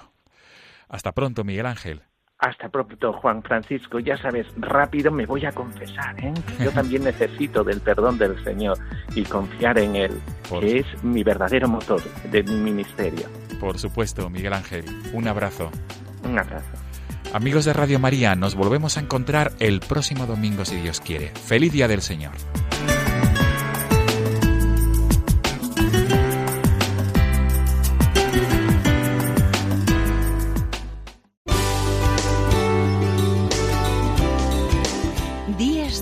Hasta 0.89 1.13
pronto, 1.13 1.45
Miguel 1.45 1.65
Ángel. 1.65 2.01
Hasta 2.39 2.67
pronto, 2.67 3.13
Juan 3.13 3.41
Francisco. 3.41 3.99
Ya 3.99 4.17
sabes, 4.17 4.47
rápido 4.57 5.13
me 5.13 5.25
voy 5.25 5.45
a 5.45 5.53
confesar. 5.53 6.19
¿eh? 6.19 6.33
Yo 6.59 6.71
también 6.71 7.05
necesito 7.05 7.63
del 7.63 7.79
perdón 7.79 8.17
del 8.17 8.43
Señor 8.43 8.77
y 9.15 9.23
confiar 9.23 9.79
en 9.79 9.95
Él, 9.95 10.21
Por 10.49 10.59
que 10.59 10.79
es 10.79 11.03
mi 11.05 11.23
verdadero 11.23 11.69
motor 11.69 12.03
de 12.29 12.43
mi 12.43 12.55
ministerio. 12.55 13.29
Por 13.61 13.79
supuesto, 13.79 14.29
Miguel 14.29 14.51
Ángel. 14.51 14.83
Un 15.13 15.29
abrazo. 15.29 15.71
Un 16.25 16.37
abrazo. 16.37 16.67
Amigos 17.31 17.63
de 17.63 17.71
Radio 17.71 17.97
María, 17.97 18.35
nos 18.35 18.55
volvemos 18.55 18.97
a 18.97 18.99
encontrar 18.99 19.53
el 19.59 19.79
próximo 19.79 20.25
domingo 20.25 20.65
si 20.65 20.75
Dios 20.75 20.99
quiere. 20.99 21.29
Feliz 21.29 21.71
Día 21.71 21.87
del 21.87 22.01
Señor. 22.01 22.33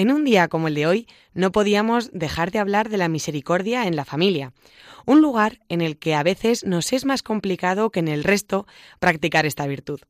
En 0.00 0.10
un 0.10 0.24
día 0.24 0.48
como 0.48 0.68
el 0.68 0.74
de 0.74 0.86
hoy, 0.86 1.06
no 1.34 1.52
podíamos 1.52 2.10
dejar 2.14 2.52
de 2.52 2.58
hablar 2.58 2.88
de 2.88 2.96
la 2.96 3.08
misericordia 3.08 3.86
en 3.86 3.96
la 3.96 4.06
familia, 4.06 4.54
un 5.04 5.20
lugar 5.20 5.60
en 5.68 5.82
el 5.82 5.98
que 5.98 6.14
a 6.14 6.22
veces 6.22 6.64
nos 6.64 6.94
es 6.94 7.04
más 7.04 7.22
complicado 7.22 7.90
que 7.90 8.00
en 8.00 8.08
el 8.08 8.24
resto 8.24 8.66
practicar 8.98 9.44
esta 9.44 9.66
virtud. 9.66 10.00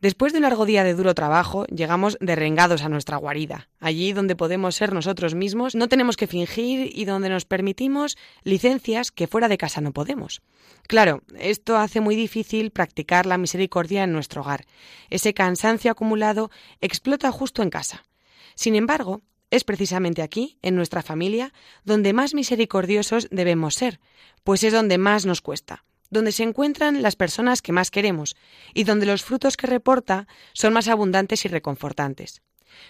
Después 0.00 0.32
de 0.32 0.38
un 0.38 0.42
largo 0.42 0.66
día 0.66 0.82
de 0.82 0.94
duro 0.94 1.14
trabajo, 1.14 1.64
llegamos 1.66 2.18
derrengados 2.20 2.82
a 2.82 2.88
nuestra 2.88 3.18
guarida, 3.18 3.68
allí 3.78 4.12
donde 4.12 4.34
podemos 4.34 4.74
ser 4.74 4.92
nosotros 4.92 5.36
mismos, 5.36 5.76
no 5.76 5.86
tenemos 5.86 6.16
que 6.16 6.26
fingir 6.26 6.90
y 6.92 7.04
donde 7.04 7.28
nos 7.28 7.44
permitimos 7.44 8.18
licencias 8.42 9.12
que 9.12 9.28
fuera 9.28 9.46
de 9.46 9.58
casa 9.58 9.80
no 9.80 9.92
podemos. 9.92 10.42
Claro, 10.88 11.22
esto 11.38 11.76
hace 11.76 12.00
muy 12.00 12.16
difícil 12.16 12.72
practicar 12.72 13.26
la 13.26 13.38
misericordia 13.38 14.02
en 14.02 14.12
nuestro 14.12 14.42
hogar. 14.42 14.64
Ese 15.08 15.34
cansancio 15.34 15.92
acumulado 15.92 16.50
explota 16.80 17.30
justo 17.30 17.62
en 17.62 17.70
casa. 17.70 18.02
Sin 18.54 18.74
embargo, 18.74 19.22
es 19.50 19.64
precisamente 19.64 20.22
aquí, 20.22 20.58
en 20.62 20.76
nuestra 20.76 21.02
familia, 21.02 21.52
donde 21.84 22.12
más 22.12 22.34
misericordiosos 22.34 23.28
debemos 23.30 23.74
ser, 23.74 24.00
pues 24.44 24.62
es 24.62 24.72
donde 24.72 24.96
más 24.96 25.26
nos 25.26 25.40
cuesta, 25.40 25.84
donde 26.08 26.32
se 26.32 26.44
encuentran 26.44 27.02
las 27.02 27.16
personas 27.16 27.62
que 27.62 27.72
más 27.72 27.90
queremos 27.90 28.36
y 28.74 28.84
donde 28.84 29.06
los 29.06 29.24
frutos 29.24 29.56
que 29.56 29.66
reporta 29.66 30.28
son 30.52 30.72
más 30.72 30.88
abundantes 30.88 31.44
y 31.44 31.48
reconfortantes. 31.48 32.42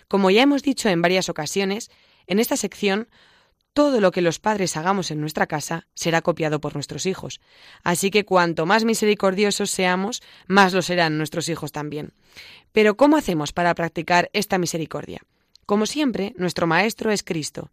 Como 0.08 0.30
ya 0.30 0.42
hemos 0.42 0.62
dicho 0.62 0.88
en 0.88 1.00
varias 1.00 1.28
ocasiones, 1.28 1.90
en 2.26 2.38
esta 2.38 2.56
sección 2.56 3.08
todo 3.72 4.00
lo 4.00 4.10
que 4.10 4.20
los 4.20 4.40
padres 4.40 4.76
hagamos 4.76 5.10
en 5.10 5.20
nuestra 5.20 5.46
casa 5.46 5.86
será 5.94 6.22
copiado 6.22 6.60
por 6.60 6.74
nuestros 6.74 7.06
hijos. 7.06 7.40
Así 7.84 8.10
que 8.10 8.24
cuanto 8.24 8.66
más 8.66 8.84
misericordiosos 8.84 9.70
seamos, 9.70 10.22
más 10.46 10.74
lo 10.74 10.82
serán 10.82 11.18
nuestros 11.18 11.48
hijos 11.48 11.72
también. 11.72 12.12
Pero 12.72 12.96
¿cómo 12.96 13.16
hacemos 13.16 13.52
para 13.52 13.74
practicar 13.74 14.28
esta 14.32 14.58
misericordia? 14.58 15.22
Como 15.70 15.86
siempre, 15.86 16.34
nuestro 16.36 16.66
Maestro 16.66 17.12
es 17.12 17.22
Cristo. 17.22 17.70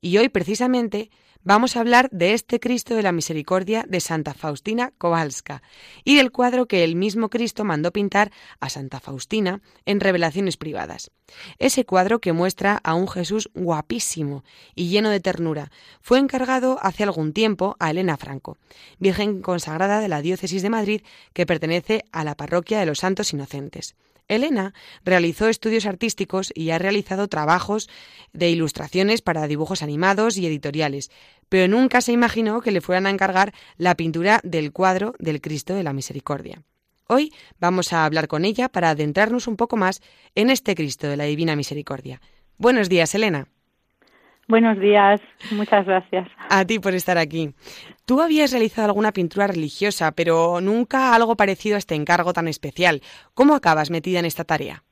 Y 0.00 0.18
hoy 0.18 0.28
precisamente 0.28 1.10
vamos 1.44 1.76
a 1.76 1.80
hablar 1.80 2.10
de 2.10 2.34
este 2.34 2.58
Cristo 2.58 2.96
de 2.96 3.04
la 3.04 3.12
Misericordia 3.12 3.86
de 3.88 4.00
Santa 4.00 4.34
Faustina 4.34 4.92
Kowalska 4.98 5.62
y 6.02 6.16
del 6.16 6.32
cuadro 6.32 6.66
que 6.66 6.82
el 6.82 6.96
mismo 6.96 7.30
Cristo 7.30 7.62
mandó 7.62 7.92
pintar 7.92 8.32
a 8.58 8.68
Santa 8.68 8.98
Faustina 8.98 9.60
en 9.84 10.00
revelaciones 10.00 10.56
privadas. 10.56 11.12
Ese 11.60 11.84
cuadro 11.84 12.20
que 12.20 12.32
muestra 12.32 12.80
a 12.82 12.94
un 12.94 13.06
Jesús 13.06 13.48
guapísimo 13.54 14.42
y 14.74 14.88
lleno 14.88 15.10
de 15.10 15.20
ternura 15.20 15.70
fue 16.00 16.18
encargado 16.18 16.80
hace 16.82 17.04
algún 17.04 17.32
tiempo 17.32 17.76
a 17.78 17.92
Elena 17.92 18.16
Franco, 18.16 18.58
Virgen 18.98 19.40
consagrada 19.40 20.00
de 20.00 20.08
la 20.08 20.20
Diócesis 20.20 20.62
de 20.62 20.70
Madrid 20.70 21.02
que 21.32 21.46
pertenece 21.46 22.06
a 22.10 22.24
la 22.24 22.34
Parroquia 22.34 22.80
de 22.80 22.86
los 22.86 22.98
Santos 22.98 23.32
Inocentes. 23.32 23.94
Elena 24.28 24.74
realizó 25.04 25.48
estudios 25.48 25.86
artísticos 25.86 26.52
y 26.54 26.70
ha 26.70 26.78
realizado 26.78 27.28
trabajos 27.28 27.88
de 28.32 28.50
ilustraciones 28.50 29.22
para 29.22 29.46
dibujos 29.46 29.82
animados 29.82 30.36
y 30.36 30.46
editoriales, 30.46 31.10
pero 31.48 31.68
nunca 31.68 32.00
se 32.00 32.12
imaginó 32.12 32.60
que 32.60 32.72
le 32.72 32.80
fueran 32.80 33.06
a 33.06 33.10
encargar 33.10 33.52
la 33.76 33.94
pintura 33.94 34.40
del 34.42 34.72
cuadro 34.72 35.14
del 35.18 35.40
Cristo 35.40 35.74
de 35.74 35.82
la 35.82 35.92
Misericordia. 35.92 36.62
Hoy 37.08 37.32
vamos 37.60 37.92
a 37.92 38.04
hablar 38.04 38.26
con 38.26 38.44
ella 38.44 38.68
para 38.68 38.90
adentrarnos 38.90 39.46
un 39.46 39.56
poco 39.56 39.76
más 39.76 40.00
en 40.34 40.50
este 40.50 40.74
Cristo 40.74 41.06
de 41.06 41.16
la 41.16 41.24
Divina 41.24 41.54
Misericordia. 41.54 42.20
Buenos 42.58 42.88
días, 42.88 43.14
Elena. 43.14 43.48
Buenos 44.48 44.78
días, 44.78 45.20
muchas 45.50 45.84
gracias. 45.86 46.28
A 46.48 46.64
ti 46.64 46.78
por 46.78 46.94
estar 46.94 47.18
aquí. 47.18 47.52
Tú 48.04 48.20
habías 48.20 48.52
realizado 48.52 48.86
alguna 48.86 49.12
pintura 49.12 49.48
religiosa, 49.48 50.12
pero 50.12 50.60
nunca 50.60 51.14
algo 51.14 51.36
parecido 51.36 51.74
a 51.74 51.78
este 51.78 51.96
encargo 51.96 52.32
tan 52.32 52.46
especial. 52.46 53.02
¿Cómo 53.34 53.56
acabas 53.56 53.90
metida 53.90 54.20
en 54.20 54.24
esta 54.24 54.44
tarea? 54.44 54.85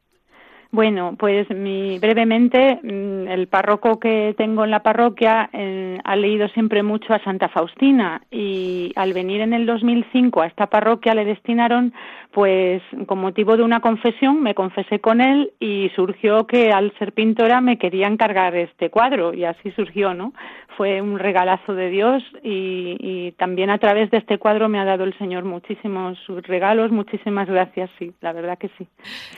Bueno, 0.75 1.15
pues 1.17 1.49
mi, 1.51 2.01
brevemente, 2.01 2.81
mm, 2.83 3.29
el 3.29 3.47
párroco 3.47 4.01
que 4.01 4.35
tengo 4.37 4.65
en 4.65 4.73
la 4.73 4.83
parroquia 4.83 5.49
eh, 5.53 6.01
ha 6.03 6.17
leído 6.17 6.49
siempre 6.49 6.83
mucho 6.83 7.15
a 7.15 7.23
Santa 7.23 7.49
Faustina 7.49 8.23
y 8.29 8.93
al 8.97 9.13
venir 9.13 9.41
en 9.41 9.53
el 9.53 9.67
2005 9.67 10.43
a 10.43 10.49
esta 10.49 10.67
parroquia 10.67 11.15
le 11.15 11.27
destinaron, 11.27 11.95
pues 12.33 12.83
con 13.07 13.21
motivo 13.21 13.57
de 13.57 13.63
una 13.63 13.79
confesión, 13.79 14.43
me 14.43 14.57
confesé 14.57 14.99
con 14.99 15.21
él 15.21 15.53
y 15.61 15.93
surgió 15.95 16.49
que 16.49 16.73
al 16.73 16.93
ser 16.99 17.13
pintora 17.13 17.61
me 17.61 17.79
quería 17.79 18.09
encargar 18.09 18.57
este 18.57 18.91
cuadro 18.91 19.33
y 19.33 19.45
así 19.45 19.71
surgió, 19.77 20.13
¿no? 20.13 20.33
Fue 20.77 21.01
un 21.01 21.19
regalazo 21.19 21.75
de 21.75 21.91
Dios 21.91 22.23
y, 22.43 22.97
y 23.01 23.33
también 23.33 23.71
a 23.71 23.79
través 23.79 24.11
de 24.11 24.19
este 24.19 24.39
cuadro 24.39 24.69
me 24.69 24.79
ha 24.79 24.85
dado 24.85 25.05
el 25.05 25.17
Señor 25.19 25.45
muchísimos 25.45 26.19
regalos, 26.43 26.91
muchísimas 26.91 27.49
gracias, 27.49 27.91
sí, 27.99 28.13
la 28.21 28.33
verdad 28.33 28.59
que 28.59 28.71
sí. 28.79 28.87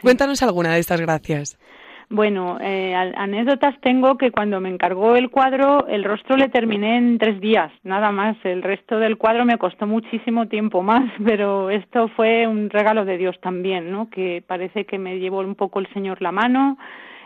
Cuéntanos 0.02 0.42
alguna 0.42 0.74
de 0.74 0.80
estas 0.80 1.00
gracias. 1.00 1.58
Bueno, 2.08 2.58
eh, 2.60 2.94
anécdotas 2.94 3.74
tengo 3.80 4.16
que 4.16 4.30
cuando 4.30 4.60
me 4.60 4.68
encargó 4.68 5.16
el 5.16 5.28
cuadro, 5.28 5.88
el 5.88 6.04
rostro 6.04 6.36
le 6.36 6.48
terminé 6.48 6.98
en 6.98 7.18
tres 7.18 7.40
días, 7.40 7.72
nada 7.82 8.12
más. 8.12 8.36
El 8.44 8.62
resto 8.62 9.00
del 9.00 9.18
cuadro 9.18 9.44
me 9.44 9.58
costó 9.58 9.88
muchísimo 9.88 10.46
tiempo 10.46 10.82
más, 10.82 11.10
pero 11.24 11.68
esto 11.68 12.06
fue 12.08 12.46
un 12.46 12.70
regalo 12.70 13.04
de 13.04 13.18
Dios 13.18 13.36
también, 13.40 13.90
¿no? 13.90 14.08
Que 14.08 14.42
parece 14.46 14.84
que 14.84 14.98
me 14.98 15.18
llevó 15.18 15.40
un 15.40 15.56
poco 15.56 15.80
el 15.80 15.92
Señor 15.92 16.22
la 16.22 16.30
mano 16.30 16.78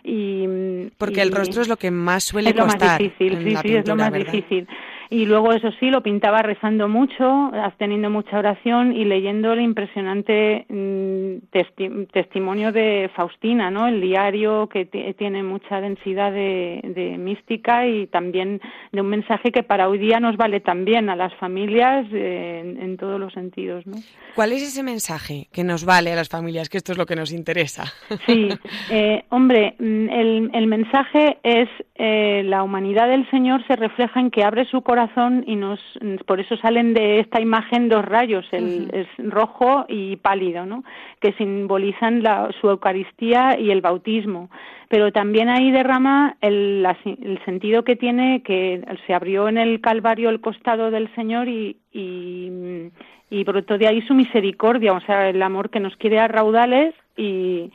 y 0.03 0.90
porque 0.98 1.18
y 1.18 1.20
el 1.20 1.32
rostro 1.32 1.62
es 1.62 1.68
lo 1.68 1.76
que 1.76 1.90
más 1.90 2.24
suele 2.24 2.51
es 2.51 2.57
lo 2.57 2.64
costar 2.64 2.88
más 2.88 2.98
difícil, 2.98 3.38
sí, 3.44 3.57
sí, 3.62 3.76
es 3.76 3.86
lo 3.86 3.96
más 3.96 4.12
difícil. 4.12 4.66
Y 5.13 5.27
luego, 5.27 5.53
eso 5.53 5.73
sí, 5.81 5.91
lo 5.91 6.05
pintaba 6.05 6.41
rezando 6.41 6.89
mucho, 6.89 7.51
teniendo 7.79 8.11
mucha 8.11 8.39
oración 8.39 8.95
y 8.95 9.05
leyendo 9.05 9.53
el 9.53 9.61
impresionante 9.61 10.67
mm, 10.69 12.07
testimonio 12.13 12.71
de 12.71 13.11
Faustina, 13.17 13.73
¿no? 13.73 13.89
El 13.89 14.01
diario 14.01 14.69
que 14.69 14.85
tiene 15.19 15.43
mucha 15.43 15.81
densidad 15.81 16.31
de, 16.31 17.17
mística 17.19 17.89
y 17.89 18.07
también 18.07 18.61
de 18.93 19.01
un 19.01 19.09
mensaje 19.09 19.51
que 19.51 19.65
para 19.65 19.89
hoy 19.89 19.99
día 19.99 20.21
nos 20.21 20.37
vale 20.37 20.61
también 20.61 21.11
a 21.11 21.17
las 21.17 21.35
familias 21.35 22.07
eh, 22.13 22.77
en, 22.81 22.97
todos 22.97 23.19
los 23.19 23.33
sentidos, 23.33 23.85
¿no? 23.89 23.97
¿Cuál 24.37 24.53
es 24.53 24.63
ese 24.63 24.85
mensaje 24.85 25.49
que 25.53 25.65
nos 25.65 25.85
vale 25.85 26.13
a 26.13 26.17
las 26.17 26.29
familias? 26.29 26.69
Que 26.69 26.79
esto 26.79 26.93
es 26.93 26.99
lo 26.99 27.07
que 27.07 27.17
nos 27.17 27.33
interesa. 27.33 27.85
Sí, 28.27 28.49
eh, 28.91 29.25
hombre, 29.31 29.75
mm, 29.81 30.09
el, 30.09 30.51
el, 30.53 30.67
mensaje 30.69 31.39
es 31.43 31.69
eh, 31.97 32.43
la 32.45 32.63
humanidad 32.63 33.09
del 33.09 33.29
Señor 33.31 33.67
se 33.67 33.75
refleja 33.75 34.21
en 34.21 34.31
que 34.31 34.45
abre 34.45 34.67
su 34.67 34.83
corazón 34.83 34.99
y 35.46 35.57
nos, 35.57 35.80
por 36.26 36.40
eso 36.40 36.57
salen 36.57 36.94
de 36.94 37.20
esta 37.20 37.40
imagen 37.40 37.88
dos 37.88 38.05
rayos, 38.05 38.46
el, 38.53 39.07
rojo 39.18 39.84
y 39.88 40.16
pálido, 40.16 40.66
¿no? 40.66 40.84
Que 41.20 41.32
simbolizan 41.34 42.22
la, 42.22 42.51
su 42.61 42.68
Eucaristía 42.68 43.59
y 43.59 43.70
el 43.70 43.80
bautismo. 43.80 44.51
Pero 44.88 45.12
también 45.12 45.48
ahí 45.48 45.70
derrama 45.70 46.36
el, 46.40 46.84
el 47.05 47.44
sentido 47.44 47.84
que 47.84 47.96
tiene 47.96 48.42
que 48.42 48.82
se 49.07 49.14
abrió 49.14 49.48
en 49.48 49.59
el 49.59 49.80
Calvario 49.80 50.30
el 50.30 50.40
costado 50.40 50.90
del 50.90 51.14
Señor 51.14 51.48
y, 51.48 51.76
y 51.92 52.90
y 53.30 53.44
brotó 53.44 53.78
de 53.78 53.86
ahí 53.86 54.03
su 54.03 54.14
misericordia, 54.14 54.92
o 54.92 55.01
sea, 55.03 55.28
el 55.28 55.40
amor 55.40 55.70
que 55.70 55.78
nos 55.78 55.96
quiere 55.96 56.18
a 56.18 56.26
raudales 56.26 56.94
y, 57.16 57.70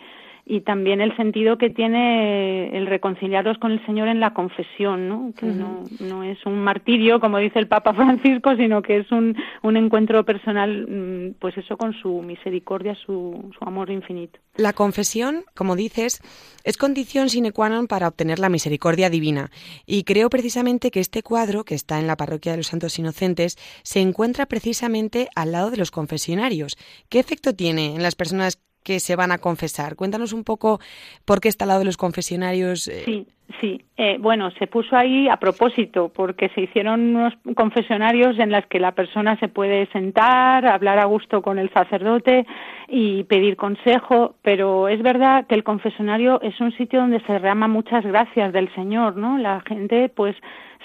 y 0.47 0.61
también 0.61 1.01
el 1.01 1.15
sentido 1.17 1.57
que 1.57 1.71
tiene 1.71 2.77
el 2.77 2.85
reconciliarlos 2.85 3.57
con 3.57 3.71
el 3.71 3.83
Señor 3.87 4.07
en 4.07 4.19
la 4.19 4.35
confesión, 4.35 5.09
¿no? 5.09 5.33
Que 5.35 5.47
no, 5.47 5.83
no, 5.99 6.23
es 6.23 6.45
un 6.45 6.59
martirio, 6.59 7.19
como 7.19 7.39
dice 7.39 7.57
el 7.57 7.67
Papa 7.67 7.93
Francisco, 7.95 8.55
sino 8.55 8.83
que 8.83 8.97
es 8.97 9.11
un, 9.11 9.35
un 9.63 9.75
encuentro 9.75 10.23
personal, 10.23 10.85
mm, 10.87 11.39
pues 11.39 11.57
eso, 11.57 11.77
con 11.77 11.93
su 11.93 12.21
misericordia, 12.21 12.93
su, 12.93 13.51
su 13.57 13.65
amor 13.67 13.89
infinito. 13.89 14.39
La 14.55 14.73
confesión, 14.73 15.45
como 15.55 15.75
dices, 15.75 16.21
es 16.63 16.77
condición 16.77 17.29
sine 17.29 17.51
qua 17.51 17.67
non 17.67 17.89
para 17.89 18.07
obtener 18.07 18.37
la 18.37 18.53
misericordia 18.53 19.09
divina. 19.09 19.49
Y 19.89 20.05
creo 20.05 20.29
precisamente 20.29 20.91
que 20.91 21.01
este 21.01 21.23
cuadro, 21.23 21.65
que 21.65 21.73
está 21.73 21.97
en 21.97 22.05
la 22.05 22.17
parroquia 22.17 22.53
de 22.53 22.61
los 22.61 22.67
Santos 22.67 22.99
Inocentes, 22.99 23.57
se 23.81 23.99
encuentra 23.99 24.45
precisamente 24.45 25.27
al 25.35 25.51
lado 25.51 25.71
de 25.71 25.77
los 25.77 25.89
confesionarios. 25.89 26.77
¿Qué 27.09 27.17
efecto 27.17 27.55
tiene 27.55 27.95
en 27.95 28.03
las 28.03 28.13
personas 28.13 28.61
que 28.85 28.99
se 29.01 29.17
van 29.17 29.31
a 29.33 29.39
confesar. 29.39 29.95
Cuéntanos 29.95 30.31
un 30.31 30.43
poco 30.45 30.79
por 31.25 31.41
qué 31.41 31.49
está 31.49 31.65
al 31.65 31.69
lado 31.69 31.79
de 31.79 31.85
los 31.85 31.97
confesionarios. 31.97 32.87
Eh. 32.87 33.01
Sí, 33.03 33.27
sí. 33.59 33.81
Eh, 33.97 34.17
bueno, 34.19 34.51
se 34.59 34.67
puso 34.67 34.95
ahí 34.95 35.27
a 35.27 35.37
propósito, 35.37 36.11
porque 36.13 36.49
se 36.49 36.61
hicieron 36.61 37.15
unos 37.15 37.33
confesionarios 37.55 38.37
en 38.37 38.51
los 38.51 38.65
que 38.67 38.79
la 38.79 38.91
persona 38.91 39.37
se 39.39 39.47
puede 39.47 39.87
sentar, 39.87 40.67
hablar 40.67 40.99
a 40.99 41.05
gusto 41.05 41.41
con 41.41 41.57
el 41.57 41.71
sacerdote 41.73 42.45
y 42.87 43.23
pedir 43.23 43.55
consejo, 43.55 44.35
pero 44.43 44.87
es 44.87 45.01
verdad 45.01 45.47
que 45.47 45.55
el 45.55 45.63
confesionario 45.63 46.39
es 46.41 46.59
un 46.61 46.71
sitio 46.73 46.99
donde 46.99 47.21
se 47.21 47.33
derrama 47.33 47.67
muchas 47.67 48.05
gracias 48.05 48.53
del 48.53 48.73
Señor, 48.75 49.17
¿no? 49.17 49.39
La 49.39 49.61
gente, 49.61 50.09
pues, 50.09 50.35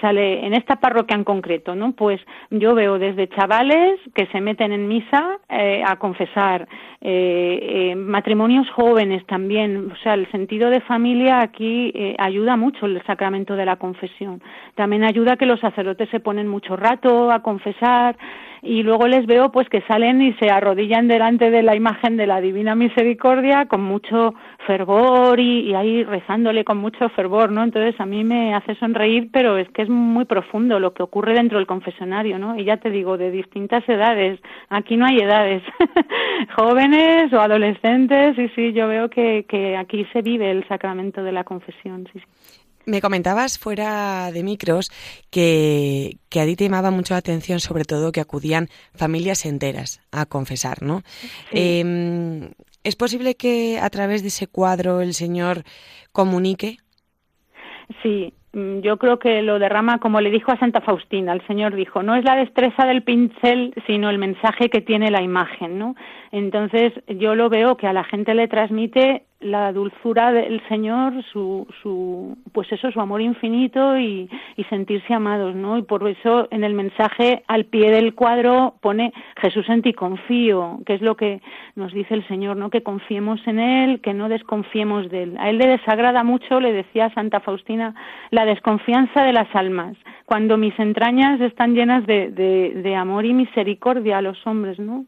sale 0.00 0.46
en 0.46 0.54
esta 0.54 0.76
parroquia 0.76 1.16
en 1.16 1.24
concreto, 1.24 1.74
¿no? 1.74 1.92
Pues 1.92 2.20
yo 2.50 2.74
veo 2.74 2.98
desde 2.98 3.28
chavales 3.28 4.00
que 4.14 4.26
se 4.26 4.40
meten 4.40 4.72
en 4.72 4.88
misa 4.88 5.38
eh, 5.48 5.82
a 5.86 5.96
confesar, 5.96 6.68
eh, 7.00 7.90
eh, 7.92 7.94
matrimonios 7.94 8.68
jóvenes 8.70 9.24
también, 9.26 9.90
o 9.92 9.96
sea, 10.02 10.14
el 10.14 10.30
sentido 10.30 10.70
de 10.70 10.80
familia 10.80 11.40
aquí 11.40 11.92
ayuda 12.18 12.56
mucho 12.56 12.86
el 12.86 13.02
sacramento 13.04 13.56
de 13.56 13.64
la 13.64 13.76
confesión. 13.76 14.42
También 14.74 15.04
ayuda 15.04 15.36
que 15.36 15.46
los 15.46 15.60
sacerdotes 15.60 16.08
se 16.10 16.20
ponen 16.20 16.48
mucho 16.48 16.76
rato 16.76 17.30
a 17.30 17.42
confesar 17.42 18.16
y 18.62 18.82
luego 18.82 19.06
les 19.08 19.26
veo 19.26 19.50
pues 19.50 19.68
que 19.68 19.82
salen 19.82 20.20
y 20.22 20.32
se 20.34 20.50
arrodillan 20.50 21.08
delante 21.08 21.50
de 21.50 21.62
la 21.62 21.74
imagen 21.74 22.16
de 22.16 22.26
la 22.26 22.40
Divina 22.40 22.74
Misericordia 22.74 23.66
con 23.66 23.82
mucho 23.82 24.34
fervor 24.66 25.40
y, 25.40 25.74
ahí 25.74 26.04
rezándole 26.04 26.64
con 26.64 26.78
mucho 26.78 27.08
fervor, 27.10 27.50
¿no? 27.50 27.62
Entonces 27.64 27.98
a 28.00 28.06
mí 28.06 28.24
me 28.24 28.54
hace 28.54 28.74
sonreír, 28.76 29.30
pero 29.32 29.56
es 29.56 29.68
que 29.70 29.82
es 29.82 29.88
muy 29.88 30.24
profundo 30.24 30.78
lo 30.78 30.92
que 30.92 31.02
ocurre 31.02 31.34
dentro 31.34 31.58
del 31.58 31.66
confesionario, 31.66 32.38
¿no? 32.38 32.58
Y 32.58 32.64
ya 32.64 32.76
te 32.76 32.90
digo, 32.90 33.16
de 33.16 33.30
distintas 33.30 33.88
edades, 33.88 34.40
aquí 34.68 34.96
no 34.96 35.06
hay 35.06 35.18
edades, 35.18 35.62
jóvenes 36.56 37.32
o 37.32 37.40
adolescentes, 37.40 38.38
y 38.38 38.48
sí, 38.50 38.72
yo 38.72 38.88
veo 38.88 39.08
que, 39.08 39.44
que 39.48 39.76
aquí 39.76 40.06
se 40.12 40.22
vive 40.22 40.50
el 40.50 40.66
sacramento 40.68 41.22
de 41.22 41.32
la 41.32 41.44
confesión, 41.44 42.08
sí, 42.12 42.20
sí. 42.20 42.59
Me 42.86 43.00
comentabas 43.00 43.58
fuera 43.58 44.30
de 44.32 44.42
micros 44.42 44.90
que, 45.30 46.16
a 46.34 46.44
ti 46.44 46.56
te 46.56 46.64
llamaba 46.64 46.90
mucho 46.90 47.14
la 47.14 47.18
atención, 47.18 47.60
sobre 47.60 47.84
todo, 47.84 48.12
que 48.12 48.20
acudían 48.20 48.68
familias 48.94 49.44
enteras 49.44 50.00
a 50.12 50.26
confesar, 50.26 50.82
¿no? 50.82 51.02
Em, 51.52 52.50
¿Es 52.82 52.96
posible 52.96 53.34
que 53.34 53.78
a 53.78 53.90
través 53.90 54.22
de 54.22 54.28
ese 54.28 54.46
cuadro 54.46 55.02
el 55.02 55.12
Señor 55.12 55.64
comunique? 56.12 56.78
Sí, 58.02 58.32
mm, 58.54 58.80
yo 58.80 58.96
creo 58.96 59.18
que 59.18 59.42
lo 59.42 59.58
derrama 59.58 59.98
como 59.98 60.20
le 60.20 60.30
dijo 60.30 60.50
a 60.50 60.58
Santa 60.58 60.80
Faustina, 60.80 61.34
el 61.34 61.46
Señor 61.46 61.74
dijo, 61.74 62.02
no 62.02 62.14
es 62.14 62.24
la 62.24 62.36
destreza 62.36 62.86
del 62.86 63.02
pincel, 63.02 63.74
sino 63.86 64.08
el 64.08 64.18
mensaje 64.18 64.70
que 64.70 64.80
tiene 64.80 65.10
la 65.10 65.22
imagen, 65.22 65.78
¿no? 65.78 65.94
Entonces 66.32 66.92
yo 67.06 67.34
lo 67.34 67.50
veo 67.50 67.76
que 67.76 67.86
a 67.86 67.92
la 67.92 68.04
gente 68.04 68.34
le 68.34 68.48
transmite 68.48 69.24
la 69.40 69.72
dulzura 69.72 70.32
del 70.32 70.62
Señor, 70.68 71.24
su, 71.32 71.66
su, 71.82 72.36
pues 72.52 72.70
eso, 72.72 72.90
su 72.92 73.00
amor 73.00 73.22
infinito 73.22 73.98
y, 73.98 74.28
sentirse 74.68 75.12
amados, 75.12 75.56
¿no? 75.56 75.78
Y 75.78 75.82
por 75.82 76.06
eso 76.08 76.46
en 76.52 76.62
el 76.62 76.74
mensaje 76.74 77.42
al 77.48 77.64
pie 77.64 77.90
del 77.90 78.14
cuadro 78.14 78.74
pone 78.80 79.12
Jesús 79.40 79.68
en 79.68 79.82
ti 79.82 79.94
confío, 79.94 80.78
que 80.86 80.94
es 80.94 81.00
lo 81.00 81.16
que 81.16 81.40
nos 81.74 81.92
dice 81.92 82.14
el 82.14 82.28
Señor, 82.28 82.56
¿no? 82.56 82.70
Que 82.70 82.84
confiemos 82.84 83.40
en 83.46 83.58
Él, 83.58 84.00
que 84.00 84.14
no 84.14 84.28
desconfiemos 84.28 85.10
de 85.10 85.24
Él. 85.24 85.36
A 85.40 85.50
Él 85.50 85.58
le 85.58 85.66
desagrada 85.66 86.22
mucho, 86.22 86.60
le 86.60 86.72
decía 86.72 87.12
Santa 87.14 87.40
Faustina, 87.40 87.94
la 88.30 88.44
desconfianza 88.44 89.24
de 89.24 89.32
las 89.32 89.48
almas, 89.56 89.96
cuando 90.24 90.56
mis 90.56 90.78
entrañas 90.78 91.40
están 91.40 91.74
llenas 91.74 92.06
de, 92.06 92.30
de, 92.30 92.80
de 92.82 92.94
amor 92.94 93.24
y 93.24 93.32
misericordia 93.32 94.18
a 94.18 94.22
los 94.22 94.46
hombres, 94.46 94.78
¿no? 94.78 95.06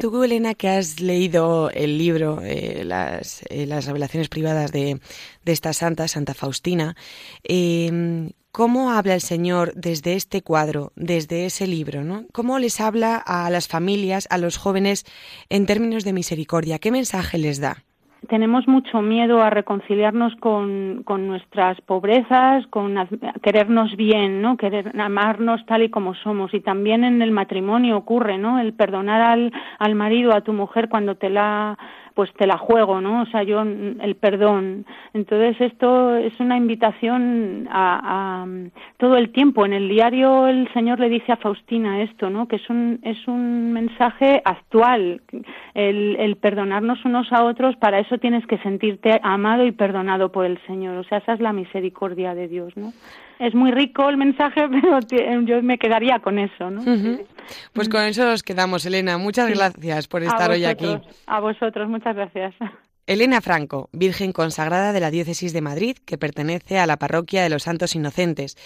Tú, 0.00 0.22
Elena, 0.22 0.54
que 0.54 0.68
has 0.68 1.00
leído 1.00 1.70
el 1.70 1.98
libro, 1.98 2.40
eh, 2.42 2.82
las, 2.84 3.42
eh, 3.58 3.66
las, 3.66 3.86
revelaciones 3.86 4.28
privadas 4.28 4.72
de, 4.72 5.00
de, 5.44 5.52
esta 5.52 5.72
santa, 5.72 6.08
Santa 6.08 6.34
Faustina, 6.34 6.96
eh, 7.44 8.30
¿cómo 8.52 8.90
habla 8.90 9.14
el 9.14 9.20
Señor 9.20 9.72
desde 9.74 10.14
este 10.14 10.42
cuadro, 10.42 10.92
desde 10.96 11.46
ese 11.46 11.66
libro? 11.66 12.04
¿no? 12.04 12.24
¿Cómo 12.32 12.58
les 12.58 12.80
habla 12.80 13.16
a 13.16 13.50
las 13.50 13.68
familias, 13.68 14.26
a 14.30 14.38
los 14.38 14.56
jóvenes, 14.56 15.04
en 15.48 15.66
términos 15.66 16.04
de 16.04 16.12
misericordia? 16.12 16.78
¿Qué 16.78 16.90
mensaje 16.90 17.38
les 17.38 17.60
da? 17.60 17.84
tenemos 18.26 18.66
mucho 18.66 19.00
miedo 19.00 19.42
a 19.42 19.50
reconciliarnos 19.50 20.34
con, 20.36 21.02
con 21.04 21.26
nuestras 21.26 21.80
pobrezas, 21.82 22.66
con 22.66 22.96
querernos 23.42 23.96
bien, 23.96 24.42
¿no? 24.42 24.56
Querer 24.56 24.98
amarnos 25.00 25.64
tal 25.66 25.84
y 25.84 25.90
como 25.90 26.14
somos. 26.14 26.52
Y 26.52 26.60
también 26.60 27.04
en 27.04 27.22
el 27.22 27.30
matrimonio 27.30 27.96
ocurre, 27.96 28.38
¿no? 28.38 28.58
El 28.58 28.74
perdonar 28.74 29.22
al, 29.22 29.52
al 29.78 29.94
marido, 29.94 30.34
a 30.34 30.40
tu 30.40 30.52
mujer 30.52 30.88
cuando 30.88 31.14
te 31.14 31.30
la 31.30 31.78
pues 32.18 32.32
te 32.32 32.48
la 32.48 32.58
juego, 32.58 33.00
¿no? 33.00 33.22
O 33.22 33.26
sea, 33.26 33.44
yo 33.44 33.60
el 33.60 34.16
perdón. 34.16 34.86
Entonces 35.14 35.54
esto 35.60 36.16
es 36.16 36.32
una 36.40 36.56
invitación 36.56 37.68
a, 37.70 38.44
todo 38.96 39.16
el 39.16 39.30
tiempo. 39.30 39.64
En 39.64 39.72
el 39.72 39.88
diario 39.88 40.48
el 40.48 40.68
Señor 40.72 40.98
le 40.98 41.10
dice 41.10 41.30
a 41.30 41.36
Faustina 41.36 42.02
esto, 42.02 42.28
¿no? 42.28 42.48
Que 42.48 42.56
es 42.56 42.68
un 42.68 42.98
es 43.04 43.28
un 43.28 43.72
mensaje 43.72 44.42
actual. 44.44 45.22
El, 45.74 46.16
el 46.18 46.34
perdonarnos 46.38 47.04
unos 47.04 47.32
a 47.32 47.44
otros, 47.44 47.76
para 47.76 48.00
eso 48.00 48.18
tienes 48.18 48.44
que 48.48 48.58
sentirte 48.58 49.20
amado 49.22 49.64
y 49.64 49.70
perdonado 49.70 50.32
por 50.32 50.44
el 50.44 50.58
Señor. 50.66 50.96
O 50.96 51.04
sea, 51.04 51.18
esa 51.18 51.34
es 51.34 51.40
la 51.40 51.52
misericordia 51.52 52.34
de 52.34 52.48
Dios, 52.48 52.76
¿no? 52.76 52.90
Es 53.38 53.54
muy 53.54 53.70
rico 53.70 54.08
el 54.08 54.16
mensaje, 54.16 54.68
pero 55.10 55.40
yo 55.42 55.62
me 55.62 55.78
quedaría 55.78 56.18
con 56.20 56.38
eso, 56.38 56.70
¿no? 56.70 56.82
Pues 57.72 57.88
con 57.88 58.02
eso 58.02 58.24
nos 58.24 58.42
quedamos, 58.42 58.84
Elena. 58.84 59.18
Muchas 59.18 59.50
gracias 59.50 60.08
por 60.08 60.22
estar 60.22 60.50
hoy 60.50 60.64
aquí. 60.64 60.98
A 61.26 61.40
vosotros, 61.40 61.88
muchas 61.88 62.14
gracias. 62.14 62.54
Elena 63.08 63.40
Franco, 63.40 63.88
Virgen 63.92 64.32
consagrada 64.32 64.92
de 64.92 65.00
la 65.00 65.10
Diócesis 65.10 65.54
de 65.54 65.62
Madrid, 65.62 65.96
que 66.04 66.18
pertenece 66.18 66.78
a 66.78 66.86
la 66.86 66.98
Parroquia 66.98 67.42
de 67.42 67.48
los 67.48 67.62
Santos 67.62 67.94
Inocentes. 67.94 68.56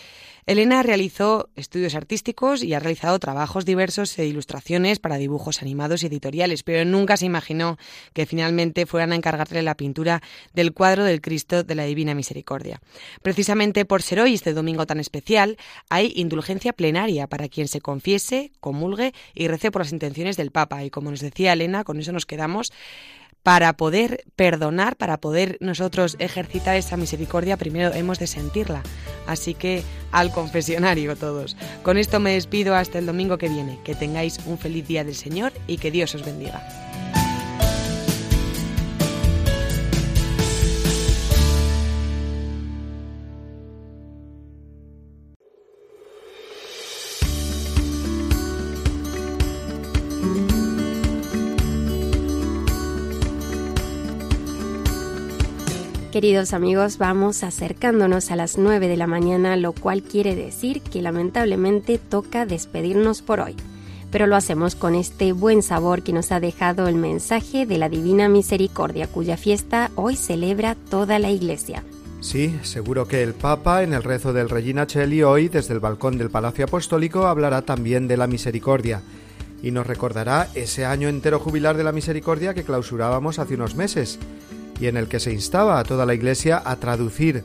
Elena 0.45 0.83
realizó 0.83 1.51
estudios 1.55 1.95
artísticos 1.95 2.65
y 2.65 2.75
ha 2.75 2.81
realizado 2.81 3.17
trabajos 3.21 3.65
diversos 3.65 4.19
e 4.19 4.27
ilustraciones 4.27 4.99
para 4.99 5.17
dibujos 5.17 5.63
animados 5.63 6.03
y 6.03 6.07
editoriales, 6.07 6.65
pero 6.65 6.85
nunca 6.85 7.17
se 7.17 7.27
imaginó 7.27 7.79
que 8.13 8.27
finalmente 8.27 8.85
fueran 8.85 9.13
a 9.13 9.15
encargarle 9.15 9.63
la 9.63 9.77
pintura 9.77 10.21
del 10.53 10.73
cuadro 10.73 11.05
del 11.05 11.21
Cristo 11.21 11.63
de 11.63 11.75
la 11.77 11.85
Divina 11.85 12.17
Misericordia. 12.17 12.81
Precisamente 13.23 13.85
por 13.85 14.03
ser 14.03 14.19
hoy 14.19 14.35
este 14.35 14.53
domingo 14.53 14.85
tan 14.85 14.99
especial, 14.99 15.59
hay 15.89 16.13
indulgencia 16.17 16.73
plenaria 16.73 17.29
para 17.29 17.49
quien 17.49 17.69
se 17.69 17.81
confiese, 17.81 18.51
comulgue 18.59 19.15
y 19.35 19.47
rece 19.47 19.71
por 19.71 19.83
las 19.83 19.93
intenciones 19.93 20.37
del 20.37 20.51
Papa. 20.51 20.83
Y 20.83 20.91
como 20.91 21.13
nos 21.13 21.21
decía 21.21 21.53
Elena, 21.53 21.85
con 21.85 22.01
eso 22.01 22.11
nos 22.11 22.27
quedamos 22.27 22.73
para 23.43 23.73
poder 23.77 24.25
perdonar, 24.37 24.97
para 24.97 25.19
poder 25.19 25.59
nosotros 25.61 26.17
ejercitar 26.19 26.77
esa 26.77 26.97
misericordia, 26.97 27.57
primero 27.57 27.93
hemos 27.95 28.19
de 28.19 28.27
sentirla. 28.27 28.83
Así 29.27 29.55
que 29.55 29.83
al 30.11 30.31
confesionario 30.31 31.17
todos. 31.17 31.57
Con 31.83 31.97
esto 31.97 32.21
me 32.21 32.35
despido 32.35 32.75
hasta 32.75 32.99
el 32.99 33.07
domingo 33.07 33.39
que 33.39 33.49
viene. 33.49 33.79
Que 33.85 33.95
tengáis 33.95 34.39
un 34.47 34.59
feliz 34.59 34.87
día 34.87 35.05
del 35.05 35.15
Señor 35.15 35.53
y 35.67 35.79
que 35.79 35.91
Dios 35.91 36.15
os 36.15 36.25
bendiga. 36.25 36.82
Queridos 56.13 56.53
amigos, 56.53 56.99
vamos 56.99 57.43
acercándonos 57.43 58.31
a 58.31 58.37
las 58.37 58.59
9 58.59 58.87
de 58.87 58.99
la 58.99 59.07
mañana, 59.07 59.57
lo 59.57 59.73
cual 59.73 60.03
quiere 60.03 60.37
decir 60.37 60.83
que 60.83 61.01
lamentablemente 61.01 61.97
toca 61.97 62.45
despedirnos 62.45 63.23
por 63.23 63.41
hoy. 63.41 63.57
Pero 64.11 64.27
lo 64.27 64.37
hacemos 64.37 64.75
con 64.75 64.95
este 64.95 65.33
buen 65.33 65.63
sabor 65.63 66.03
que 66.03 66.13
nos 66.13 66.31
ha 66.31 66.39
dejado 66.39 66.87
el 66.87 66.97
mensaje 66.97 67.65
de 67.65 67.79
la 67.79 67.89
Divina 67.89 68.29
Misericordia, 68.29 69.07
cuya 69.07 69.39
fiesta 69.39 69.91
hoy 69.95 70.17
celebra 70.17 70.75
toda 70.91 71.19
la 71.19 71.31
Iglesia. 71.31 71.83
Sí, 72.21 72.59
seguro 72.61 73.09
que 73.09 73.23
el 73.23 73.33
Papa 73.33 73.83
en 73.83 73.95
el 73.95 74.03
rezo 74.03 74.35
del 74.35 74.51
Regina 74.51 74.87
Cheli 74.87 75.23
hoy 75.23 75.49
desde 75.49 75.73
el 75.73 75.81
balcón 75.81 76.19
del 76.19 76.29
Palacio 76.29 76.67
Apostólico 76.67 77.27
hablará 77.27 77.63
también 77.63 78.07
de 78.07 78.19
la 78.19 78.27
misericordia 78.27 79.01
y 79.63 79.71
nos 79.71 79.87
recordará 79.87 80.49
ese 80.55 80.85
año 80.85 81.09
entero 81.09 81.39
jubilar 81.39 81.79
de 81.79 81.85
la 81.85 81.93
misericordia 81.93 82.53
que 82.53 82.65
clausurábamos 82.65 83.39
hace 83.39 83.55
unos 83.55 83.77
meses 83.77 84.19
y 84.81 84.87
en 84.87 84.97
el 84.97 85.09
que 85.09 85.21
se 85.21 85.33
instaba 85.33 85.79
a 85.79 85.85
toda 85.85 86.07
la 86.07 86.15
Iglesia 86.15 86.63
a 86.65 86.77
traducir 86.77 87.45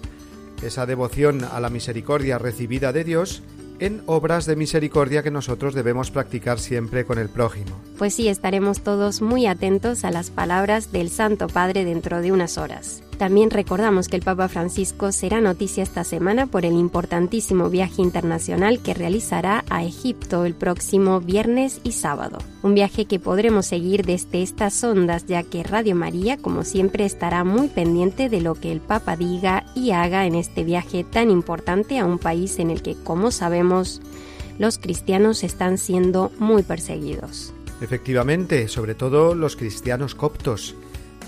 esa 0.64 0.86
devoción 0.86 1.44
a 1.44 1.60
la 1.60 1.70
misericordia 1.70 2.38
recibida 2.38 2.92
de 2.92 3.04
Dios 3.04 3.44
en 3.80 4.02
obras 4.08 4.46
de 4.46 4.56
misericordia 4.56 5.22
que 5.22 5.32
nosotros 5.32 5.76
debemos 5.76 6.10
practicar 6.10 6.60
siempre 6.60 7.06
con 7.06 7.20
el 7.20 7.30
prójimo. 7.30 7.80
Pues 7.98 8.16
sí, 8.16 8.28
estaremos 8.28 8.82
todos 8.82 9.22
muy 9.22 9.46
atentos 9.46 10.04
a 10.04 10.12
las 10.12 10.32
palabras 10.32 10.92
del 10.92 11.10
Santo 11.10 11.48
Padre 11.48 11.86
dentro 11.86 12.22
de 12.22 12.32
unas 12.32 12.58
horas. 12.58 13.04
También 13.18 13.50
recordamos 13.50 14.10
que 14.10 14.16
el 14.16 14.22
Papa 14.22 14.48
Francisco 14.48 15.12
será 15.12 15.42
noticia 15.42 15.82
esta 15.82 16.04
semana 16.04 16.46
por 16.46 16.66
el 16.66 16.74
importantísimo 16.74 17.68
viaje 17.70 18.04
internacional 18.04 18.80
que 18.80 18.94
realizará 18.94 19.66
a 19.70 19.84
Egipto 19.84 20.46
el 20.46 20.54
próximo 20.54 21.20
viernes 21.20 21.82
y 21.84 21.94
sábado. 21.94 22.38
Un 22.62 22.76
viaje 22.76 23.06
que 23.06 23.20
podremos 23.20 23.66
seguir 23.66 24.06
desde 24.06 24.44
estas 24.44 24.84
ondas 24.84 25.26
ya 25.26 25.42
que 25.42 25.64
Radio 25.64 25.96
María, 25.96 26.38
como 26.38 26.64
siempre, 26.64 27.06
estará 27.06 27.44
muy 27.44 27.70
pendiente 27.70 28.30
de 28.30 28.42
lo 28.42 28.54
que 28.54 28.72
el 28.72 28.82
Papa 28.82 29.16
diga 29.16 29.66
y 29.74 29.92
haga 29.92 30.28
en 30.28 30.36
este 30.36 30.64
viaje 30.64 31.04
tan 31.04 31.32
importante 31.32 31.98
a 31.98 32.06
un 32.06 32.20
país 32.20 32.60
en 32.60 32.70
el 32.70 32.84
que, 32.84 32.96
como 33.04 33.32
sabemos, 33.32 34.00
los 34.60 34.78
cristianos 34.78 35.44
están 35.44 35.80
siendo 35.80 36.32
muy 36.38 36.62
perseguidos. 36.62 37.52
Efectivamente, 37.82 38.68
sobre 38.68 38.96
todo 38.96 39.36
los 39.36 39.56
cristianos 39.56 40.16
coptos 40.16 40.76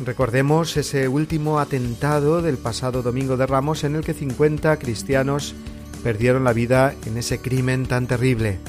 Recordemos 0.05 0.77
ese 0.77 1.09
último 1.09 1.59
atentado 1.59 2.41
del 2.41 2.57
pasado 2.57 3.01
domingo 3.01 3.35
de 3.35 3.45
Ramos 3.45 3.83
en 3.83 3.95
el 3.95 4.03
que 4.03 4.13
50 4.13 4.77
cristianos 4.79 5.55
perdieron 6.03 6.45
la 6.45 6.53
vida 6.53 6.95
en 7.05 7.17
ese 7.17 7.39
crimen 7.39 7.85
tan 7.85 8.07
terrible, 8.07 8.59